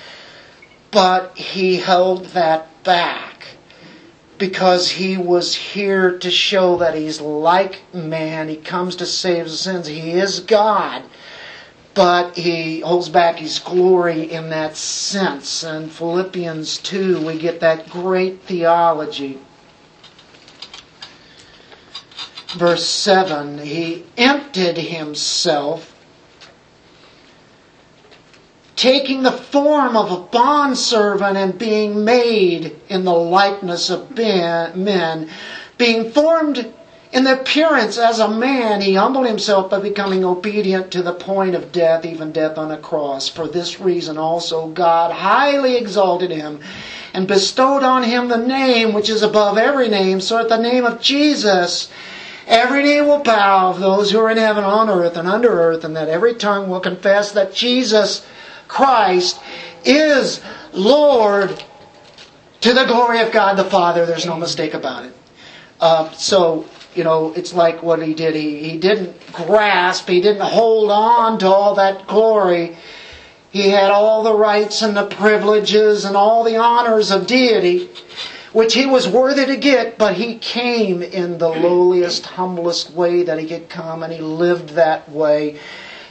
but 0.90 1.36
he 1.36 1.76
held 1.76 2.26
that 2.26 2.82
back 2.82 3.48
because 4.38 4.92
he 4.92 5.18
was 5.18 5.54
here 5.54 6.18
to 6.18 6.30
show 6.30 6.76
that 6.78 6.94
he's 6.94 7.20
like 7.20 7.82
man. 7.94 8.48
He 8.48 8.56
comes 8.56 8.96
to 8.96 9.06
save 9.06 9.50
sins. 9.50 9.86
He 9.86 10.12
is 10.12 10.40
God 10.40 11.02
but 11.96 12.36
he 12.36 12.80
holds 12.80 13.08
back 13.08 13.38
his 13.38 13.58
glory 13.58 14.30
in 14.30 14.50
that 14.50 14.76
sense. 14.76 15.64
And 15.64 15.90
Philippians 15.90 16.76
2, 16.78 17.26
we 17.26 17.38
get 17.38 17.58
that 17.60 17.88
great 17.88 18.42
theology. 18.42 19.40
Verse 22.54 22.86
7 22.86 23.58
He 23.58 24.04
emptied 24.18 24.76
himself, 24.76 25.96
taking 28.76 29.22
the 29.22 29.32
form 29.32 29.96
of 29.96 30.12
a 30.12 30.22
bondservant 30.24 31.38
and 31.38 31.58
being 31.58 32.04
made 32.04 32.78
in 32.90 33.04
the 33.04 33.14
likeness 33.14 33.88
of 33.88 34.14
men, 34.14 35.30
being 35.78 36.10
formed 36.10 36.74
in 37.12 37.24
the 37.24 37.40
appearance 37.40 37.98
as 37.98 38.18
a 38.18 38.28
man, 38.28 38.80
he 38.80 38.94
humbled 38.94 39.26
himself 39.26 39.70
by 39.70 39.78
becoming 39.78 40.24
obedient 40.24 40.90
to 40.90 41.02
the 41.02 41.12
point 41.12 41.54
of 41.54 41.72
death, 41.72 42.04
even 42.04 42.32
death 42.32 42.58
on 42.58 42.70
a 42.70 42.78
cross. 42.78 43.28
For 43.28 43.46
this 43.46 43.80
reason 43.80 44.18
also 44.18 44.68
God 44.68 45.12
highly 45.12 45.76
exalted 45.76 46.30
him 46.30 46.60
and 47.14 47.28
bestowed 47.28 47.82
on 47.82 48.02
him 48.02 48.28
the 48.28 48.36
name 48.36 48.92
which 48.92 49.08
is 49.08 49.22
above 49.22 49.56
every 49.56 49.88
name, 49.88 50.20
so 50.20 50.38
at 50.38 50.48
the 50.48 50.58
name 50.58 50.84
of 50.84 51.00
Jesus 51.00 51.88
every 52.46 52.82
knee 52.82 53.00
will 53.00 53.22
bow 53.22 53.70
of 53.70 53.80
those 53.80 54.10
who 54.10 54.18
are 54.18 54.30
in 54.30 54.36
heaven, 54.36 54.64
on 54.64 54.88
earth, 54.88 55.16
and 55.16 55.28
under 55.28 55.60
earth, 55.60 55.84
and 55.84 55.96
that 55.96 56.08
every 56.08 56.34
tongue 56.34 56.68
will 56.68 56.80
confess 56.80 57.32
that 57.32 57.54
Jesus 57.54 58.26
Christ 58.68 59.40
is 59.84 60.40
Lord 60.72 61.62
to 62.60 62.74
the 62.74 62.84
glory 62.84 63.20
of 63.20 63.32
God 63.32 63.54
the 63.54 63.64
Father. 63.64 64.06
There's 64.06 64.26
no 64.26 64.36
mistake 64.36 64.74
about 64.74 65.04
it. 65.06 65.12
Uh, 65.80 66.10
so, 66.12 66.66
you 66.96 67.04
know, 67.04 67.32
it's 67.34 67.52
like 67.52 67.82
what 67.82 68.02
he 68.02 68.14
did. 68.14 68.34
He, 68.34 68.58
he 68.58 68.78
didn't 68.78 69.14
grasp, 69.32 70.08
he 70.08 70.20
didn't 70.20 70.42
hold 70.42 70.90
on 70.90 71.38
to 71.40 71.46
all 71.46 71.74
that 71.74 72.06
glory. 72.06 72.76
He 73.50 73.70
had 73.70 73.90
all 73.90 74.22
the 74.22 74.34
rights 74.34 74.82
and 74.82 74.96
the 74.96 75.06
privileges 75.06 76.04
and 76.04 76.16
all 76.16 76.44
the 76.44 76.56
honors 76.56 77.10
of 77.10 77.26
deity, 77.26 77.88
which 78.52 78.74
he 78.74 78.86
was 78.86 79.08
worthy 79.08 79.46
to 79.46 79.56
get, 79.56 79.96
but 79.96 80.14
he 80.14 80.36
came 80.38 81.02
in 81.02 81.38
the 81.38 81.48
lowliest, 81.48 82.26
humblest 82.26 82.90
way 82.90 83.22
that 83.22 83.38
he 83.38 83.46
could 83.46 83.68
come, 83.68 84.02
and 84.02 84.12
he 84.12 84.20
lived 84.20 84.70
that 84.70 85.08
way. 85.10 85.58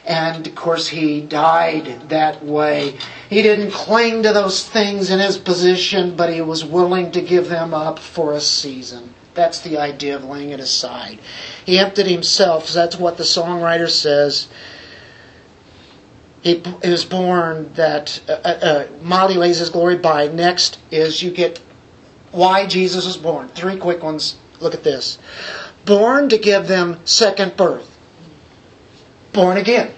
And 0.06 0.46
of 0.46 0.56
course, 0.56 0.88
he 0.88 1.22
died 1.22 2.10
that 2.10 2.44
way. 2.44 2.98
He 3.30 3.42
didn't 3.42 3.72
cling 3.72 4.24
to 4.24 4.34
those 4.34 4.68
things 4.68 5.10
in 5.10 5.20
his 5.20 5.38
position, 5.38 6.16
but 6.16 6.32
he 6.32 6.42
was 6.42 6.64
willing 6.64 7.12
to 7.12 7.22
give 7.22 7.50
them 7.50 7.74
up 7.74 8.00
for 8.00 8.34
a 8.34 8.42
season. 8.42 9.14
That's 9.36 9.60
the 9.60 9.78
idea 9.78 10.16
of 10.16 10.24
laying 10.24 10.52
it 10.52 10.62
aside. 10.62 11.20
He 11.66 11.78
emptied 11.78 12.08
himself. 12.08 12.70
That's 12.70 12.96
what 12.96 13.18
the 13.18 13.24
songwriter 13.24 13.90
says. 13.90 14.48
He, 16.42 16.64
was 16.84 17.04
born 17.04 17.74
that 17.74 18.22
uh, 18.30 18.32
uh, 18.32 18.88
Molly 19.02 19.36
lays 19.36 19.60
his 19.60 19.70
glory 19.70 19.98
by. 19.98 20.28
Next 20.28 20.80
is 20.90 21.22
you 21.22 21.32
get 21.32 21.60
why 22.32 22.66
Jesus 22.66 23.06
was 23.06 23.18
born. 23.18 23.50
Three 23.50 23.78
quick 23.78 24.02
ones. 24.02 24.38
Look 24.62 24.74
at 24.74 24.84
this. 24.84 25.18
Born 25.86 26.30
to 26.30 26.38
give 26.38 26.68
them 26.68 27.00
second 27.04 27.58
birth. 27.58 27.98
Born 29.34 29.58
again. 29.58 29.92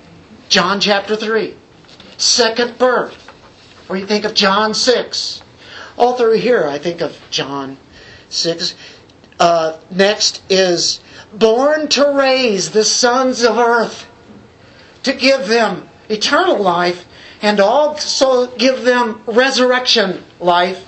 John 0.49 0.79
chapter 0.79 1.15
3. 1.15 1.55
Second 2.17 2.77
birth. 2.79 3.29
Or 3.87 3.97
you 3.97 4.07
think 4.07 4.25
of 4.25 4.33
John 4.33 4.73
6. 4.73 5.43
All 5.97 6.17
through 6.17 6.37
here, 6.37 6.65
I 6.65 6.79
think 6.79 7.01
of 7.01 7.19
John 7.29 7.77
6. 8.29 8.75
Uh, 9.39 9.77
next 9.91 10.41
is 10.49 10.99
born 11.33 11.87
to 11.89 12.11
raise 12.11 12.71
the 12.71 12.83
sons 12.83 13.43
of 13.43 13.57
earth, 13.57 14.07
to 15.03 15.13
give 15.13 15.47
them 15.47 15.87
eternal 16.09 16.57
life, 16.57 17.05
and 17.41 17.59
also 17.59 18.47
give 18.57 18.83
them 18.83 19.21
resurrection 19.27 20.23
life, 20.39 20.83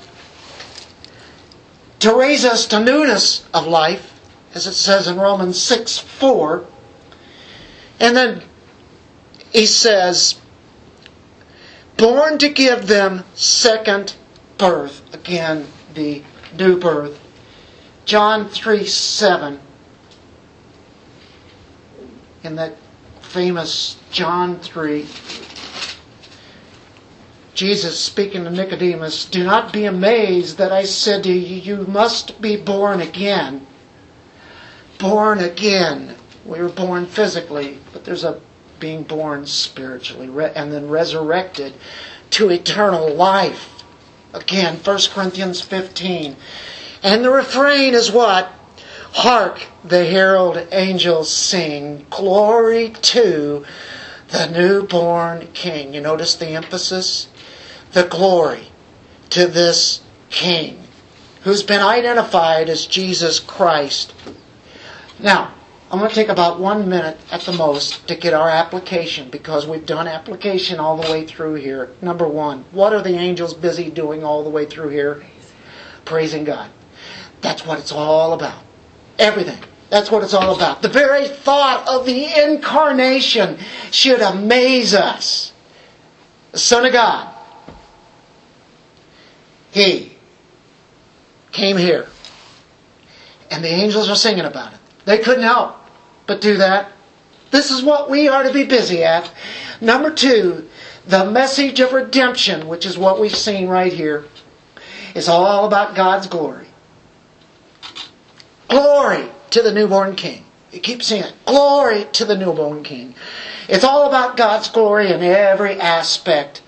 to 2.00 2.16
raise 2.16 2.44
us 2.46 2.66
to 2.68 2.80
newness 2.80 3.46
of 3.54 3.68
life, 3.68 4.20
as 4.56 4.66
it 4.66 4.74
says 4.74 5.08
in 5.08 5.18
Romans 5.18 5.62
6 5.62 6.00
4. 6.00 6.66
And 8.00 8.16
then 8.16 8.44
he 9.52 9.66
says, 9.66 10.40
born 11.98 12.38
to 12.38 12.50
give 12.50 12.88
them 12.88 13.24
second 13.36 14.16
birth. 14.58 15.02
Again, 15.14 15.68
the 15.94 16.24
new 16.58 16.80
birth. 16.80 17.20
John 18.10 18.50
3 18.50 18.88
7. 18.88 19.60
In 22.44 22.56
that 22.56 22.76
famous 23.22 23.98
John 24.10 24.60
3, 24.62 25.06
Jesus 27.54 28.00
speaking 28.00 28.46
to 28.46 28.50
Nicodemus, 28.50 29.26
Do 29.26 29.44
not 29.44 29.72
be 29.72 29.86
amazed 29.86 30.58
that 30.58 30.72
I 30.72 30.86
said 30.86 31.22
to 31.26 31.32
you, 31.32 31.76
You 31.76 31.86
must 31.86 32.42
be 32.42 32.58
born 32.58 33.00
again. 33.00 33.68
Born 34.98 35.42
again. 35.42 36.16
We 36.46 36.64
were 36.64 36.70
born 36.70 37.06
physically, 37.06 37.78
but 37.94 38.06
there's 38.06 38.24
a 38.24 38.42
being 38.80 39.04
born 39.04 39.46
spiritually 39.46 40.30
and 40.56 40.72
then 40.72 40.90
resurrected 40.90 41.76
to 42.32 42.50
eternal 42.50 43.14
life. 43.14 43.84
Again, 44.34 44.78
1 44.78 45.00
Corinthians 45.14 45.62
15. 45.62 46.36
And 47.04 47.24
the 47.24 47.32
refrain 47.32 47.94
is 47.94 48.12
what? 48.12 48.52
Hark, 49.12 49.62
the 49.84 50.06
herald 50.06 50.68
angels 50.72 51.32
sing, 51.32 52.06
Glory 52.10 52.90
to 52.90 53.66
the 54.30 54.48
newborn 54.48 55.48
King. 55.54 55.94
You 55.94 56.02
notice 56.02 56.36
the 56.36 56.50
emphasis? 56.50 57.28
The 57.94 58.04
glory 58.04 58.68
to 59.32 59.48
this 59.48 60.02
King 60.30 60.84
who's 61.42 61.64
been 61.64 61.82
identified 61.82 62.70
as 62.70 62.86
Jesus 62.86 63.40
Christ. 63.40 64.14
Now, 65.20 65.54
I'm 65.92 65.98
going 65.98 66.10
to 66.10 66.16
take 66.16 66.30
about 66.30 66.60
one 66.60 66.88
minute 66.88 67.18
at 67.32 67.42
the 67.42 67.52
most 67.52 68.08
to 68.08 68.16
get 68.16 68.34
our 68.34 68.50
application 68.50 69.30
because 69.30 69.66
we've 69.66 69.86
done 69.86 70.08
application 70.08 70.80
all 70.80 70.98
the 70.98 71.12
way 71.12 71.26
through 71.26 71.56
here. 71.56 71.92
Number 72.02 72.28
one, 72.28 72.66
what 72.72 72.94
are 72.94 73.02
the 73.02 73.16
angels 73.16 73.54
busy 73.54 73.90
doing 73.90 74.24
all 74.24 74.44
the 74.44 74.50
way 74.50 74.66
through 74.66 74.90
here? 74.90 75.26
Praising 76.06 76.44
God. 76.44 76.70
That's 77.42 77.66
what 77.66 77.80
it's 77.80 77.92
all 77.92 78.34
about. 78.34 78.64
Everything. 79.18 79.62
That's 79.90 80.12
what 80.12 80.24
it's 80.24 80.34
all 80.34 80.56
about. 80.56 80.82
The 80.82 80.90
very 80.90 81.28
thought 81.28 81.88
of 81.88 82.06
the 82.06 82.26
incarnation 82.44 83.58
should 83.92 84.22
amaze 84.22 84.94
us. 84.94 85.52
The 86.52 86.60
Son 86.60 86.86
of 86.86 86.94
God. 86.94 87.34
He 89.72 90.18
came 91.52 91.78
here. 91.78 92.08
And 93.52 93.64
the 93.64 93.70
angels 93.70 94.10
are 94.10 94.16
singing 94.16 94.46
about 94.46 94.74
it. 94.74 94.80
They 95.06 95.18
couldn't 95.18 95.44
help 95.44 95.76
but 96.28 96.42
do 96.42 96.58
that. 96.58 96.92
This 97.52 97.72
is 97.72 97.82
what 97.82 98.10
we 98.10 98.28
are 98.28 98.44
to 98.44 98.54
be 98.54 98.66
busy 98.66 99.04
at. 99.04 99.32
Number 99.82 100.14
two, 100.14 100.70
the 101.08 101.30
message 101.32 101.80
of 101.80 101.94
redemption, 101.94 102.68
which 102.68 102.86
is 102.86 102.98
what 102.98 103.20
we've 103.20 103.36
seen 103.36 103.68
right 103.68 103.92
here, 103.92 104.26
is 105.16 105.28
all 105.28 105.66
about 105.66 105.96
God's 105.96 106.28
glory. 106.28 106.69
Glory 108.70 109.28
to 109.50 109.62
the 109.62 109.74
newborn 109.74 110.16
king. 110.16 110.46
You 110.72 110.80
keep 110.80 111.02
seeing 111.02 111.24
it. 111.24 111.34
Glory 111.46 112.06
to 112.14 112.26
the 112.26 112.38
newborn 112.38 112.84
king. 112.84 113.16
It's 113.68 113.84
all 113.84 114.08
about 114.08 114.38
God's 114.38 114.70
glory 114.70 115.12
in 115.12 115.24
every 115.24 115.80
aspect 115.80 116.62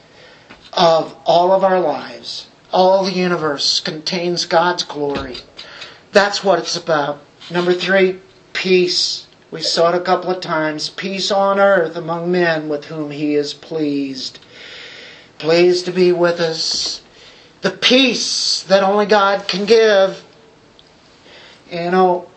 of 0.74 1.16
all 1.26 1.52
of 1.52 1.64
our 1.64 1.80
lives. 1.80 2.47
All 2.74 3.04
the 3.04 3.12
universe 3.12 3.80
contains 3.80 4.45
God's 4.45 4.84
glory. 4.84 5.38
That's 6.12 6.43
what 6.43 6.60
it's 6.60 6.76
about. 6.76 7.22
Number 7.52 7.74
three, 7.74 8.20
peace. 8.54 9.28
We 9.52 9.62
saw 9.62 9.89
it 9.89 10.02
a 10.02 10.04
couple 10.04 10.32
of 10.32 10.41
times. 10.41 10.89
Peace 10.89 11.30
on 11.30 11.60
earth 11.60 11.95
among 11.95 12.32
men 12.32 12.70
with 12.70 12.86
whom 12.86 13.12
he 13.12 13.36
is 13.36 13.54
pleased. 13.54 14.39
Pleased 15.38 15.86
to 15.86 15.91
be 15.91 16.12
with 16.12 16.39
us. 16.39 17.02
The 17.62 17.72
peace 17.72 18.64
that 18.64 18.84
only 18.84 19.06
God 19.06 19.47
can 19.47 19.66
give. 19.66 20.24
You 21.72 21.89
know, 21.89 22.28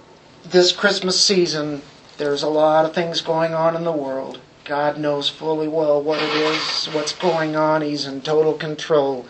this 0.45 0.71
Christmas 0.71 1.21
season, 1.21 1.83
there's 2.19 2.45
a 2.45 2.49
lot 2.49 2.85
of 2.85 2.95
things 2.95 3.21
going 3.21 3.53
on 3.53 3.75
in 3.75 3.83
the 3.83 3.91
world. 3.91 4.39
God 4.65 4.97
knows 4.97 5.29
fully 5.29 5.67
well 5.67 6.01
what 6.01 6.23
it 6.23 6.31
is, 6.31 6.87
what's 6.95 7.13
going 7.17 7.57
on. 7.57 7.83
He's 7.83 8.07
in 8.07 8.21
total 8.21 8.53
control. 8.53 9.27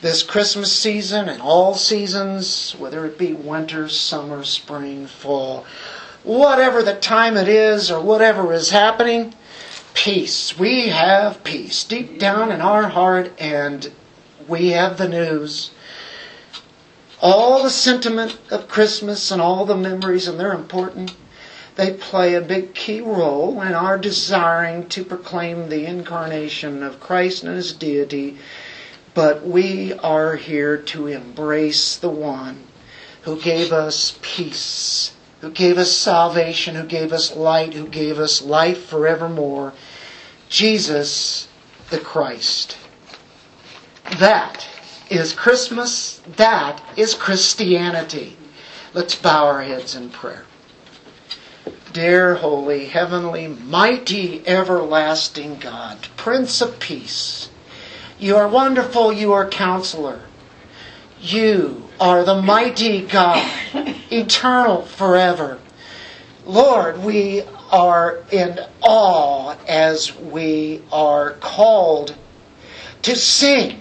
This 0.00 0.24
Christmas 0.24 0.72
season 0.72 1.28
and 1.28 1.40
all 1.40 1.74
seasons, 1.74 2.72
whether 2.72 3.06
it 3.06 3.18
be 3.18 3.34
winter, 3.34 3.88
summer, 3.88 4.42
spring, 4.42 5.06
fall, 5.06 5.64
whatever 6.24 6.82
the 6.82 6.96
time 6.96 7.36
it 7.36 7.46
is 7.46 7.88
or 7.88 8.00
whatever 8.00 8.52
is 8.52 8.70
happening, 8.70 9.32
peace. 9.94 10.58
We 10.58 10.88
have 10.88 11.44
peace 11.44 11.84
deep 11.84 12.18
down 12.18 12.50
in 12.50 12.60
our 12.60 12.88
heart, 12.88 13.30
and 13.38 13.92
we 14.48 14.70
have 14.70 14.98
the 14.98 15.08
news. 15.08 15.70
All 17.20 17.62
the 17.62 17.70
sentiment 17.70 18.38
of 18.50 18.68
Christmas 18.68 19.30
and 19.30 19.40
all 19.40 19.64
the 19.64 19.76
memories, 19.76 20.28
and 20.28 20.38
they're 20.38 20.52
important, 20.52 21.14
they 21.76 21.92
play 21.92 22.34
a 22.34 22.40
big 22.40 22.74
key 22.74 23.00
role 23.00 23.60
in 23.62 23.74
our 23.74 23.98
desiring 23.98 24.88
to 24.88 25.04
proclaim 25.04 25.68
the 25.68 25.86
incarnation 25.86 26.82
of 26.82 27.00
Christ 27.00 27.42
and 27.42 27.56
His 27.56 27.72
deity. 27.72 28.38
But 29.14 29.46
we 29.46 29.92
are 29.94 30.36
here 30.36 30.76
to 30.76 31.06
embrace 31.06 31.96
the 31.96 32.10
one 32.10 32.64
who 33.22 33.40
gave 33.40 33.72
us 33.72 34.18
peace 34.22 35.12
who 35.40 35.50
gave 35.50 35.78
us 35.78 35.92
salvation, 35.92 36.74
who 36.74 36.84
gave 36.84 37.12
us 37.12 37.36
light, 37.36 37.74
who 37.74 37.86
gave 37.86 38.18
us 38.18 38.42
life 38.42 38.86
forevermore. 38.86 39.72
Jesus 40.48 41.48
the 41.90 41.98
Christ. 41.98 42.76
That 44.18 44.66
is 45.10 45.32
Christmas. 45.32 46.20
That 46.36 46.82
is 46.96 47.14
Christianity. 47.14 48.36
Let's 48.94 49.14
bow 49.14 49.46
our 49.46 49.62
heads 49.62 49.94
in 49.94 50.10
prayer. 50.10 50.44
Dear, 51.92 52.36
holy, 52.36 52.86
heavenly, 52.86 53.48
mighty, 53.48 54.46
everlasting 54.46 55.58
God, 55.58 56.08
Prince 56.16 56.60
of 56.60 56.78
Peace, 56.78 57.48
you 58.18 58.36
are 58.36 58.48
wonderful, 58.48 59.12
you 59.12 59.32
are 59.32 59.48
counselor. 59.48 60.22
You 61.20 61.88
are 61.98 62.24
the 62.24 62.40
mighty 62.42 63.02
God, 63.02 63.50
eternal 64.10 64.82
forever. 64.82 65.58
Lord, 66.44 67.02
we 67.02 67.42
are 67.70 68.22
in 68.30 68.60
awe 68.82 69.56
as 69.66 70.16
we 70.16 70.82
are 70.92 71.32
called 71.32 72.14
to 73.02 73.16
sing 73.16 73.80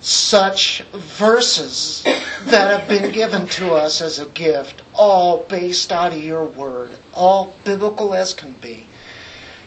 such 0.00 0.82
verses 0.92 2.02
that 2.46 2.78
have 2.78 2.88
been 2.88 3.12
given 3.12 3.46
to 3.48 3.72
us 3.72 4.00
as 4.00 4.18
a 4.18 4.26
gift, 4.26 4.82
all 4.94 5.44
based 5.44 5.90
out 5.90 6.12
of 6.12 6.22
your 6.22 6.44
word, 6.44 6.96
all 7.12 7.54
biblical 7.64 8.14
as 8.14 8.32
can 8.32 8.52
be. 8.52 8.86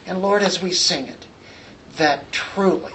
And 0.05 0.21
Lord, 0.21 0.41
as 0.41 0.61
we 0.61 0.71
sing 0.71 1.07
it, 1.07 1.27
that 1.97 2.31
truly 2.31 2.93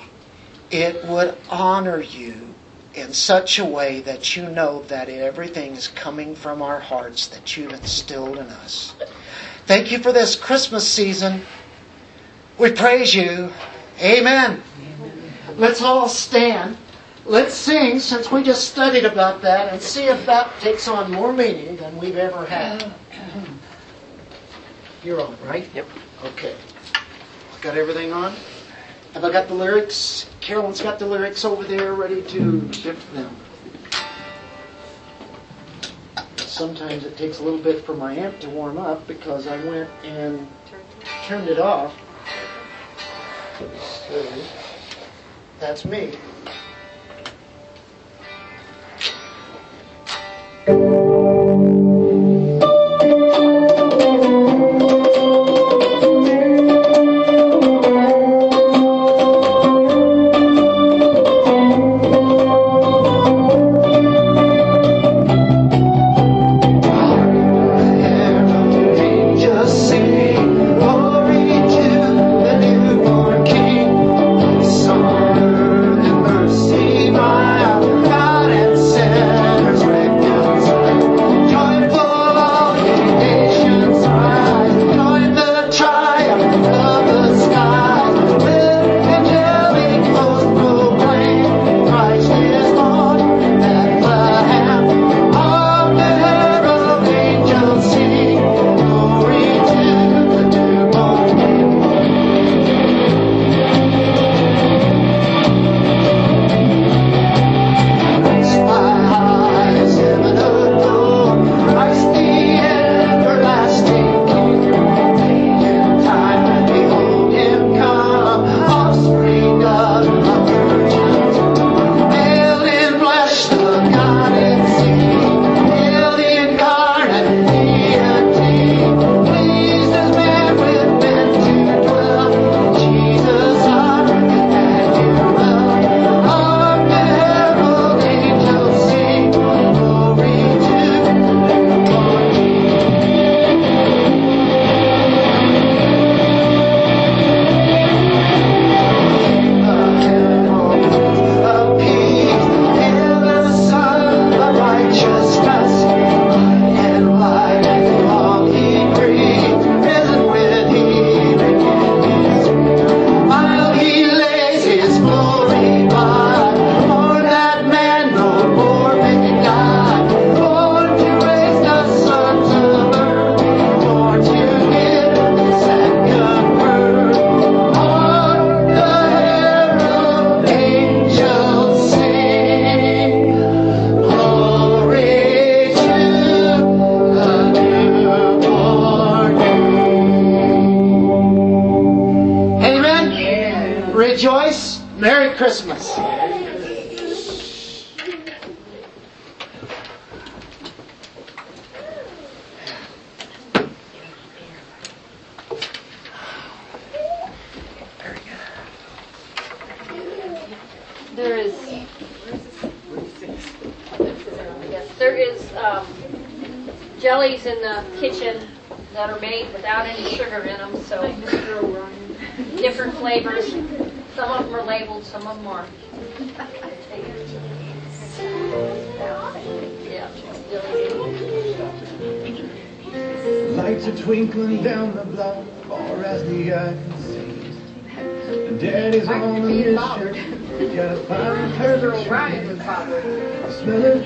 it 0.70 1.05
would 1.05 1.37
honor 1.51 2.01
you 2.01 2.55
in 2.95 3.12
such 3.12 3.59
a 3.59 3.64
way 3.64 4.01
that 4.01 4.37
you 4.37 4.49
know 4.49 4.82
that 4.84 5.09
everything 5.09 5.76
is 5.76 5.89
coming 5.89 6.34
from 6.34 6.62
our 6.62 6.80
hearts 6.80 7.28
that 7.28 7.57
you've 7.57 7.72
instilled 7.72 8.39
in 8.39 8.47
us. 8.47 8.95
Thank 9.66 9.93
you 9.93 9.99
for 9.99 10.12
this 10.12 10.34
Christmas 10.34 10.89
season. 10.89 11.43
We 12.59 12.72
praise 12.72 13.14
you. 13.14 13.53
Amen. 14.01 14.62
Let's 15.57 15.82
all 15.82 16.09
stand. 16.09 16.78
Let's 17.27 17.55
sing 17.55 17.99
since 17.99 18.31
we 18.31 18.45
just 18.45 18.68
studied 18.68 19.05
about 19.05 19.43
that 19.43 19.72
and 19.72 19.83
see 19.83 20.05
if 20.05 20.24
that 20.27 20.53
takes 20.61 20.87
on 20.87 21.11
more 21.11 21.33
meaning 21.33 21.77
than 21.77 21.99
we've 21.99 22.16
ever 22.16 22.47
had. 22.47 22.95
You're 25.03 25.20
on, 25.20 25.37
right? 25.45 25.68
Yep. 25.74 25.89
Okay. 26.24 26.55
Got 27.62 27.77
everything 27.77 28.12
on? 28.12 28.33
Have 29.12 29.24
I 29.24 29.33
got 29.33 29.49
the 29.49 29.55
lyrics? 29.55 30.31
Carolyn's 30.41 30.81
got 30.81 31.01
the 31.01 31.07
lyrics 31.07 31.45
over 31.45 31.64
there 31.64 31.95
ready 31.95 32.22
to 32.22 32.61
give 32.68 33.12
them. 33.12 33.35
Sometimes 36.37 37.05
it 37.05 37.16
takes 37.16 37.41
a 37.41 37.43
little 37.43 37.59
bit 37.59 37.85
for 37.85 37.95
my 37.95 38.14
amp 38.14 38.39
to 38.41 38.49
warm 38.51 38.79
up 38.79 39.05
because 39.09 39.49
I 39.49 39.57
went 39.64 39.91
and 40.05 40.47
turned 41.24 41.49
it 41.49 41.59
off. 41.59 41.93
So, 44.09 44.27
that's 45.59 45.85
me. 45.85 46.16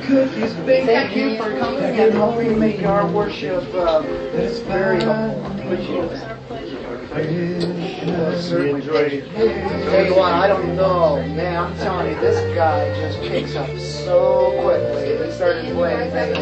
Cookies 0.06 0.54
baked. 0.66 0.86
Thank 0.86 1.16
you 1.16 1.36
for 1.36 1.58
coming 1.58 1.82
and 1.82 2.12
helping 2.12 2.58
make 2.58 2.82
our 2.84 3.06
worship 3.06 3.62
uh, 3.74 4.02
very. 4.66 5.00
Certainly. 8.40 8.82
Tell 8.82 10.06
you 10.06 10.14
what, 10.14 10.32
I 10.32 10.46
don't 10.46 10.76
know, 10.76 11.16
man. 11.16 11.64
I'm 11.64 11.76
telling 11.78 12.12
you, 12.12 12.20
this 12.20 12.38
guy 12.54 12.94
just 12.94 13.20
picks 13.20 13.54
up 13.56 13.68
so 13.78 14.52
quickly. 14.62 15.26
He 15.26 15.32
started 15.32 15.72
playing 15.74 16.10
things 16.12 16.38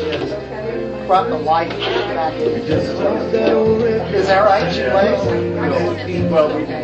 just 0.00 1.06
brought 1.06 1.28
the 1.28 1.36
life 1.36 1.70
back 1.70 2.34
Is 2.34 4.26
that 4.26 4.40
right? 4.40 4.72
She 4.72 4.82
plays? 4.90 6.30
Well, 6.30 6.56
we 6.56 6.83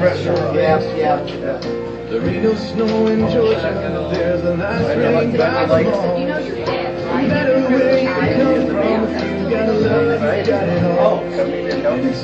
Yeah, 0.00 0.80
yeah. 0.96 1.16
There 2.08 2.26
ain't 2.26 2.42
no 2.42 2.54
snow 2.54 3.06
in 3.08 3.20
Georgia. 3.30 4.08
There's 4.10 4.42
a 4.44 4.56
nice 4.56 4.96
rain 4.96 5.36
by 5.36 5.66
the 5.66 5.90
mall. 5.90 6.18
You 6.18 6.26
know 6.26 6.38
your 6.38 6.56
dad, 6.64 6.98
No 6.98 7.12
right? 7.12 7.28
matter 7.28 7.60
where 7.68 8.02
you 8.02 8.08
come 8.08 8.66
from, 8.66 9.04
if 9.12 9.42
you 9.42 9.50
got 9.50 9.66
to 9.66 9.72
love, 9.72 10.38
you 10.38 10.44
got 10.46 10.68
it 10.68 10.84
all. 10.98 11.20
Oh, 11.22 11.36
somebody 11.36 11.62
didn't 11.64 11.82
know 11.82 11.96
this. 12.00 12.20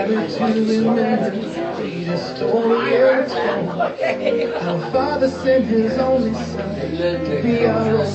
Our 0.09 0.17
Father 4.91 5.29
sent 5.29 5.67
His 5.67 5.99
only 5.99 6.33
Son 6.33 6.75
to 6.77 7.43
be 7.43 7.67
our 7.67 7.89
own. 7.89 8.07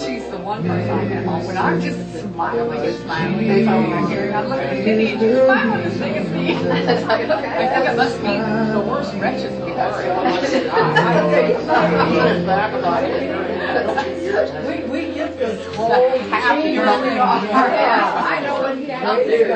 She's 0.00 0.30
the 0.30 0.38
one 0.38 0.62
person 0.62 0.90
I 0.90 1.04
have 1.04 1.46
when 1.46 1.56
I'm 1.56 1.80
just 1.80 2.20
smiling 2.20 2.78
and 2.78 2.96
smiling. 2.98 3.48
They 3.48 3.64
tell 3.64 3.82
me 3.82 3.92
I 3.92 4.08
hear 4.08 4.32
I'm 4.32 4.48
looking 4.48 4.68
at 4.68 4.84
Kenny 4.84 5.12
and 5.12 5.20
she's 5.20 5.96
smiling 5.96 6.32
me. 6.32 6.54
I 6.54 7.66
think 7.74 7.88
it 7.88 7.96
must 7.96 8.18
be 8.18 8.28
the 8.72 8.82
worst 8.86 9.14
wretches 9.14 9.52
we 9.64 9.72
We, 14.32 14.84
we 14.84 15.12
get 15.12 15.36
this 15.36 15.76
whole 15.76 15.90
happy 16.30 16.78
rolling 16.78 17.18
off. 17.18 17.44
our 17.50 17.68
heads. 17.68 18.02
I 18.16 18.40
know 18.40 18.62
when 18.62 18.80
you 18.80 18.90
out 18.90 19.26
there. 19.26 19.52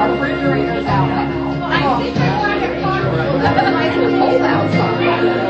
Our 0.00 0.10
refrigerator's 0.10 0.86
out. 0.86 1.08
Now. 1.08 2.00
It's 2.00 2.18
cold 4.18 4.40
outside. 4.40 5.43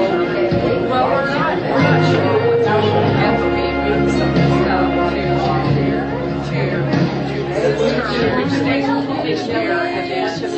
This 9.34 9.46
year, 9.48 9.72
and 9.72 10.10
then 10.10 10.38
to 10.38 10.46
the 10.48 10.56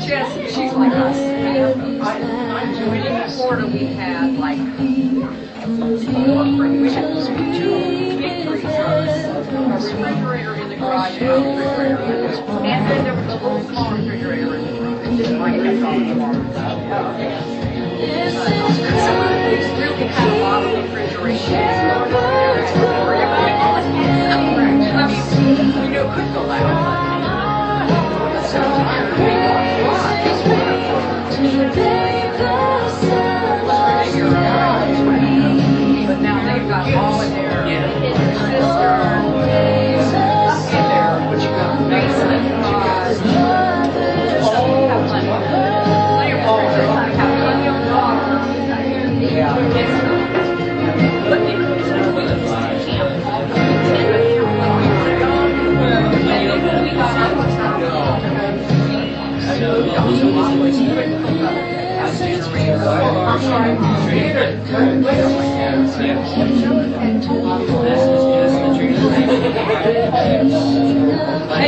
She 0.00 0.10
has, 0.10 0.54
she's 0.54 0.72
like 0.74 0.92
us. 0.92 1.16
When 2.88 3.02
in 3.06 3.30
Florida, 3.30 3.66
we 3.66 3.86
had 3.86 4.36
like, 4.38 4.58
we 4.58 4.64
had 6.92 7.06
two 7.56 8.18
big 8.18 8.46
freezers, 8.46 8.68
a 8.68 8.70
refrigerator 9.72 10.54
in 10.54 10.68
the 10.68 10.76
garage, 10.76 11.16
and 11.16 11.28
a 11.28 11.30
refrigerator 11.56 12.28
and 12.62 12.90
then 12.90 13.04
there 13.04 13.14
was 13.14 13.26
a 13.26 13.28
little 13.34 13.62
small 13.68 13.92
refrigerator 13.96 14.54
in 14.56 14.60
the 14.66 14.72
garage. 14.82 15.16
Just 15.16 15.30
like 15.32 15.56
that's 15.62 15.82
all 15.82 15.98
the 15.98 16.14
water. 16.20 16.42
So 19.00 19.10
we 19.20 19.26
really 19.80 20.06
had 20.08 20.28
a 20.28 20.30
lot 20.40 20.62
of 20.64 20.70
refrigeration. 20.84 22.91
Mean, 23.92 24.02
you. 24.04 25.90
know, 25.90 26.32
Hey, 60.12 60.18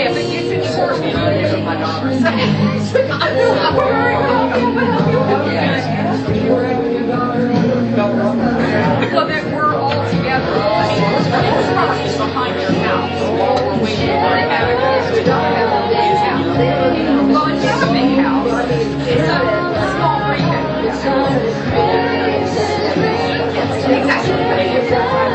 if 0.07 0.17
it 0.17 0.27
gets 0.31 0.49
any 0.51 0.69
worse, 0.79 1.01
you 1.01 1.13
know, 1.15 1.31
here's 1.31 1.53
what 1.53 1.63
my 1.65 1.77
daughter. 1.77 2.09
I 2.09 2.13
know, 3.35 3.55
I'm 3.55 3.77
worried. 3.77 4.19
Well, 9.15 9.27
that 9.29 9.45
we're 9.55 9.75
all 9.75 10.11
together. 10.11 10.53
I 10.53 10.89
mean, 11.01 11.65
probably 11.73 12.13
behind 12.19 12.55
your 12.61 12.73
house 12.83 13.21
while 13.39 13.81
we're 13.81 14.44
Exactly. 24.67 25.34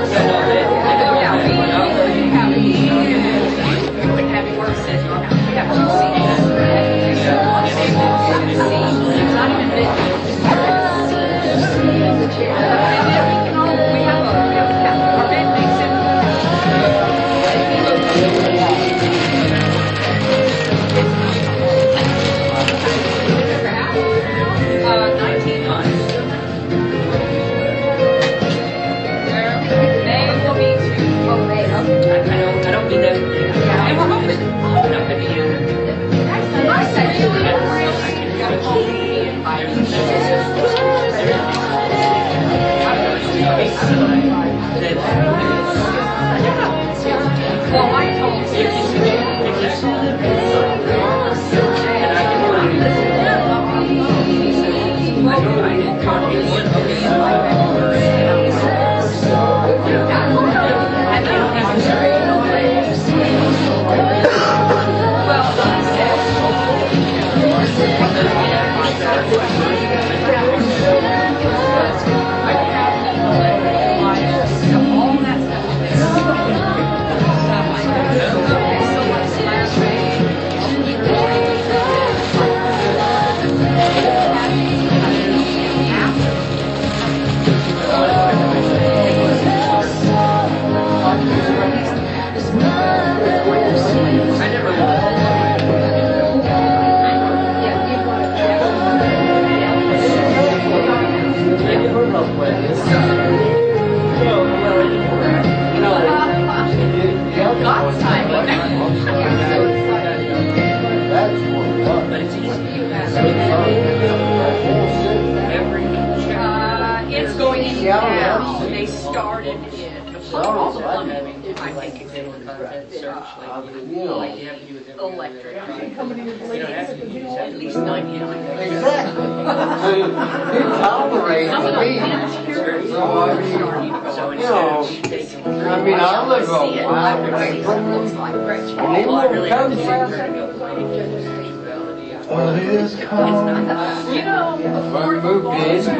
What 142.29 142.59
is 142.59 142.95
coming? 142.95 143.67
You 144.15 144.23
know, 144.23 144.57
Ford 144.93 145.23
moved 145.23 145.47
in. 145.59 145.99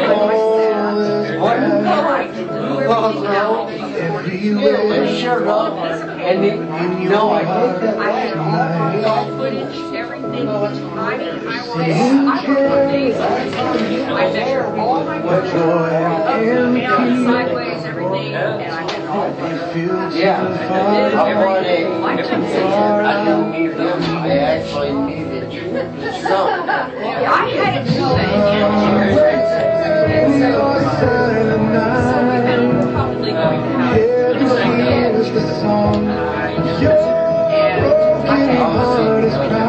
What? 1.42 1.60
Well, 2.88 3.68
if 3.70 4.42
you 4.42 4.60
wish 4.60 5.20
sure 5.20 5.44
not. 5.44 5.74
And 6.20 7.02
you 7.04 7.10
know, 7.10 7.32
I 7.32 7.40
did 7.42 7.82
that. 7.84 7.98
I 7.98 8.12
have 8.12 9.06
all 9.06 9.26
footage, 9.38 9.76
everything. 9.94 10.26
I 10.26 10.32
mean, 10.32 10.48
I 10.48 11.68
was, 11.68 11.80
I 11.80 12.46
was 12.48 12.62
amazed. 12.86 13.20
I 13.20 14.32
measured 14.32 14.80
all 14.80 15.04
my 15.04 15.22
footage. 15.22 15.54
I 15.54 16.42
mean, 16.70 16.86
I 16.86 16.88
was 17.10 17.26
sideways, 17.26 17.84
everything, 17.84 18.36
and 18.36 18.99
yeah. 19.10 20.45
Every 21.26 21.64
day. 21.64 21.86
I 21.88 22.18
actually 24.38 24.91
need 24.91 25.28
it. 25.28 25.49
So. 26.22 26.38
I 26.45 27.49
had 27.49 27.88
it 27.88 27.91
the 35.34 35.41
song. 35.60 36.05
Your 36.82 36.97
heart 38.62 39.24
is 39.24 39.34
crying. 39.34 39.68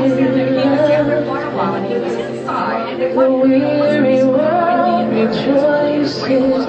officer 0.00 0.32
that 0.32 0.48
came 0.48 0.56
to 0.56 0.62
Denver 0.88 1.20
for 1.26 1.38
a 1.38 1.40
choices 5.34 6.24
for. 6.24 6.60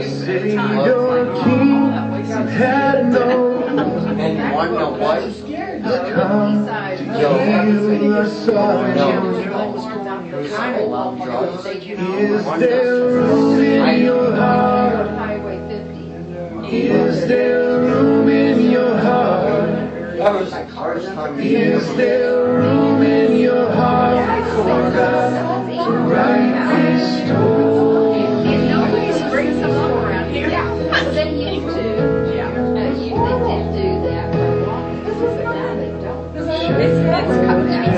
city 0.03 0.53
your 0.53 1.45
king 1.45 1.91
had 2.49 3.13
no 3.13 3.63
and 4.19 4.55
one 4.55 4.73
no 4.73 4.91
what? 4.93 5.21
Come 6.15 6.67
to 6.67 7.27
heal 7.45 8.09
the 8.11 8.25
soul. 8.29 8.85
Is 12.19 12.45
there 12.59 12.95
room 13.13 13.61
in 13.61 14.05
your 14.05 14.27
heart? 14.37 15.09
Is 16.73 17.27
there 17.29 17.81
room 17.81 18.29
in 18.29 18.71
your 18.71 18.97
heart? 18.99 20.68
Is 20.79 21.91
there 21.97 22.45
room 22.45 23.03
in 23.03 23.37
your 23.37 23.69
heart 23.73 24.45
for 24.53 24.93
God 24.95 25.67
to 25.67 25.91
write 25.91 26.79
His 26.79 27.03
story? 27.27 28.21
If 28.55 28.61
nobody 28.71 29.11
springs 29.13 29.59
them 29.59 29.73
up 29.73 29.91
around 29.91 30.31
here, 30.31 30.49
then 30.51 31.37
you 31.37 31.63
do. 31.63 32.31
Yeah. 32.33 32.55
No, 32.55 32.95
you 32.95 33.11
did 33.11 33.73
do 33.75 33.89
that. 34.07 34.31
This 35.05 35.17
is 35.17 35.45
not. 35.45 35.77
This 36.33 36.47
is. 36.47 36.63
coming. 37.45 37.73
Yeah. 37.73 37.89